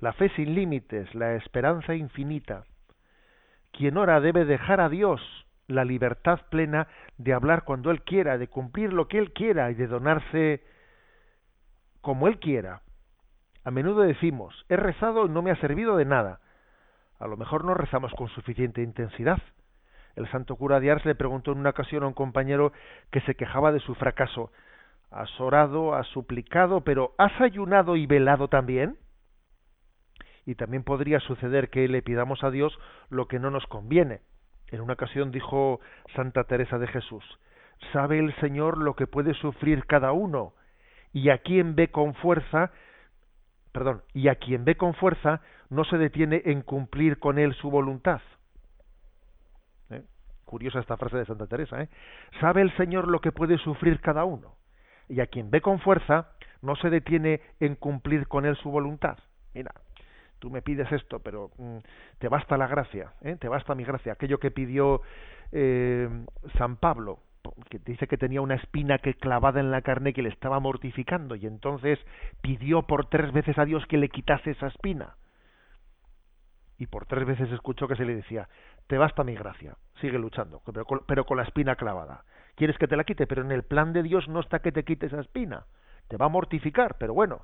la 0.00 0.12
fe 0.12 0.28
sin 0.36 0.54
límites, 0.54 1.14
la 1.14 1.34
esperanza 1.34 1.94
infinita. 1.94 2.64
Quien 3.72 3.96
ora 3.96 4.20
debe 4.20 4.44
dejar 4.44 4.80
a 4.80 4.90
Dios 4.90 5.20
la 5.66 5.84
libertad 5.84 6.40
plena 6.50 6.88
de 7.16 7.32
hablar 7.32 7.64
cuando 7.64 7.90
Él 7.90 8.02
quiera, 8.02 8.36
de 8.36 8.48
cumplir 8.48 8.92
lo 8.92 9.08
que 9.08 9.18
Él 9.18 9.32
quiera 9.32 9.70
y 9.70 9.74
de 9.74 9.86
donarse 9.86 10.62
como 12.02 12.28
Él 12.28 12.38
quiera. 12.38 12.82
A 13.64 13.70
menudo 13.70 14.02
decimos, 14.02 14.66
he 14.68 14.76
rezado 14.76 15.24
y 15.24 15.30
no 15.30 15.40
me 15.40 15.50
ha 15.50 15.56
servido 15.56 15.96
de 15.96 16.04
nada. 16.04 16.40
A 17.18 17.26
lo 17.26 17.38
mejor 17.38 17.64
no 17.64 17.72
rezamos 17.72 18.12
con 18.12 18.28
suficiente 18.28 18.82
intensidad 18.82 19.40
el 20.16 20.28
santo 20.30 20.56
cura 20.56 20.80
de 20.80 20.90
Ars 20.90 21.04
le 21.04 21.14
preguntó 21.14 21.52
en 21.52 21.58
una 21.58 21.70
ocasión 21.70 22.02
a 22.02 22.06
un 22.06 22.14
compañero 22.14 22.72
que 23.10 23.20
se 23.20 23.34
quejaba 23.34 23.70
de 23.70 23.80
su 23.80 23.94
fracaso 23.94 24.50
Has 25.10 25.40
orado, 25.40 25.94
has 25.94 26.06
suplicado, 26.08 26.82
pero 26.82 27.14
¿has 27.16 27.40
ayunado 27.40 27.96
y 27.96 28.06
velado 28.06 28.48
también? 28.48 28.96
Y 30.44 30.56
también 30.56 30.82
podría 30.82 31.20
suceder 31.20 31.70
que 31.70 31.88
le 31.88 32.02
pidamos 32.02 32.42
a 32.42 32.50
Dios 32.50 32.76
lo 33.08 33.28
que 33.28 33.38
no 33.38 33.50
nos 33.50 33.66
conviene. 33.66 34.20
En 34.68 34.80
una 34.80 34.94
ocasión 34.94 35.30
dijo 35.30 35.80
Santa 36.14 36.44
Teresa 36.44 36.78
de 36.78 36.88
Jesús, 36.88 37.24
sabe 37.92 38.18
el 38.18 38.34
Señor 38.40 38.78
lo 38.78 38.94
que 38.94 39.06
puede 39.06 39.34
sufrir 39.34 39.86
cada 39.86 40.12
uno, 40.12 40.54
y 41.12 41.30
a 41.30 41.38
quien 41.38 41.76
ve 41.76 41.88
con 41.88 42.14
fuerza, 42.14 42.72
perdón, 43.72 44.02
y 44.12 44.28
a 44.28 44.34
quien 44.36 44.64
ve 44.64 44.76
con 44.76 44.94
fuerza 44.94 45.40
no 45.70 45.84
se 45.84 45.98
detiene 45.98 46.42
en 46.46 46.62
cumplir 46.62 47.18
con 47.18 47.38
él 47.38 47.54
su 47.54 47.70
voluntad. 47.70 48.20
Curiosa 50.46 50.78
esta 50.78 50.96
frase 50.96 51.18
de 51.18 51.26
Santa 51.26 51.48
Teresa, 51.48 51.82
¿eh? 51.82 51.88
Sabe 52.40 52.62
el 52.62 52.74
Señor 52.76 53.08
lo 53.08 53.20
que 53.20 53.32
puede 53.32 53.58
sufrir 53.58 54.00
cada 54.00 54.24
uno, 54.24 54.54
y 55.08 55.20
a 55.20 55.26
quien 55.26 55.50
ve 55.50 55.60
con 55.60 55.80
fuerza 55.80 56.28
no 56.62 56.76
se 56.76 56.88
detiene 56.88 57.40
en 57.60 57.74
cumplir 57.74 58.28
con 58.28 58.46
él 58.46 58.56
su 58.56 58.70
voluntad. 58.70 59.18
Mira, 59.54 59.72
tú 60.38 60.48
me 60.48 60.62
pides 60.62 60.90
esto, 60.92 61.18
pero 61.18 61.50
mm, 61.58 61.78
te 62.18 62.28
basta 62.28 62.56
la 62.56 62.68
gracia, 62.68 63.12
¿eh? 63.22 63.36
te 63.36 63.48
basta 63.48 63.74
mi 63.74 63.84
gracia. 63.84 64.12
Aquello 64.12 64.38
que 64.38 64.52
pidió 64.52 65.02
eh, 65.50 66.08
San 66.56 66.76
Pablo, 66.76 67.18
que 67.68 67.80
dice 67.80 68.06
que 68.06 68.16
tenía 68.16 68.40
una 68.40 68.54
espina 68.54 68.98
que 68.98 69.14
clavada 69.14 69.58
en 69.58 69.72
la 69.72 69.82
carne 69.82 70.12
que 70.12 70.22
le 70.22 70.28
estaba 70.28 70.60
mortificando, 70.60 71.34
y 71.34 71.46
entonces 71.46 71.98
pidió 72.40 72.82
por 72.82 73.08
tres 73.08 73.32
veces 73.32 73.58
a 73.58 73.64
Dios 73.64 73.84
que 73.86 73.98
le 73.98 74.08
quitase 74.08 74.52
esa 74.52 74.68
espina. 74.68 75.16
Y 76.78 76.86
por 76.86 77.06
tres 77.06 77.26
veces 77.26 77.50
escuchó 77.52 77.88
que 77.88 77.96
se 77.96 78.04
le 78.04 78.14
decía, 78.14 78.48
te 78.86 78.98
basta 78.98 79.24
mi 79.24 79.34
gracia, 79.34 79.76
sigue 80.00 80.18
luchando, 80.18 80.62
pero 81.06 81.24
con, 81.24 81.36
la 81.36 81.42
espina 81.42 81.76
clavada. 81.76 82.24
Quieres 82.54 82.78
que 82.78 82.86
te 82.86 82.96
la 82.96 83.04
quite, 83.04 83.26
pero 83.26 83.42
en 83.42 83.52
el 83.52 83.64
plan 83.64 83.92
de 83.92 84.02
Dios 84.02 84.28
no 84.28 84.40
está 84.40 84.60
que 84.60 84.72
te 84.72 84.84
quite 84.84 85.06
esa 85.06 85.20
espina. 85.20 85.66
Te 86.08 86.16
va 86.16 86.26
a 86.26 86.30
mortificar, 86.30 86.96
pero 86.98 87.12
bueno, 87.12 87.42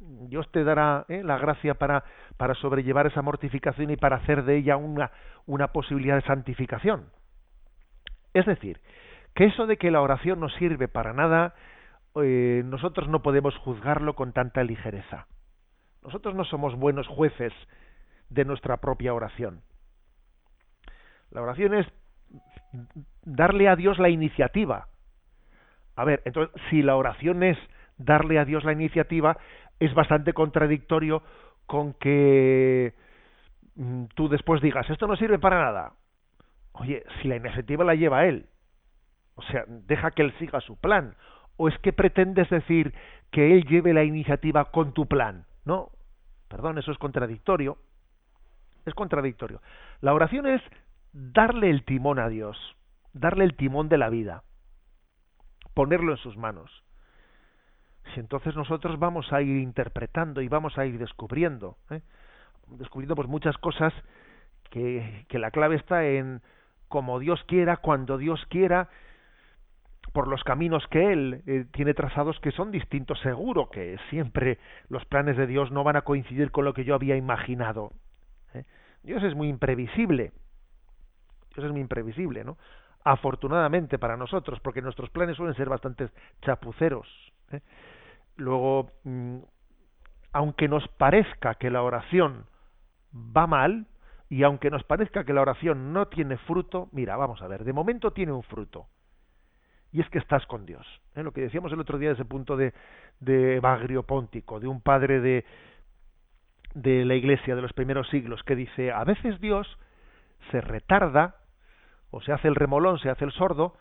Dios 0.00 0.50
te 0.50 0.64
dará 0.64 1.04
¿eh? 1.08 1.22
la 1.22 1.38
gracia 1.38 1.74
para, 1.74 2.04
para 2.36 2.54
sobrellevar 2.54 3.06
esa 3.06 3.22
mortificación 3.22 3.90
y 3.90 3.96
para 3.96 4.16
hacer 4.16 4.44
de 4.44 4.56
ella 4.56 4.76
una, 4.76 5.12
una 5.46 5.68
posibilidad 5.68 6.16
de 6.16 6.22
santificación. 6.22 7.10
Es 8.32 8.46
decir, 8.46 8.80
que 9.34 9.44
eso 9.44 9.66
de 9.66 9.76
que 9.76 9.90
la 9.90 10.00
oración 10.00 10.40
no 10.40 10.48
sirve 10.48 10.88
para 10.88 11.12
nada, 11.12 11.54
eh, 12.16 12.62
nosotros 12.64 13.08
no 13.08 13.22
podemos 13.22 13.56
juzgarlo 13.58 14.14
con 14.14 14.32
tanta 14.32 14.64
ligereza. 14.64 15.26
Nosotros 16.02 16.34
no 16.34 16.44
somos 16.44 16.74
buenos 16.74 17.06
jueces 17.06 17.52
de 18.30 18.44
nuestra 18.44 18.78
propia 18.78 19.12
oración. 19.12 19.62
La 21.30 21.42
oración 21.42 21.74
es 21.74 21.86
darle 23.24 23.68
a 23.68 23.76
Dios 23.76 23.98
la 23.98 24.08
iniciativa. 24.08 24.88
A 25.96 26.04
ver, 26.04 26.22
entonces, 26.24 26.54
si 26.70 26.82
la 26.82 26.96
oración 26.96 27.42
es 27.42 27.58
darle 27.98 28.38
a 28.38 28.44
Dios 28.44 28.64
la 28.64 28.72
iniciativa, 28.72 29.36
es 29.78 29.92
bastante 29.94 30.32
contradictorio 30.32 31.22
con 31.66 31.94
que 31.94 32.94
mm, 33.76 34.04
tú 34.14 34.28
después 34.28 34.62
digas, 34.62 34.88
esto 34.90 35.06
no 35.06 35.16
sirve 35.16 35.38
para 35.38 35.62
nada. 35.62 35.92
Oye, 36.72 37.04
si 37.20 37.28
la 37.28 37.36
iniciativa 37.36 37.84
la 37.84 37.94
lleva 37.94 38.26
él, 38.26 38.46
o 39.34 39.42
sea, 39.42 39.64
deja 39.66 40.10
que 40.10 40.22
él 40.22 40.34
siga 40.38 40.60
su 40.60 40.76
plan. 40.78 41.16
¿O 41.56 41.68
es 41.68 41.78
que 41.78 41.92
pretendes 41.92 42.48
decir 42.48 42.94
que 43.30 43.52
él 43.52 43.64
lleve 43.64 43.92
la 43.92 44.04
iniciativa 44.04 44.66
con 44.66 44.92
tu 44.94 45.06
plan? 45.06 45.44
No, 45.64 45.90
perdón, 46.48 46.78
eso 46.78 46.90
es 46.90 46.98
contradictorio. 46.98 47.78
Es 48.86 48.94
contradictorio. 48.94 49.60
La 50.00 50.14
oración 50.14 50.46
es 50.46 50.62
darle 51.12 51.70
el 51.70 51.84
timón 51.84 52.18
a 52.18 52.28
Dios, 52.28 52.56
darle 53.12 53.44
el 53.44 53.56
timón 53.56 53.88
de 53.88 53.98
la 53.98 54.08
vida, 54.08 54.42
ponerlo 55.74 56.12
en 56.12 56.18
sus 56.18 56.36
manos. 56.36 56.70
Si 58.14 58.20
entonces 58.20 58.56
nosotros 58.56 58.98
vamos 58.98 59.32
a 59.32 59.42
ir 59.42 59.56
interpretando 59.60 60.40
y 60.40 60.48
vamos 60.48 60.76
a 60.78 60.86
ir 60.86 60.98
descubriendo, 60.98 61.76
¿eh? 61.90 62.02
descubriendo 62.68 63.14
pues 63.14 63.28
muchas 63.28 63.56
cosas 63.58 63.92
que, 64.70 65.26
la 65.32 65.50
clave 65.50 65.76
está 65.76 66.04
en 66.06 66.42
como 66.88 67.20
Dios 67.20 67.42
quiera, 67.46 67.76
cuando 67.76 68.18
Dios 68.18 68.44
quiera, 68.48 68.88
por 70.12 70.26
los 70.26 70.42
caminos 70.42 70.84
que 70.88 71.12
Él 71.12 71.42
eh, 71.46 71.66
tiene 71.72 71.94
trazados 71.94 72.40
que 72.40 72.50
son 72.50 72.72
distintos. 72.72 73.20
Seguro 73.20 73.70
que 73.70 73.96
siempre 74.10 74.58
los 74.88 75.04
planes 75.04 75.36
de 75.36 75.46
Dios 75.46 75.70
no 75.70 75.84
van 75.84 75.94
a 75.94 76.02
coincidir 76.02 76.50
con 76.50 76.64
lo 76.64 76.74
que 76.74 76.84
yo 76.84 76.96
había 76.96 77.16
imaginado. 77.16 77.92
¿eh? 78.54 78.64
Dios 79.04 79.22
es 79.22 79.36
muy 79.36 79.48
imprevisible. 79.48 80.32
Es 81.64 81.72
muy 81.72 81.80
imprevisible, 81.80 82.44
¿no? 82.44 82.56
Afortunadamente 83.04 83.98
para 83.98 84.16
nosotros, 84.16 84.60
porque 84.60 84.82
nuestros 84.82 85.10
planes 85.10 85.36
suelen 85.36 85.54
ser 85.54 85.68
bastante 85.68 86.10
chapuceros. 86.42 87.08
¿eh? 87.52 87.60
Luego, 88.36 88.90
mm, 89.04 89.38
aunque 90.32 90.68
nos 90.68 90.86
parezca 90.88 91.54
que 91.54 91.70
la 91.70 91.82
oración 91.82 92.44
va 93.14 93.46
mal, 93.46 93.86
y 94.30 94.44
aunque 94.44 94.70
nos 94.70 94.84
parezca 94.84 95.24
que 95.24 95.32
la 95.32 95.42
oración 95.42 95.92
no 95.92 96.06
tiene 96.06 96.38
fruto, 96.38 96.88
mira, 96.92 97.16
vamos 97.16 97.42
a 97.42 97.48
ver, 97.48 97.64
de 97.64 97.72
momento 97.72 98.12
tiene 98.12 98.30
un 98.30 98.44
fruto. 98.44 98.86
Y 99.92 100.00
es 100.00 100.08
que 100.08 100.18
estás 100.18 100.46
con 100.46 100.64
Dios. 100.64 100.86
¿eh? 101.16 101.24
Lo 101.24 101.32
que 101.32 101.40
decíamos 101.40 101.72
el 101.72 101.80
otro 101.80 101.98
día 101.98 102.12
ese 102.12 102.24
punto 102.24 102.56
de, 102.56 102.72
de 103.18 103.58
Bagrio 103.58 104.04
Póntico, 104.04 104.60
de 104.60 104.68
un 104.68 104.80
padre 104.80 105.20
de, 105.20 105.44
de 106.74 107.04
la 107.04 107.16
iglesia 107.16 107.56
de 107.56 107.62
los 107.62 107.72
primeros 107.72 108.08
siglos, 108.08 108.44
que 108.44 108.54
dice, 108.54 108.92
a 108.92 109.02
veces 109.02 109.40
Dios 109.40 109.66
se 110.52 110.60
retarda, 110.60 111.39
o 112.10 112.20
se 112.20 112.32
hace 112.32 112.48
el 112.48 112.54
remolón, 112.54 112.98
se 112.98 113.10
hace 113.10 113.24
el 113.24 113.32
sordo, 113.32 113.74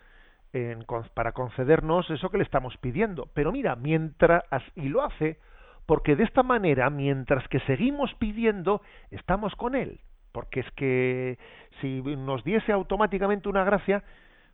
en, 0.54 0.86
para 1.14 1.32
concedernos 1.32 2.10
eso 2.10 2.30
que 2.30 2.38
le 2.38 2.44
estamos 2.44 2.76
pidiendo. 2.78 3.30
Pero 3.34 3.52
mira, 3.52 3.76
mientras, 3.76 4.44
y 4.76 4.90
lo 4.90 5.04
hace, 5.04 5.40
porque 5.86 6.16
de 6.16 6.24
esta 6.24 6.44
manera, 6.44 6.90
mientras 6.90 7.48
que 7.48 7.60
seguimos 7.62 8.14
pidiendo, 8.16 8.82
estamos 9.12 9.56
con 9.56 9.76
Él. 9.76 10.00
Porque 10.32 10.60
es 10.60 10.72
que 10.72 11.40
si 11.82 12.02
nos 12.02 12.44
diese 12.44 12.72
automáticamente 12.72 13.50
una 13.50 13.64
gracia, 13.64 14.04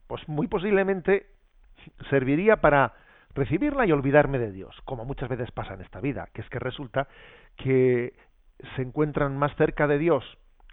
pues 0.07 0.27
muy 0.27 0.47
posiblemente 0.47 1.27
serviría 2.09 2.57
para 2.57 2.93
recibirla 3.33 3.85
y 3.85 3.91
olvidarme 3.91 4.39
de 4.39 4.51
Dios, 4.51 4.73
como 4.85 5.03
muchas 5.03 5.29
veces 5.29 5.51
pasa 5.51 5.73
en 5.73 5.81
esta 5.81 5.99
vida, 5.99 6.29
que 6.33 6.41
es 6.41 6.49
que 6.49 6.59
resulta 6.59 7.07
que 7.57 8.13
se 8.75 8.81
encuentran 8.81 9.37
más 9.37 9.53
cerca 9.57 9.87
de 9.87 9.97
Dios 9.97 10.23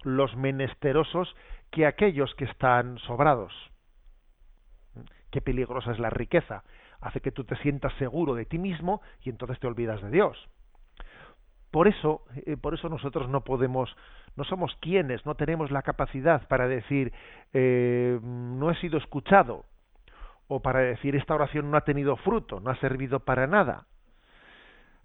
los 0.05 0.37
menesterosos 0.37 1.35
que 1.73 1.87
aquellos 1.87 2.33
que 2.37 2.45
están 2.45 2.99
sobrados. 2.99 3.53
Qué 5.31 5.41
peligrosa 5.41 5.91
es 5.91 5.99
la 5.99 6.11
riqueza. 6.11 6.63
Hace 7.01 7.21
que 7.21 7.33
tú 7.33 7.45
te 7.45 7.57
sientas 7.57 7.93
seguro 7.95 8.35
de 8.35 8.45
ti 8.45 8.59
mismo 8.59 9.01
y 9.23 9.31
entonces 9.31 9.59
te 9.59 9.67
olvidas 9.67 10.01
de 10.03 10.11
Dios. 10.11 10.49
Por 11.73 11.89
eso, 11.89 12.23
eh, 12.47 12.59
por 12.59 12.75
eso 12.75 12.91
nosotros 12.91 13.31
no 13.31 13.43
podemos, 13.43 13.97
no 14.37 14.45
somos 14.45 14.77
quienes, 14.81 15.25
no 15.25 15.35
tenemos 15.35 15.71
la 15.71 15.81
capacidad 15.81 16.47
para 16.47 16.69
decir 16.69 17.13
eh, 17.55 18.21
no 18.23 18.71
he 18.71 18.75
sido 18.77 18.99
escuchado 18.99 19.65
o 20.49 20.61
para 20.61 20.81
decir 20.81 21.17
esta 21.17 21.35
oración 21.35 21.71
no 21.71 21.79
ha 21.79 21.85
tenido 21.85 22.17
fruto, 22.17 22.61
no 22.61 22.71
ha 22.71 22.77
servido 22.77 23.21
para 23.21 23.47
nada. 23.47 23.87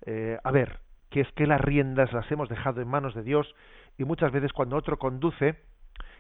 Eh, 0.06 0.38
a 0.44 0.52
ver, 0.52 0.80
que 1.10 1.22
es 1.22 1.32
que 1.32 1.48
las 1.48 1.62
riendas 1.62 2.12
las 2.12 2.30
hemos 2.30 2.50
dejado 2.50 2.82
en 2.82 2.90
manos 2.90 3.16
de 3.16 3.24
Dios 3.24 3.56
y 3.98 4.04
muchas 4.04 4.34
veces 4.34 4.52
cuando 4.52 4.76
otro 4.76 5.00
conduce, 5.00 5.56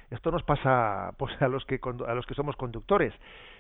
esto 0.10 0.32
nos 0.32 0.44
pasa 0.44 1.14
pues 1.18 1.40
a 1.42 1.48
los 1.48 1.66
que 1.66 1.80
a 2.08 2.14
los 2.14 2.26
que 2.26 2.34
somos 2.34 2.56
conductores, 2.56 3.14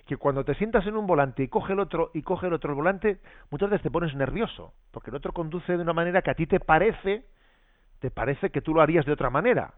que 0.06 0.18
cuando 0.18 0.43
te 0.43 0.56
sientas 0.56 0.86
en 0.88 0.95
un 0.95 1.06
volante 1.06 1.43
y 1.43 1.48
coge 1.48 1.74
el 1.74 1.80
otro 1.80 2.12
y 2.14 2.22
coge 2.22 2.48
el 2.48 2.54
otro 2.54 2.72
el 2.72 2.76
volante, 2.76 3.20
muchas 3.52 3.70
veces 3.70 3.84
te 3.84 3.91
pones 3.91 4.16
nervioso, 4.16 4.74
porque 4.91 5.10
el 5.10 5.16
otro 5.18 5.34
conduce 5.34 5.76
de 5.76 5.84
una 5.84 5.93
manera 5.93 6.22
que 6.22 6.32
a 6.32 6.36
ti 6.36 6.48
te 6.48 6.60
parece 6.60 7.26
te 8.00 8.12
parece 8.12 8.50
que 8.50 8.62
tú 8.62 8.74
lo 8.74 8.82
harías 8.82 9.06
de 9.06 9.12
otra 9.12 9.30
manera 9.30 9.74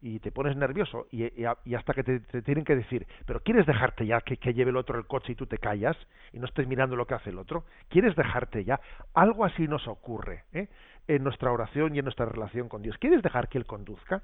y 0.00 0.20
te 0.20 0.30
pones 0.30 0.54
nervioso 0.54 1.06
y, 1.10 1.44
hasta 1.74 1.94
que 1.94 2.04
te, 2.04 2.42
tienen 2.42 2.64
que 2.64 2.76
decir, 2.76 3.06
pero 3.24 3.40
¿quieres 3.40 3.64
dejarte 3.64 4.04
ya 4.04 4.20
que, 4.20 4.36
lleve 4.52 4.70
el 4.70 4.76
otro 4.76 4.98
el 4.98 5.06
coche 5.06 5.32
y 5.32 5.34
tú 5.34 5.46
te 5.46 5.56
callas 5.56 5.96
y 6.32 6.38
no 6.38 6.44
estés 6.44 6.68
mirando 6.68 6.94
lo 6.94 7.06
que 7.06 7.14
hace 7.14 7.30
el 7.30 7.38
otro? 7.38 7.64
¿Quieres 7.88 8.14
dejarte 8.14 8.64
ya? 8.64 8.80
Algo 9.14 9.46
así 9.46 9.66
nos 9.66 9.88
ocurre 9.88 10.44
¿eh? 10.52 10.68
en 11.08 11.24
nuestra 11.24 11.50
oración 11.50 11.94
y 11.94 12.00
en 12.00 12.04
nuestra 12.04 12.26
relación 12.26 12.68
con 12.68 12.82
Dios. 12.82 12.98
¿Quieres 12.98 13.22
dejar 13.22 13.48
que 13.48 13.56
Él 13.56 13.64
conduzca? 13.64 14.22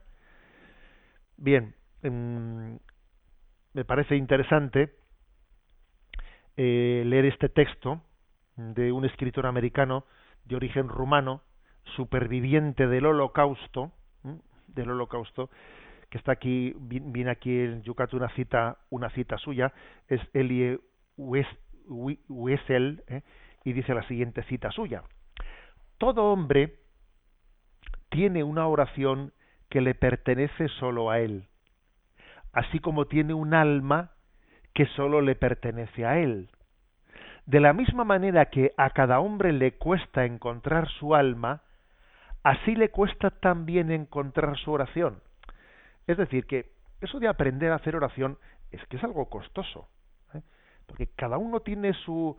Bien, 1.41 1.75
em, 2.03 2.79
me 3.73 3.85
parece 3.87 4.15
interesante 4.15 4.95
eh, 6.59 7.03
leer 7.07 7.25
este 7.25 7.49
texto 7.49 8.03
de 8.57 8.93
un 8.93 9.07
escritor 9.07 9.47
americano 9.47 10.05
de 10.45 10.57
origen 10.57 10.89
rumano, 10.89 11.41
superviviente 11.97 12.87
del 12.87 13.07
holocausto, 13.07 13.91
del 14.67 14.91
holocausto, 14.91 15.49
que 16.11 16.19
está 16.19 16.33
aquí, 16.33 16.75
viene 16.77 17.31
aquí 17.31 17.59
en 17.59 17.83
Yucat 17.85 18.13
una 18.13 18.29
cita, 18.35 18.77
una 18.91 19.09
cita 19.09 19.39
suya, 19.39 19.73
es 20.09 20.21
Elie 20.35 20.79
Wiesel, 21.17 23.03
¿eh? 23.07 23.23
y 23.65 23.73
dice 23.73 23.95
la 23.95 24.07
siguiente 24.07 24.43
cita 24.43 24.71
suya. 24.73 25.05
Todo 25.97 26.25
hombre 26.25 26.81
tiene 28.11 28.45
una 28.45 28.67
oración 28.67 29.33
que 29.71 29.81
le 29.81 29.95
pertenece 29.95 30.69
solo 30.81 31.11
a 31.11 31.21
él, 31.21 31.47
así 32.53 32.81
como 32.81 33.07
tiene 33.07 33.33
un 33.33 33.55
alma 33.55 34.11
que 34.75 34.87
solo 34.87 35.21
le 35.21 35.37
pertenece 35.37 36.05
a 36.05 36.19
él. 36.19 36.51
De 37.47 37.61
la 37.61 37.73
misma 37.73 38.05
manera 38.05 38.47
que 38.47 38.73
a 38.77 38.91
cada 38.91 39.21
hombre 39.21 39.53
le 39.53 39.73
cuesta 39.73 40.25
encontrar 40.25 40.89
su 40.89 41.15
alma, 41.15 41.63
así 42.43 42.75
le 42.75 42.91
cuesta 42.91 43.31
también 43.31 43.91
encontrar 43.91 44.57
su 44.59 44.73
oración. 44.73 45.23
Es 46.07 46.17
decir, 46.17 46.47
que 46.47 46.73
eso 47.01 47.19
de 47.19 47.29
aprender 47.29 47.73
a 47.73 47.77
hacer 47.77 47.97
oración 47.97 48.39
es 48.73 48.85
que 48.87 48.97
es 48.97 49.05
algo 49.05 49.29
costoso, 49.31 49.89
¿eh? 50.35 50.43
porque 50.87 51.07
cada 51.17 51.39
uno 51.39 51.61
tiene 51.61 51.93
su 52.05 52.37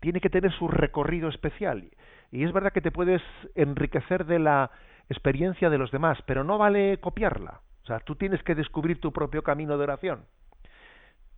tiene 0.00 0.20
que 0.20 0.30
tener 0.30 0.50
su 0.52 0.66
recorrido 0.66 1.28
especial 1.28 1.88
y 2.32 2.42
es 2.42 2.52
verdad 2.52 2.72
que 2.72 2.80
te 2.80 2.90
puedes 2.90 3.22
enriquecer 3.54 4.26
de 4.26 4.40
la 4.40 4.72
experiencia 5.12 5.70
de 5.70 5.78
los 5.78 5.90
demás, 5.90 6.18
pero 6.26 6.44
no 6.44 6.58
vale 6.58 6.98
copiarla. 6.98 7.60
O 7.82 7.86
sea, 7.86 8.00
tú 8.00 8.16
tienes 8.16 8.42
que 8.42 8.54
descubrir 8.54 9.00
tu 9.00 9.12
propio 9.12 9.42
camino 9.42 9.76
de 9.76 9.84
oración. 9.84 10.24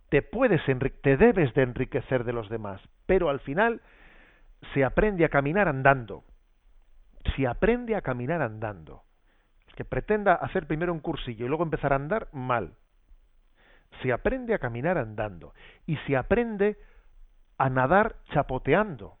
Te 0.09 0.21
puedes 0.21 0.61
te 1.01 1.17
debes 1.17 1.53
de 1.53 1.63
enriquecer 1.63 2.23
de 2.23 2.33
los 2.33 2.49
demás, 2.49 2.81
pero 3.05 3.29
al 3.29 3.39
final 3.39 3.81
se 4.73 4.83
aprende 4.83 5.25
a 5.25 5.29
caminar 5.29 5.67
andando. 5.67 6.23
Se 7.35 7.47
aprende 7.47 7.95
a 7.95 8.01
caminar 8.01 8.41
andando. 8.41 9.03
El 9.67 9.75
que 9.75 9.85
pretenda 9.85 10.35
hacer 10.35 10.67
primero 10.67 10.93
un 10.93 10.99
cursillo 10.99 11.45
y 11.45 11.49
luego 11.49 11.63
empezar 11.63 11.93
a 11.93 11.97
andar, 11.97 12.27
mal. 12.31 12.75
Se 14.01 14.13
aprende 14.13 14.53
a 14.53 14.59
caminar 14.59 14.97
andando 14.97 15.53
y 15.85 15.97
se 16.07 16.15
aprende 16.15 16.77
a 17.57 17.69
nadar 17.69 18.17
chapoteando 18.31 19.17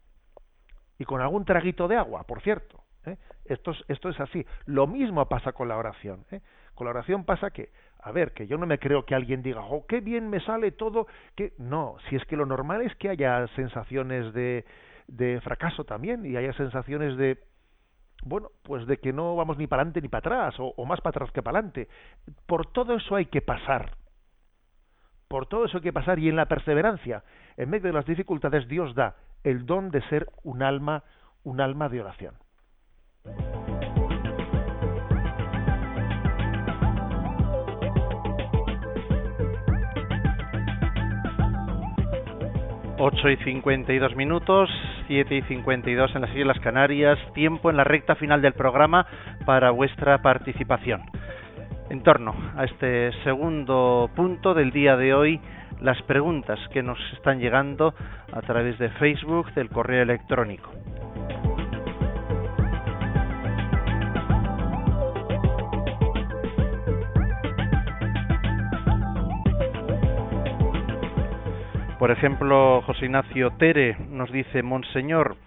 y 0.97 1.05
con 1.05 1.21
algún 1.21 1.45
traguito 1.45 1.87
de 1.87 1.97
agua, 1.97 2.23
por 2.23 2.41
cierto. 2.41 2.84
Esto, 3.45 3.71
es, 3.71 3.83
esto 3.87 4.09
es 4.09 4.19
así. 4.19 4.45
Lo 4.65 4.87
mismo 4.87 5.25
pasa 5.27 5.53
con 5.53 5.67
la 5.67 5.77
oración. 5.77 6.25
¿eh? 6.31 6.41
Con 6.73 6.85
la 6.85 6.91
oración 6.91 7.23
pasa 7.23 7.51
que, 7.51 7.69
a 7.99 8.11
ver, 8.11 8.33
que 8.33 8.47
yo 8.47 8.57
no 8.57 8.65
me 8.65 8.79
creo 8.79 9.05
que 9.05 9.15
alguien 9.15 9.41
diga, 9.41 9.61
oh, 9.61 9.85
qué 9.87 10.01
bien 10.01 10.29
me 10.29 10.39
sale 10.41 10.71
todo, 10.71 11.07
que 11.35 11.53
no, 11.57 11.95
si 12.09 12.15
es 12.15 12.25
que 12.25 12.35
lo 12.35 12.45
normal 12.45 12.81
es 12.81 12.95
que 12.95 13.09
haya 13.09 13.47
sensaciones 13.55 14.33
de, 14.33 14.65
de 15.07 15.39
fracaso 15.41 15.83
también 15.83 16.25
y 16.25 16.35
haya 16.35 16.53
sensaciones 16.53 17.17
de, 17.17 17.39
bueno, 18.23 18.49
pues 18.63 18.85
de 18.87 18.97
que 18.97 19.13
no 19.13 19.35
vamos 19.35 19.57
ni 19.57 19.67
para 19.67 19.81
adelante 19.81 20.01
ni 20.01 20.07
para 20.07 20.19
atrás, 20.19 20.59
o, 20.59 20.73
o 20.75 20.85
más 20.85 21.01
para 21.01 21.11
atrás 21.11 21.31
que 21.31 21.43
para 21.43 21.59
adelante. 21.59 21.87
Por 22.45 22.65
todo 22.67 22.95
eso 22.95 23.15
hay 23.15 23.27
que 23.27 23.41
pasar. 23.41 23.97
Por 25.27 25.47
todo 25.47 25.65
eso 25.65 25.77
hay 25.77 25.83
que 25.83 25.93
pasar 25.93 26.19
y 26.19 26.29
en 26.29 26.35
la 26.35 26.47
perseverancia, 26.47 27.23
en 27.57 27.69
medio 27.69 27.87
de 27.87 27.93
las 27.93 28.05
dificultades, 28.05 28.67
Dios 28.67 28.93
da 28.95 29.15
el 29.43 29.65
don 29.65 29.91
de 29.91 30.01
ser 30.09 30.27
un 30.43 30.63
alma, 30.63 31.03
un 31.43 31.61
alma 31.61 31.89
de 31.89 32.01
oración. 32.01 32.35
8 42.97 43.29
y 43.29 43.35
52 43.37 44.15
minutos, 44.15 44.69
7 45.07 45.35
y 45.35 45.41
52 45.43 46.15
en 46.15 46.21
las 46.21 46.35
Islas 46.35 46.59
Canarias, 46.59 47.19
tiempo 47.33 47.69
en 47.69 47.77
la 47.77 47.83
recta 47.83 48.15
final 48.15 48.41
del 48.41 48.53
programa 48.53 49.05
para 49.45 49.71
vuestra 49.71 50.21
participación. 50.21 51.01
En 51.89 52.01
torno 52.01 52.33
a 52.55 52.63
este 52.63 53.11
segundo 53.23 54.09
punto 54.15 54.53
del 54.53 54.71
día 54.71 54.95
de 54.95 55.13
hoy, 55.13 55.39
las 55.81 56.01
preguntas 56.03 56.57
que 56.73 56.81
nos 56.81 56.97
están 57.13 57.39
llegando 57.39 57.93
a 58.31 58.41
través 58.41 58.79
de 58.79 58.89
Facebook, 58.89 59.53
del 59.53 59.69
correo 59.69 60.01
electrónico. 60.01 60.71
Por 72.05 72.11
ejemplo, 72.11 72.83
José 72.83 73.05
Ignacio 73.05 73.49
Tere 73.57 73.97
nos 74.11 74.31
dice, 74.31 74.61
Monseñor, 74.61 75.37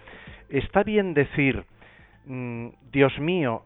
¿está 0.49 0.83
bien 0.83 1.15
decir 1.15 1.65
mm, 2.25 2.71
Dios 2.91 3.17
mío, 3.21 3.63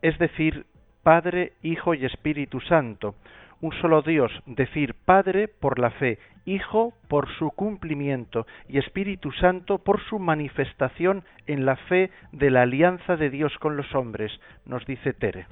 es 0.00 0.16
decir, 0.20 0.64
Padre, 1.02 1.54
Hijo 1.62 1.94
y 1.94 2.04
Espíritu 2.04 2.60
Santo? 2.60 3.16
Un 3.60 3.72
solo 3.80 4.00
Dios, 4.02 4.30
decir 4.46 4.94
Padre 5.04 5.48
por 5.48 5.80
la 5.80 5.90
fe, 5.90 6.20
Hijo 6.44 6.92
por 7.08 7.28
su 7.36 7.50
cumplimiento 7.50 8.46
y 8.68 8.78
Espíritu 8.78 9.32
Santo 9.32 9.78
por 9.78 10.00
su 10.04 10.20
manifestación 10.20 11.24
en 11.48 11.66
la 11.66 11.74
fe 11.74 12.12
de 12.30 12.50
la 12.50 12.62
alianza 12.62 13.16
de 13.16 13.28
Dios 13.28 13.58
con 13.58 13.76
los 13.76 13.92
hombres, 13.92 14.30
nos 14.66 14.86
dice 14.86 15.14
Tere. 15.14 15.46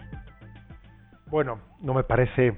Bueno, 1.27 1.59
no 1.81 1.93
me 1.93 2.05
parece 2.05 2.55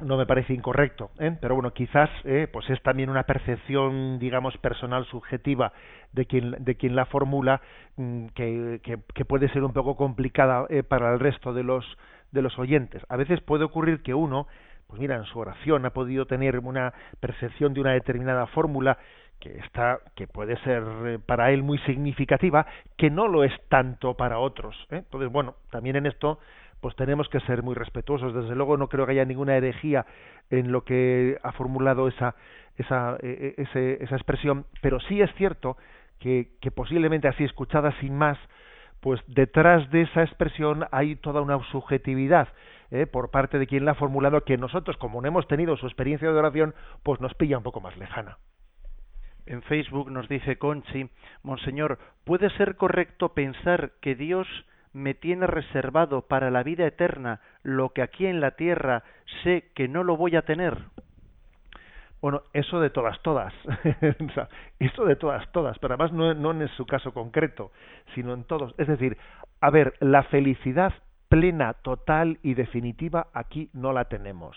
no 0.00 0.16
me 0.16 0.26
parece 0.26 0.52
incorrecto, 0.52 1.10
¿eh? 1.18 1.36
pero 1.40 1.54
bueno, 1.54 1.72
quizás 1.72 2.10
¿eh? 2.24 2.48
pues 2.52 2.68
es 2.70 2.82
también 2.82 3.10
una 3.10 3.24
percepción, 3.24 4.18
digamos, 4.18 4.56
personal 4.58 5.04
subjetiva 5.06 5.72
de 6.12 6.26
quien, 6.26 6.56
de 6.58 6.74
quien 6.76 6.96
la 6.96 7.06
formula 7.06 7.60
mm, 7.96 8.26
que, 8.34 8.80
que, 8.82 9.24
puede 9.24 9.48
ser 9.50 9.62
un 9.62 9.72
poco 9.72 9.96
complicada 9.96 10.66
¿eh? 10.68 10.82
para 10.82 11.12
el 11.12 11.20
resto 11.20 11.52
de 11.52 11.62
los, 11.62 11.84
de 12.32 12.42
los 12.42 12.58
oyentes. 12.58 13.02
A 13.08 13.16
veces 13.16 13.40
puede 13.40 13.64
ocurrir 13.64 14.02
que 14.02 14.14
uno, 14.14 14.48
pues 14.88 15.00
mira, 15.00 15.16
en 15.16 15.24
su 15.24 15.38
oración 15.38 15.86
ha 15.86 15.90
podido 15.90 16.26
tener 16.26 16.58
una 16.58 16.92
percepción 17.20 17.72
de 17.72 17.80
una 17.80 17.92
determinada 17.92 18.46
fórmula 18.48 18.98
que 19.40 19.58
está 19.58 19.98
que 20.14 20.26
puede 20.26 20.56
ser 20.58 20.82
eh, 21.06 21.18
para 21.18 21.50
él 21.50 21.62
muy 21.62 21.78
significativa 21.80 22.66
que 22.96 23.10
no 23.10 23.28
lo 23.28 23.44
es 23.44 23.52
tanto 23.68 24.14
para 24.14 24.38
otros 24.38 24.76
¿eh? 24.90 24.98
entonces 24.98 25.30
bueno 25.30 25.56
también 25.70 25.96
en 25.96 26.06
esto 26.06 26.38
pues 26.80 26.94
tenemos 26.96 27.28
que 27.28 27.40
ser 27.40 27.62
muy 27.62 27.74
respetuosos. 27.74 28.34
Desde 28.34 28.54
luego 28.54 28.76
no 28.76 28.88
creo 28.88 29.06
que 29.06 29.12
haya 29.12 29.24
ninguna 29.24 29.56
herejía 29.56 30.06
en 30.50 30.72
lo 30.72 30.84
que 30.84 31.38
ha 31.42 31.52
formulado 31.52 32.08
esa, 32.08 32.34
esa, 32.76 33.16
e, 33.20 33.54
e, 33.56 33.98
esa 34.00 34.16
expresión, 34.16 34.66
pero 34.80 35.00
sí 35.00 35.20
es 35.20 35.32
cierto 35.34 35.76
que, 36.18 36.50
que 36.60 36.70
posiblemente 36.70 37.28
así 37.28 37.44
escuchada 37.44 37.92
sin 38.00 38.16
más, 38.16 38.38
pues 39.00 39.20
detrás 39.26 39.90
de 39.90 40.02
esa 40.02 40.22
expresión 40.22 40.86
hay 40.90 41.16
toda 41.16 41.42
una 41.42 41.58
subjetividad 41.70 42.48
¿eh? 42.90 43.06
por 43.06 43.30
parte 43.30 43.58
de 43.58 43.66
quien 43.66 43.84
la 43.84 43.92
ha 43.92 43.96
formulado 43.96 44.44
que 44.44 44.56
nosotros, 44.56 44.96
como 44.96 45.20
no 45.20 45.28
hemos 45.28 45.46
tenido 45.48 45.76
su 45.76 45.86
experiencia 45.86 46.30
de 46.30 46.38
oración, 46.38 46.74
pues 47.02 47.20
nos 47.20 47.34
pilla 47.34 47.58
un 47.58 47.64
poco 47.64 47.80
más 47.80 47.96
lejana. 47.96 48.38
En 49.46 49.62
Facebook 49.62 50.10
nos 50.10 50.28
dice 50.28 50.56
Conchi, 50.56 51.10
Monseñor, 51.42 51.98
¿puede 52.24 52.48
ser 52.50 52.76
correcto 52.76 53.34
pensar 53.34 53.92
que 54.00 54.14
Dios 54.14 54.46
me 54.94 55.12
tiene 55.12 55.46
reservado 55.46 56.22
para 56.22 56.50
la 56.50 56.62
vida 56.62 56.86
eterna 56.86 57.40
lo 57.62 57.90
que 57.90 58.00
aquí 58.00 58.26
en 58.26 58.40
la 58.40 58.52
tierra 58.52 59.02
sé 59.42 59.70
que 59.74 59.88
no 59.88 60.04
lo 60.04 60.16
voy 60.16 60.36
a 60.36 60.42
tener? 60.42 60.78
Bueno, 62.22 62.42
eso 62.54 62.80
de 62.80 62.88
todas, 62.88 63.20
todas. 63.20 63.52
eso 64.78 65.04
de 65.04 65.16
todas, 65.16 65.52
todas, 65.52 65.78
pero 65.78 65.94
además 65.94 66.12
no, 66.12 66.52
en 66.52 66.68
su 66.68 66.86
caso 66.86 67.12
concreto, 67.12 67.70
sino 68.14 68.32
en 68.32 68.44
todos. 68.44 68.74
Es 68.78 68.88
decir, 68.88 69.18
a 69.60 69.68
ver, 69.68 69.94
la 70.00 70.22
felicidad 70.22 70.94
plena, 71.28 71.74
total 71.74 72.38
y 72.42 72.54
definitiva 72.54 73.26
aquí 73.34 73.68
no 73.74 73.92
la 73.92 74.06
tenemos. 74.06 74.56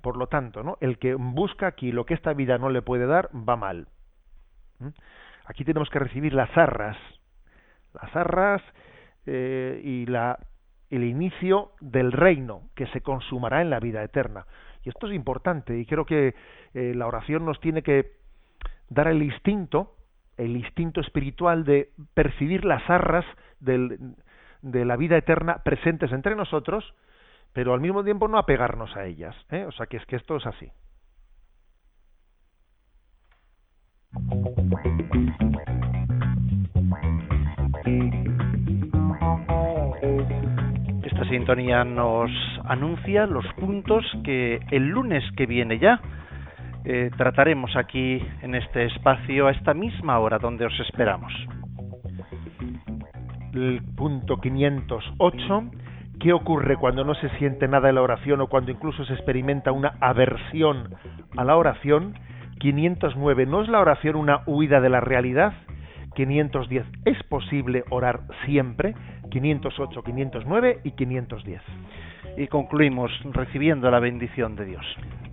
Por 0.00 0.16
lo 0.16 0.28
tanto, 0.28 0.62
¿no? 0.62 0.78
el 0.80 0.98
que 0.98 1.14
busca 1.14 1.66
aquí 1.66 1.90
lo 1.90 2.06
que 2.06 2.14
esta 2.14 2.34
vida 2.34 2.56
no 2.58 2.70
le 2.70 2.82
puede 2.82 3.06
dar, 3.06 3.30
va 3.34 3.56
mal. 3.56 3.88
¿Mm? 4.78 4.88
Aquí 5.46 5.64
tenemos 5.64 5.90
que 5.90 5.98
recibir 5.98 6.34
las 6.34 6.56
arras. 6.56 6.96
Las 7.94 8.14
arras 8.14 8.62
eh, 9.32 9.80
y 9.84 10.06
la, 10.06 10.40
el 10.90 11.04
inicio 11.04 11.70
del 11.80 12.10
reino 12.10 12.62
que 12.74 12.88
se 12.88 13.00
consumará 13.00 13.62
en 13.62 13.70
la 13.70 13.78
vida 13.78 14.02
eterna. 14.02 14.44
Y 14.82 14.88
esto 14.88 15.06
es 15.06 15.14
importante 15.14 15.78
y 15.78 15.86
creo 15.86 16.04
que 16.04 16.34
eh, 16.74 16.94
la 16.96 17.06
oración 17.06 17.44
nos 17.44 17.60
tiene 17.60 17.82
que 17.82 18.10
dar 18.88 19.06
el 19.06 19.22
instinto, 19.22 19.94
el 20.36 20.56
instinto 20.56 21.00
espiritual 21.00 21.64
de 21.64 21.90
percibir 22.12 22.64
las 22.64 22.82
arras 22.90 23.24
de 23.60 24.84
la 24.84 24.96
vida 24.96 25.16
eterna 25.16 25.62
presentes 25.62 26.10
entre 26.10 26.34
nosotros, 26.34 26.92
pero 27.52 27.72
al 27.72 27.80
mismo 27.80 28.02
tiempo 28.02 28.26
no 28.26 28.36
apegarnos 28.36 28.96
a 28.96 29.04
ellas. 29.04 29.36
¿eh? 29.50 29.64
O 29.64 29.70
sea 29.70 29.86
que 29.86 29.98
es 29.98 30.06
que 30.06 30.16
esto 30.16 30.38
es 30.38 30.46
así. 30.46 30.72
Sintonía 41.30 41.84
nos 41.84 42.30
anuncia 42.64 43.24
los 43.24 43.46
puntos 43.54 44.04
que 44.24 44.58
el 44.72 44.88
lunes 44.88 45.22
que 45.36 45.46
viene 45.46 45.78
ya 45.78 46.00
eh, 46.84 47.10
trataremos 47.16 47.76
aquí 47.76 48.20
en 48.42 48.56
este 48.56 48.86
espacio 48.86 49.46
a 49.46 49.52
esta 49.52 49.72
misma 49.72 50.18
hora 50.18 50.38
donde 50.38 50.66
os 50.66 50.80
esperamos. 50.80 51.32
El 53.54 53.80
punto 53.96 54.40
508. 54.40 55.62
¿Qué 56.18 56.32
ocurre 56.32 56.76
cuando 56.76 57.04
no 57.04 57.14
se 57.14 57.28
siente 57.38 57.68
nada 57.68 57.88
en 57.88 57.94
la 57.94 58.02
oración 58.02 58.40
o 58.40 58.48
cuando 58.48 58.72
incluso 58.72 59.04
se 59.04 59.14
experimenta 59.14 59.72
una 59.72 59.94
aversión 60.00 60.96
a 61.36 61.44
la 61.44 61.56
oración? 61.56 62.14
509. 62.58 63.46
¿No 63.46 63.62
es 63.62 63.68
la 63.68 63.80
oración 63.80 64.16
una 64.16 64.42
huida 64.46 64.80
de 64.80 64.90
la 64.90 65.00
realidad? 65.00 65.52
510. 66.14 66.86
¿Es 67.04 67.22
posible 67.24 67.84
orar 67.90 68.20
siempre? 68.44 68.94
508, 69.30 70.02
509 70.02 70.80
y 70.84 70.90
510. 70.92 71.62
Y 72.36 72.46
concluimos 72.48 73.10
recibiendo 73.32 73.90
la 73.90 74.00
bendición 74.00 74.56
de 74.56 74.66
Dios. 74.66 74.84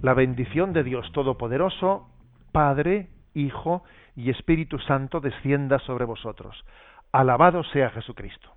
La 0.02 0.14
bendición 0.14 0.74
de 0.74 0.84
Dios 0.84 1.12
Todopoderoso, 1.12 2.08
Padre, 2.52 3.10
Hijo 3.34 3.84
y 4.16 4.30
Espíritu 4.30 4.80
Santo 4.80 5.20
descienda 5.20 5.80
sobre 5.80 6.06
vosotros. 6.06 6.64
Alabado 7.12 7.64
sea 7.64 7.90
Jesucristo. 7.92 8.57